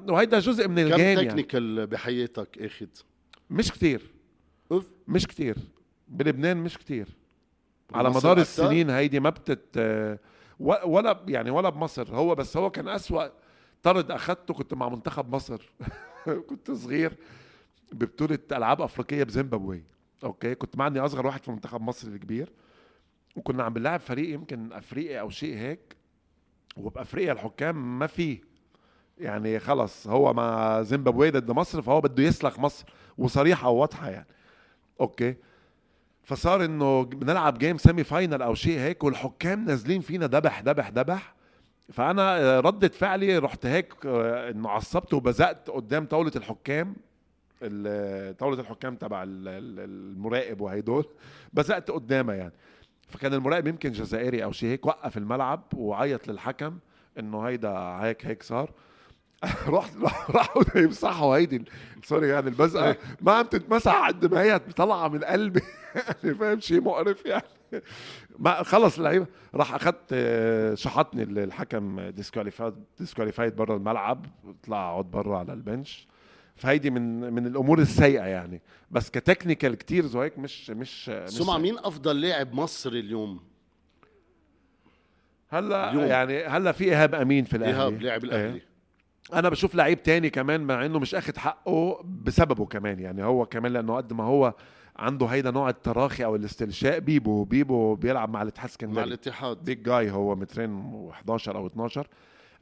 وهيدا 0.10 0.40
جزء 0.40 0.68
من 0.68 0.76
كم 0.76 0.82
ال 0.94 0.95
game 0.95 1.00
يعني. 1.18 1.26
technical 1.28 1.88
بحياتك 1.88 2.58
أخذ؟ 2.62 2.88
مش 3.50 3.72
كتير. 3.72 4.02
اوف 4.02 4.19
مش 5.08 5.28
كتير. 5.28 5.56
بلبنان 6.08 6.58
مش 6.58 6.78
كتير. 6.78 7.08
على 7.94 8.10
مدار 8.10 8.32
أكتر؟ 8.32 8.42
السنين 8.42 8.90
هيدي 8.90 9.20
ما 9.20 9.30
بتت 9.30 9.78
و- 10.60 10.74
ولا 10.86 11.24
يعني 11.28 11.50
ولا 11.50 11.70
بمصر. 11.70 12.16
هو 12.16 12.36
بس 12.36 12.58
هو 12.58 12.70
كان 12.70 12.88
أسوأ 12.88 13.28
طرد 13.84 14.12
اخذته 14.12 14.54
كنت 14.54 14.74
مع 14.74 14.90
منتخب 14.90 15.36
مصر. 15.36 15.72
كنت 16.50 16.72
صغير 16.72 17.14
ببطولة 17.92 18.40
ألعاب 18.52 18.82
أفريقية 18.82 19.24
بزيمبابوي. 19.24 19.84
أوكي؟ 20.24 20.56
كنت 20.56 20.78
معني 20.78 21.00
أصغر 21.00 21.26
واحد 21.26 21.44
في 21.44 21.52
منتخب 21.52 21.82
مصر 21.82 22.08
الكبير. 22.08 22.52
وكنا 23.36 23.64
عم 23.64 23.74
بنلعب 23.74 24.00
فريق 24.00 24.34
يمكن 24.34 24.74
أفريقي 24.74 25.20
أو 25.20 25.30
شيء 25.30 25.58
هيك. 25.58 25.96
وبأفريقيا 26.78 27.32
الحكام 27.32 28.00
ما 28.00 28.08
فيه. 28.08 28.42
يعني 29.18 29.60
خلص 29.60 30.08
هو 30.08 30.34
مع 30.34 30.82
زيمبابوي 30.82 31.32
ضد 31.32 31.52
مصر 31.52 31.82
فهو 31.82 32.02
بده 32.02 32.24
يسلخ 32.24 32.60
مصر. 32.60 32.86
وصريحة 33.18 33.70
وواضحة 33.70 34.10
يعني. 34.10 34.28
okay. 35.02 35.36
فصار 36.24 36.66
إنه 36.66 37.04
بنلعب 37.04 37.58
game 37.58 37.78
semi 37.78 38.04
final 38.04 38.42
أو 38.42 38.54
شيء 38.56 38.80
هيك 38.80 39.04
والحكام 39.04 39.66
نازلين 39.66 40.02
فينا 40.02 40.26
دبح 40.26 40.62
دبح 40.62 40.90
دبح 40.90 41.34
فأنا 41.92 42.38
آه، 42.40 42.60
ردة 42.60 42.88
فعلي 42.88 43.38
رحت 43.38 43.66
هيك 43.66 43.94
آه، 44.06 44.50
إنه 44.50 44.70
عصبت 44.70 45.14
وبزقت 45.14 45.70
قدام 45.70 46.06
طاولة 46.06 46.32
الحكام 46.36 46.96
ال- 47.62 48.38
طاولة 48.38 48.60
الحكام 48.60 48.96
تبع 48.96 49.24
ال- 49.24 49.48
ال- 49.48 49.80
المراقب 49.80 50.62
وهيدول 50.62 51.06
بزقت 51.54 51.92
قدامها 51.92 52.36
يعني. 52.36 52.54
فكان 53.08 53.34
المراقب 53.34 53.68
يمكن 53.68 53.92
جزائري 53.92 54.44
أو 54.44 54.52
شيء 54.52 54.70
هيك 54.70 54.86
وقف 54.86 55.18
الملعب 55.18 55.64
وعيط 55.76 56.28
للحكم 56.28 56.78
إنه 57.20 57.42
هيدا 57.42 57.72
هيك 57.78 58.26
هيك 58.26 58.44
صار. 58.44 58.72
رحت 59.68 59.94
راحوا 60.30 60.64
يمسحوا 60.76 61.38
هيدي 61.38 61.66
سوري 62.04 62.28
يعني 62.28 62.50
البزقه 62.50 62.96
ما 63.22 63.32
عم 63.32 63.46
تتمسح 63.46 64.08
قد 64.08 64.34
ما 64.34 64.42
هي 64.42 64.60
طالعة 64.60 65.08
من 65.08 65.24
قلبي. 65.24 65.62
يعني 66.24 66.36
فاهم؟ 66.36 66.60
شيء 66.60 66.82
مقرف 66.82 67.26
يعني. 67.26 67.44
ما 68.40 68.64
خلص 68.64 68.98
اللعيبة. 68.98 69.26
راح 69.56 69.74
أخذت 69.74 70.16
شحطني 70.74 71.24
الحكم 71.24 72.02
disqualified 72.02 72.74
disqualified 73.00 73.56
برا 73.56 73.76
الملعب. 73.76 74.26
طلع 74.64 74.90
اقعد 74.90 75.06
برا 75.06 75.38
على 75.38 75.54
ال 75.54 75.61
bench. 75.61 76.08
فهيدي 76.56 76.90
من 76.90 77.34
من 77.34 77.48
الأمور 77.48 77.80
السيئة 77.80 78.24
يعني. 78.24 78.62
بس 78.92 79.10
كتكنيكال 79.10 79.76
كتير 79.76 80.06
زويك 80.06 80.40
مش 80.40 80.70
مش 80.70 81.12
سمع 81.26 81.58
مين 81.58 81.78
أفضل 81.78 82.22
لاعب 82.22 82.54
مصري 82.54 83.00
اليوم؟ 83.00 83.40
هلأ 85.50 85.92
اليوم. 85.92 86.06
يعني 86.06 86.44
هلأ 86.44 86.72
في 86.72 86.84
إيهاب 86.84 87.16
أمين 87.16 87.46
في 87.46 87.58
الأهلي. 87.58 87.78
إيهاب 87.78 88.02
لاعب 88.02 88.24
الأهلي. 88.24 88.54
إيه. 88.54 88.69
أنا 89.34 89.50
بشوف 89.50 89.76
لعيب 89.76 90.04
تاني 90.04 90.30
كمان 90.30 90.62
مع 90.62 90.86
انه 90.86 91.00
مش 91.00 91.16
اخد 91.16 91.38
حقه 91.38 92.04
بسببه 92.04 92.66
كمان 92.66 93.00
يعني 93.00 93.24
هو 93.24 93.46
كمان 93.46 93.74
لأنه 93.74 93.96
قد 93.96 94.14
ما 94.14 94.24
هو 94.24 94.54
عنده 94.96 95.26
هيدا 95.26 95.52
نوع 95.52 95.70
التراخي 95.70 96.26
أو 96.26 96.36
الاستلشاء 96.36 97.00
بيبو 97.00 97.44
بيبو 97.44 97.96
بيلعب 97.96 98.30
مع 98.30 98.42
الاتحاد 98.42 98.70
اسكندريه 98.70 98.98
مع 99.02 99.04
الاتحاد. 99.04 99.64
بيج 99.64 99.84
جاي 99.84 100.12
هو 100.12 100.36
مترين 100.36 100.84
و11 101.12 101.48
أو 101.48 101.68
12 101.68 102.08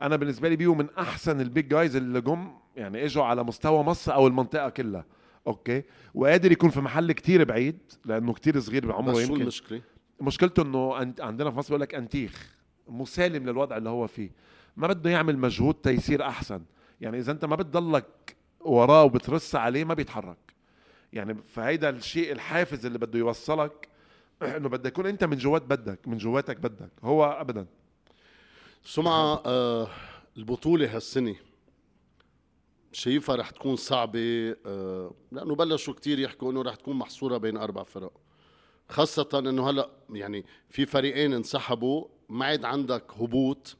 أنا 0.02 0.16
بالنسبة 0.16 0.50
لي 0.50 0.56
بيبو 0.56 0.76
من 0.76 0.88
احسن 1.00 1.42
البيج 1.42 1.68
جايز 1.68 1.96
اللي 1.96 2.22
جم 2.22 2.52
يعني 2.76 3.06
اجوا 3.06 3.24
على 3.24 3.44
مستوى 3.44 3.84
مصر 3.84 4.14
أو 4.14 4.28
المنطقة 4.28 4.70
كلها. 4.70 5.06
أوكي؟ 5.48 5.84
وقادر 6.14 6.52
يكون 6.52 6.70
في 6.70 6.82
محل 6.82 7.12
كتير 7.12 7.44
بعيد 7.44 7.78
لأنه 8.06 8.34
كتير 8.34 8.60
صغير 8.60 8.86
بعمره 8.86 9.12
بس 9.12 9.22
يمكن. 9.22 9.36
شو 9.36 9.42
المشكلة؟ 9.42 9.82
مشكلته 10.22 10.64
إنه 10.64 10.96
عندنا 11.20 11.52
في 11.52 11.58
مصر 11.58 11.68
بيقول 11.68 11.82
لك 11.82 11.96
أنتيخ 11.96 12.56
مسالم 12.88 13.50
للوضع 13.50 13.78
اللي 13.78 13.90
هو 13.90 14.08
فيه. 14.08 14.32
ما 14.78 14.88
بده 14.88 15.10
يعمل 15.10 15.38
مجهود 15.38 15.76
تيصير 15.76 16.24
أحسن. 16.24 16.62
يعني 17.02 17.18
إذا 17.18 17.32
أنت 17.32 17.46
ما 17.46 17.56
بتضلك 17.56 18.36
وراه 18.60 19.04
وبترص 19.04 19.56
عليه 19.56 19.84
ما 19.84 19.94
بيتحرك. 19.94 20.38
يعني 21.14 21.36
فهيدا 21.36 21.90
الشيء 21.90 22.32
الحافز 22.32 22.86
اللي 22.86 22.98
بده 23.00 23.20
يوصلك 23.20 23.88
إنه 24.58 24.70
بدك 24.70 24.92
يكون 24.92 25.06
أنت 25.06 25.24
من 25.24 25.38
جوات 25.38 25.62
بدك 25.62 26.08
من 26.08 26.18
جواتك 26.18 26.58
بدك. 26.58 26.90
هو 27.04 27.26
ابدا. 27.26 27.66
سمعة 28.84 29.42
آه 29.46 29.88
البطولة 30.38 30.96
هالسنة 30.96 31.36
شايفها 32.92 33.36
رح 33.36 33.50
تكون 33.50 33.76
صعبة 33.76 34.56
آه 34.66 35.14
لأنه 35.32 35.56
بلشوا 35.56 35.94
كتير 35.94 36.20
يحكوا 36.20 36.52
إنه 36.52 36.62
رح 36.62 36.76
تكون 36.76 36.96
محصورة 36.96 37.38
بين 37.38 37.58
أربع 37.58 37.84
فرق. 37.84 38.14
خاصة 38.90 39.30
إنه 39.34 39.70
هلأ 39.70 39.90
يعني 40.10 40.46
في 40.70 40.86
فريقين 40.86 41.34
انسحبوا 41.34 42.06
ما 42.30 42.46
عاد 42.46 42.66
عندك 42.66 43.12
هبوط 43.12 43.78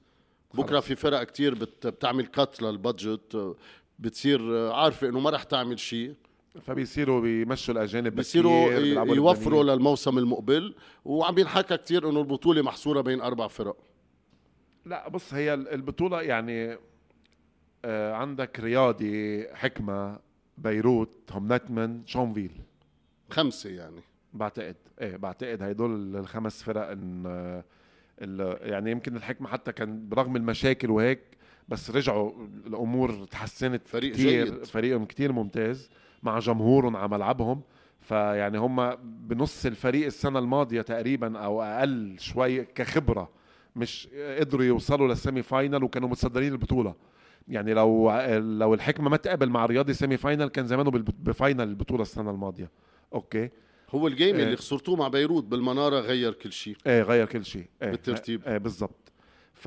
بكرة 0.54 0.80
في 0.80 0.96
فرق 0.96 1.24
كتير 1.24 1.56
بتعمل 1.56 2.26
كات 2.26 2.62
للبادجت 2.62 3.56
بتصير 4.00 4.72
عارفة 4.72 5.10
إنه 5.10 5.20
ما 5.20 5.30
رح 5.30 5.44
تعمل 5.44 5.80
شيء 5.80 6.16
فبيصيروا 6.62 7.22
بيمشوا 7.22 7.74
الأجانب 7.74 8.16
بيصيروا 8.16 8.72
يوفروا 9.16 9.64
للموسم 9.64 10.18
المقبل. 10.18 10.76
وعم 11.06 11.38
ينحكى 11.38 11.78
كتير 11.78 12.10
إنه 12.10 12.20
البطولة 12.20 12.62
محصورة 12.62 13.02
بين 13.02 13.22
أربع 13.22 13.48
فرق. 13.48 13.78
لا 14.86 15.10
بص 15.10 15.34
هي 15.34 15.54
البطولة 15.54 16.22
يعني 16.22 16.78
آه 17.86 18.14
عندك 18.14 18.60
رياضي 18.60 19.48
حكمة 19.54 20.20
بيروت 20.58 21.32
هومنتمن 21.32 22.06
شونفيل. 22.06 22.52
خمسة 23.30 23.70
يعني. 23.70 24.02
بعتقد 24.34 24.76
إيه 25.02 25.18
بعتقد 25.18 25.64
هدول 25.64 26.16
الخمس 26.16 26.64
فرق 26.64 26.90
إن 26.90 27.26
آه 27.26 27.64
يعني 28.62 28.92
يمكن 28.92 29.16
الحكمة 29.16 29.48
حتى 29.48 29.72
كان 29.72 30.10
برغم 30.10 30.36
المشاكل 30.36 30.92
وهيك 30.92 31.20
بس 31.70 31.92
رجعوا 31.92 32.32
الأمور 32.68 33.26
تحسنت 33.26 33.88
فريق 33.88 34.14
كتير. 34.14 34.46
جيد. 34.46 34.64
فريقهم 34.64 35.06
كتير 35.06 35.32
ممتاز 35.32 35.90
مع 36.24 36.40
جمهورهم 36.40 36.96
على 36.96 37.08
ملعبهم. 37.08 37.62
فيعني 38.02 38.58
هم 38.58 38.96
بنص 39.04 39.66
الفريق 39.66 40.06
السنة 40.06 40.40
الماضية 40.40 40.82
تقريبا 40.82 41.40
أو 41.40 41.62
أقل 41.62 42.16
شوي 42.20 42.64
كخبرة 42.64 43.30
مش 43.76 44.10
قدروا 44.40 44.66
يوصلوا 44.66 45.08
لل 45.08 45.19
semi 45.19 45.42
final 45.42 45.84
وكانوا 45.84 46.10
متصدرين 46.10 46.52
البطولة. 46.52 46.96
يعني 47.48 47.74
لو 47.74 48.12
لو 48.38 48.74
الحكمة 48.74 49.10
ما 49.10 49.18
تقابل 49.18 49.50
مع 49.50 49.66
رياضي 49.66 49.94
semi 49.94 50.18
final 50.18 50.48
كان 50.48 50.68
زمانه 50.68 50.92
ب 51.20 51.27
final 51.27 51.64
البطولة 51.64 52.02
السنة 52.02 52.32
الماضية. 52.32 52.70
okay؟ 53.14 53.50
هو 53.90 54.08
ال 54.08 54.13
game 54.13 54.36
اللي 54.36 54.52
آه. 54.52 54.56
خسرتوه 54.56 54.96
مع 54.96 55.08
بيروت 55.08 55.44
بالمنارة 55.44 56.00
غير 56.00 56.34
كل 56.34 56.52
شيء. 56.52 56.78
إيه 56.88 57.02
غير 57.02 57.26
كل 57.26 57.46
شيء. 57.46 57.66
إيه 57.82 57.92
بالترتيب. 57.92 58.44
إيه 58.48 58.58
بالضبط. 58.58 59.12
ف 59.54 59.66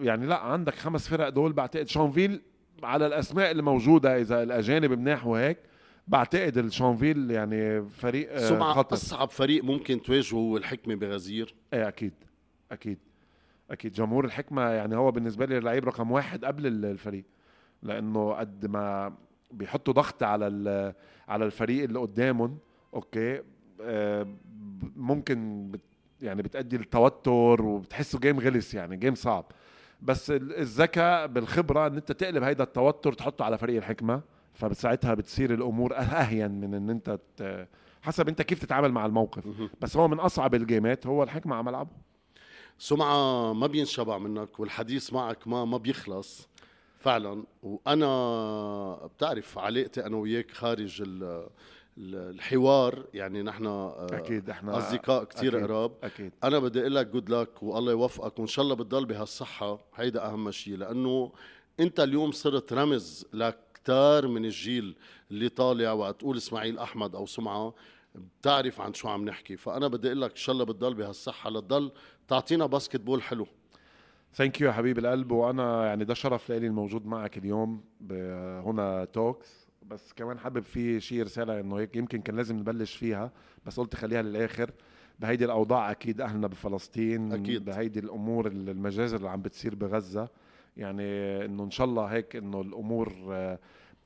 يعني 0.00 0.26
لا 0.26 0.38
عندك 0.38 0.74
خمس 0.74 1.08
فرق 1.08 1.28
دول 1.28 1.52
بعتقد 1.52 1.88
شانفيل 1.88 2.40
على 2.82 3.06
الأسماء 3.06 3.50
اللي 3.50 3.62
موجودة 3.62 4.20
إذا 4.20 4.42
الأجانب 4.42 4.92
مناح 4.92 5.26
وهيك 5.26 5.58
بعتقد 6.08 6.58
الشانفيل 6.58 7.30
يعني 7.30 7.88
فريق 7.88 8.32
آه، 8.32 8.48
سمعة 8.48 8.74
خطر. 8.74 8.96
أصعب 8.96 9.30
فريق 9.30 9.64
ممكن 9.64 10.02
تواجهه 10.02 10.36
هو 10.36 10.56
الحكمة 10.56 10.94
بغزير. 10.94 11.54
إيه 11.72 11.88
أكيد 11.88 12.12
أكيد 12.72 12.98
أكيد. 13.70 13.92
جمهور 13.92 14.24
الحكمة 14.24 14.62
يعني 14.62 14.96
هو 14.96 15.10
بالنسبة 15.10 15.46
لي 15.46 15.58
اللعيب 15.58 15.84
رقم 15.84 16.10
واحد 16.10 16.44
قبل 16.44 16.66
الفريق 16.84 17.24
لأنه 17.82 18.32
قد 18.32 18.66
ما 18.66 19.14
بيحطوا 19.52 19.94
ضغط 19.94 20.22
على 20.22 20.94
على 21.28 21.44
الفريق 21.44 21.84
اللي 21.84 21.98
قدامهم 21.98 22.58
okay. 22.94 23.42
آه 23.80 24.26
ممكن 24.96 25.68
but 25.70 25.80
يعني 26.20 26.42
بتأدي 26.42 26.76
التوتر 26.76 27.62
وبتحسه 27.62 28.18
game 28.18 28.40
غلس 28.40 28.74
يعني 28.74 28.96
game 28.96 29.14
صعب. 29.14 29.44
بس 30.02 30.30
الذكاء 30.30 31.26
بالخبرة 31.26 31.86
إن 31.86 31.96
أنت 31.96 32.12
تقلب 32.12 32.42
هيدا 32.42 32.64
التوتر 32.64 33.12
تحطه 33.12 33.44
على 33.44 33.58
فريق 33.58 33.76
الحكمة 33.76 34.22
فبساعتها 34.54 35.14
بتصير 35.14 35.54
الأمور 35.54 35.96
أهين 35.96 36.50
من 36.50 36.74
إن 36.74 36.90
أنت 36.90 37.18
حسب 38.02 38.28
أنت 38.28 38.42
كيف 38.42 38.58
تتعامل 38.58 38.92
مع 38.92 39.06
الموقف. 39.06 39.44
بس 39.80 39.96
هو 39.96 40.08
من 40.08 40.20
أصعب 40.20 40.54
الجيمات 40.54 41.06
هو 41.06 41.22
الحكمة 41.22 41.56
على 41.56 41.64
ملعبه 41.64 41.90
سمعة 42.78 43.52
ما 43.52 43.66
بينشبع 43.66 44.18
منك 44.18 44.60
والحديث 44.60 45.12
معك 45.12 45.48
ما 45.48 45.64
ما 45.64 45.78
بيخلص. 45.78 46.48
فعلا. 46.98 47.44
وأنا 47.62 49.06
بتعرف 49.06 49.58
علاقتي 49.58 50.06
أنا 50.06 50.16
وياك 50.16 50.50
خارج 50.50 51.02
الحوار 51.98 53.06
يعني 53.14 53.42
نحن 53.42 53.66
آه، 53.66 54.06
أكيد 54.12 54.50
إحنا 54.50 54.78
أصدقاء 54.78 55.24
كثير 55.24 55.58
قراب. 55.58 55.92
أكيد. 56.02 56.32
أنا 56.44 56.58
بدي 56.58 56.80
أقول 56.80 56.94
لك 56.94 57.06
جود 57.06 57.30
لك 57.30 57.62
والله 57.62 57.92
يوفقك 57.92 58.38
وإن 58.38 58.46
شاء 58.46 58.62
الله 58.62 58.74
بتضل 58.74 59.06
بهالصحة. 59.06 59.78
هيدا 59.94 60.26
أهم 60.26 60.50
شيء 60.50 60.76
لأنه 60.76 61.32
أنت 61.80 62.00
اليوم 62.00 62.32
صرت 62.32 62.72
رمز 62.72 63.26
لكتار 63.32 64.28
من 64.28 64.44
الجيل 64.44 64.96
اللي 65.30 65.48
طالع 65.48 65.92
وقت 65.92 66.20
تقول 66.20 66.36
إسماعيل 66.36 66.78
أحمد 66.78 67.14
أو 67.14 67.26
سمعة 67.26 67.74
بتعرف 68.14 68.80
عن 68.80 68.94
شو 68.94 69.08
عم 69.08 69.24
نحكي. 69.24 69.56
فأنا 69.56 69.88
بدي 69.88 70.08
أقول 70.08 70.20
لك 70.22 70.30
إن 70.30 70.36
شاء 70.36 70.52
الله 70.52 70.64
بتضل 70.64 70.94
بهالصحة 70.94 71.50
لتضل 71.50 71.90
تعطينا 72.28 72.66
basketball 72.66 73.22
حلو. 73.22 73.46
thank 74.34 74.60
you 74.60 74.68
يا 74.68 74.72
حبيب 74.72 74.98
القلب 74.98 75.32
وأنا 75.32 75.86
يعني 75.86 76.04
ده 76.04 76.14
شرف 76.14 76.50
لي 76.50 76.56
الموجود 76.66 77.06
معك 77.06 77.38
اليوم 77.38 77.84
هنا 78.66 79.04
Talks 79.12 79.67
بس 79.86 80.12
كمان 80.12 80.38
حابب 80.38 80.62
في 80.62 81.00
شيء 81.00 81.22
رسالة 81.22 81.60
إنه 81.60 81.78
هيك 81.78 81.96
يمكن 81.96 82.20
كان 82.20 82.36
لازم 82.36 82.56
نبلش 82.56 82.96
فيها 82.96 83.30
بس 83.66 83.80
قلت 83.80 83.94
خليها 83.94 84.22
للآخر. 84.22 84.70
بهيدي 85.20 85.44
الأوضاع 85.44 85.90
أكيد 85.90 86.20
أهلنا 86.20 86.46
بفلسطين 86.46 87.32
أكيد. 87.32 87.64
بهيدي 87.64 87.98
الأمور 88.00 88.46
المجازر 88.46 89.16
اللي 89.16 89.30
عم 89.30 89.42
بتصير 89.42 89.74
بغزة. 89.74 90.28
يعني 90.76 91.02
إنه 91.44 91.64
إن 91.64 91.70
شاء 91.70 91.86
الله 91.86 92.04
هيك 92.04 92.36
إنه 92.36 92.60
الأمور 92.60 93.12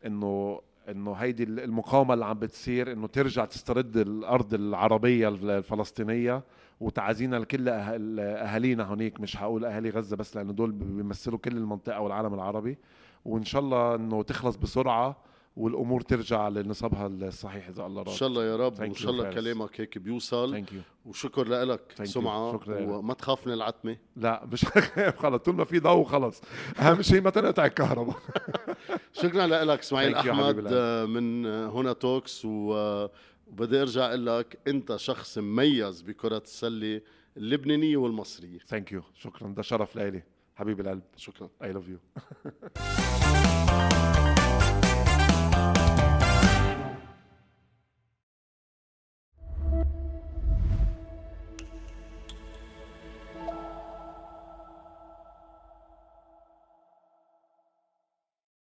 إنه 0.06 0.60
إنه 0.88 1.12
هيدي 1.12 1.42
المقاومة 1.42 2.14
اللي 2.14 2.24
عم 2.24 2.38
بتصير 2.38 2.92
إنه 2.92 3.06
ترجع 3.06 3.44
تسترد 3.44 3.96
الأرض 3.96 4.54
العربية 4.54 5.28
الفلسطينية 5.28 6.42
وتعازينا 6.80 7.36
لكل 7.36 7.68
اهالينا 7.68 8.84
هونيك. 8.84 9.20
مش 9.20 9.36
هقول 9.36 9.64
أهالي 9.64 9.90
غزة 9.90 10.16
بس 10.16 10.36
لأنه 10.36 10.52
دول 10.52 10.72
بيمثلوا 10.72 11.38
كل 11.38 11.56
المنطقة 11.56 12.00
والعالم 12.00 12.34
العربي. 12.34 12.78
وإن 13.24 13.44
شاء 13.44 13.62
الله 13.62 13.94
إنه 13.94 14.22
تخلص 14.22 14.56
بسرعة. 14.56 15.16
والأمور 15.56 16.00
ترجع 16.00 16.48
لنصابها 16.48 17.06
الصحيح 17.06 17.68
إذا 17.68 17.86
الله 17.86 18.02
راد. 18.02 18.08
إن 18.08 18.14
شاء 18.14 18.28
الله 18.28 18.44
يا 18.44 18.56
رب 18.56 18.80
وإن 18.80 18.94
شاء 18.94 19.12
الله 19.12 19.30
كلامك 19.30 19.80
هيك 19.80 19.98
بيوصل. 19.98 20.64
وشكر 21.04 21.48
لك 21.48 21.94
سمعة 22.04 22.60
وما 22.68 23.14
تخاف 23.14 23.46
من 23.46 23.52
العتمة. 23.52 23.96
لا 24.16 24.46
مش 24.52 24.64
خلص 25.22 25.42
طول 25.42 25.54
ما 25.54 25.64
في 25.64 25.78
ضوء 25.78 26.04
خلص. 26.04 26.42
أهم 26.78 27.02
شيء 27.02 27.20
ما 27.20 27.30
تنقطع 27.30 27.64
الكهرباء. 27.64 28.16
شكرا 29.22 29.46
لك 29.46 29.78
إسماعيل 29.78 30.14
أحمد 30.14 30.74
من 31.08 31.46
هنا 31.46 31.92
Talks. 31.92 32.42
وبدي 32.44 33.82
أرجع 33.82 34.06
أقول 34.08 34.26
لك 34.26 34.58
أنت 34.68 34.96
شخص 34.96 35.38
مميز 35.38 36.02
بكرة 36.02 36.42
السله 36.44 37.00
اللبنانية 37.36 37.96
والمصرية. 37.96 38.58
thank 38.58 38.92
you 38.92 39.02
شكرا. 39.14 39.48
ده 39.48 39.62
شرف 39.62 39.96
لإلي. 39.96 40.22
حبيب 40.56 40.80
القلب. 40.80 41.02
شكرا. 41.16 41.48
I 41.62 41.72
love 41.72 41.88
you 41.88 41.98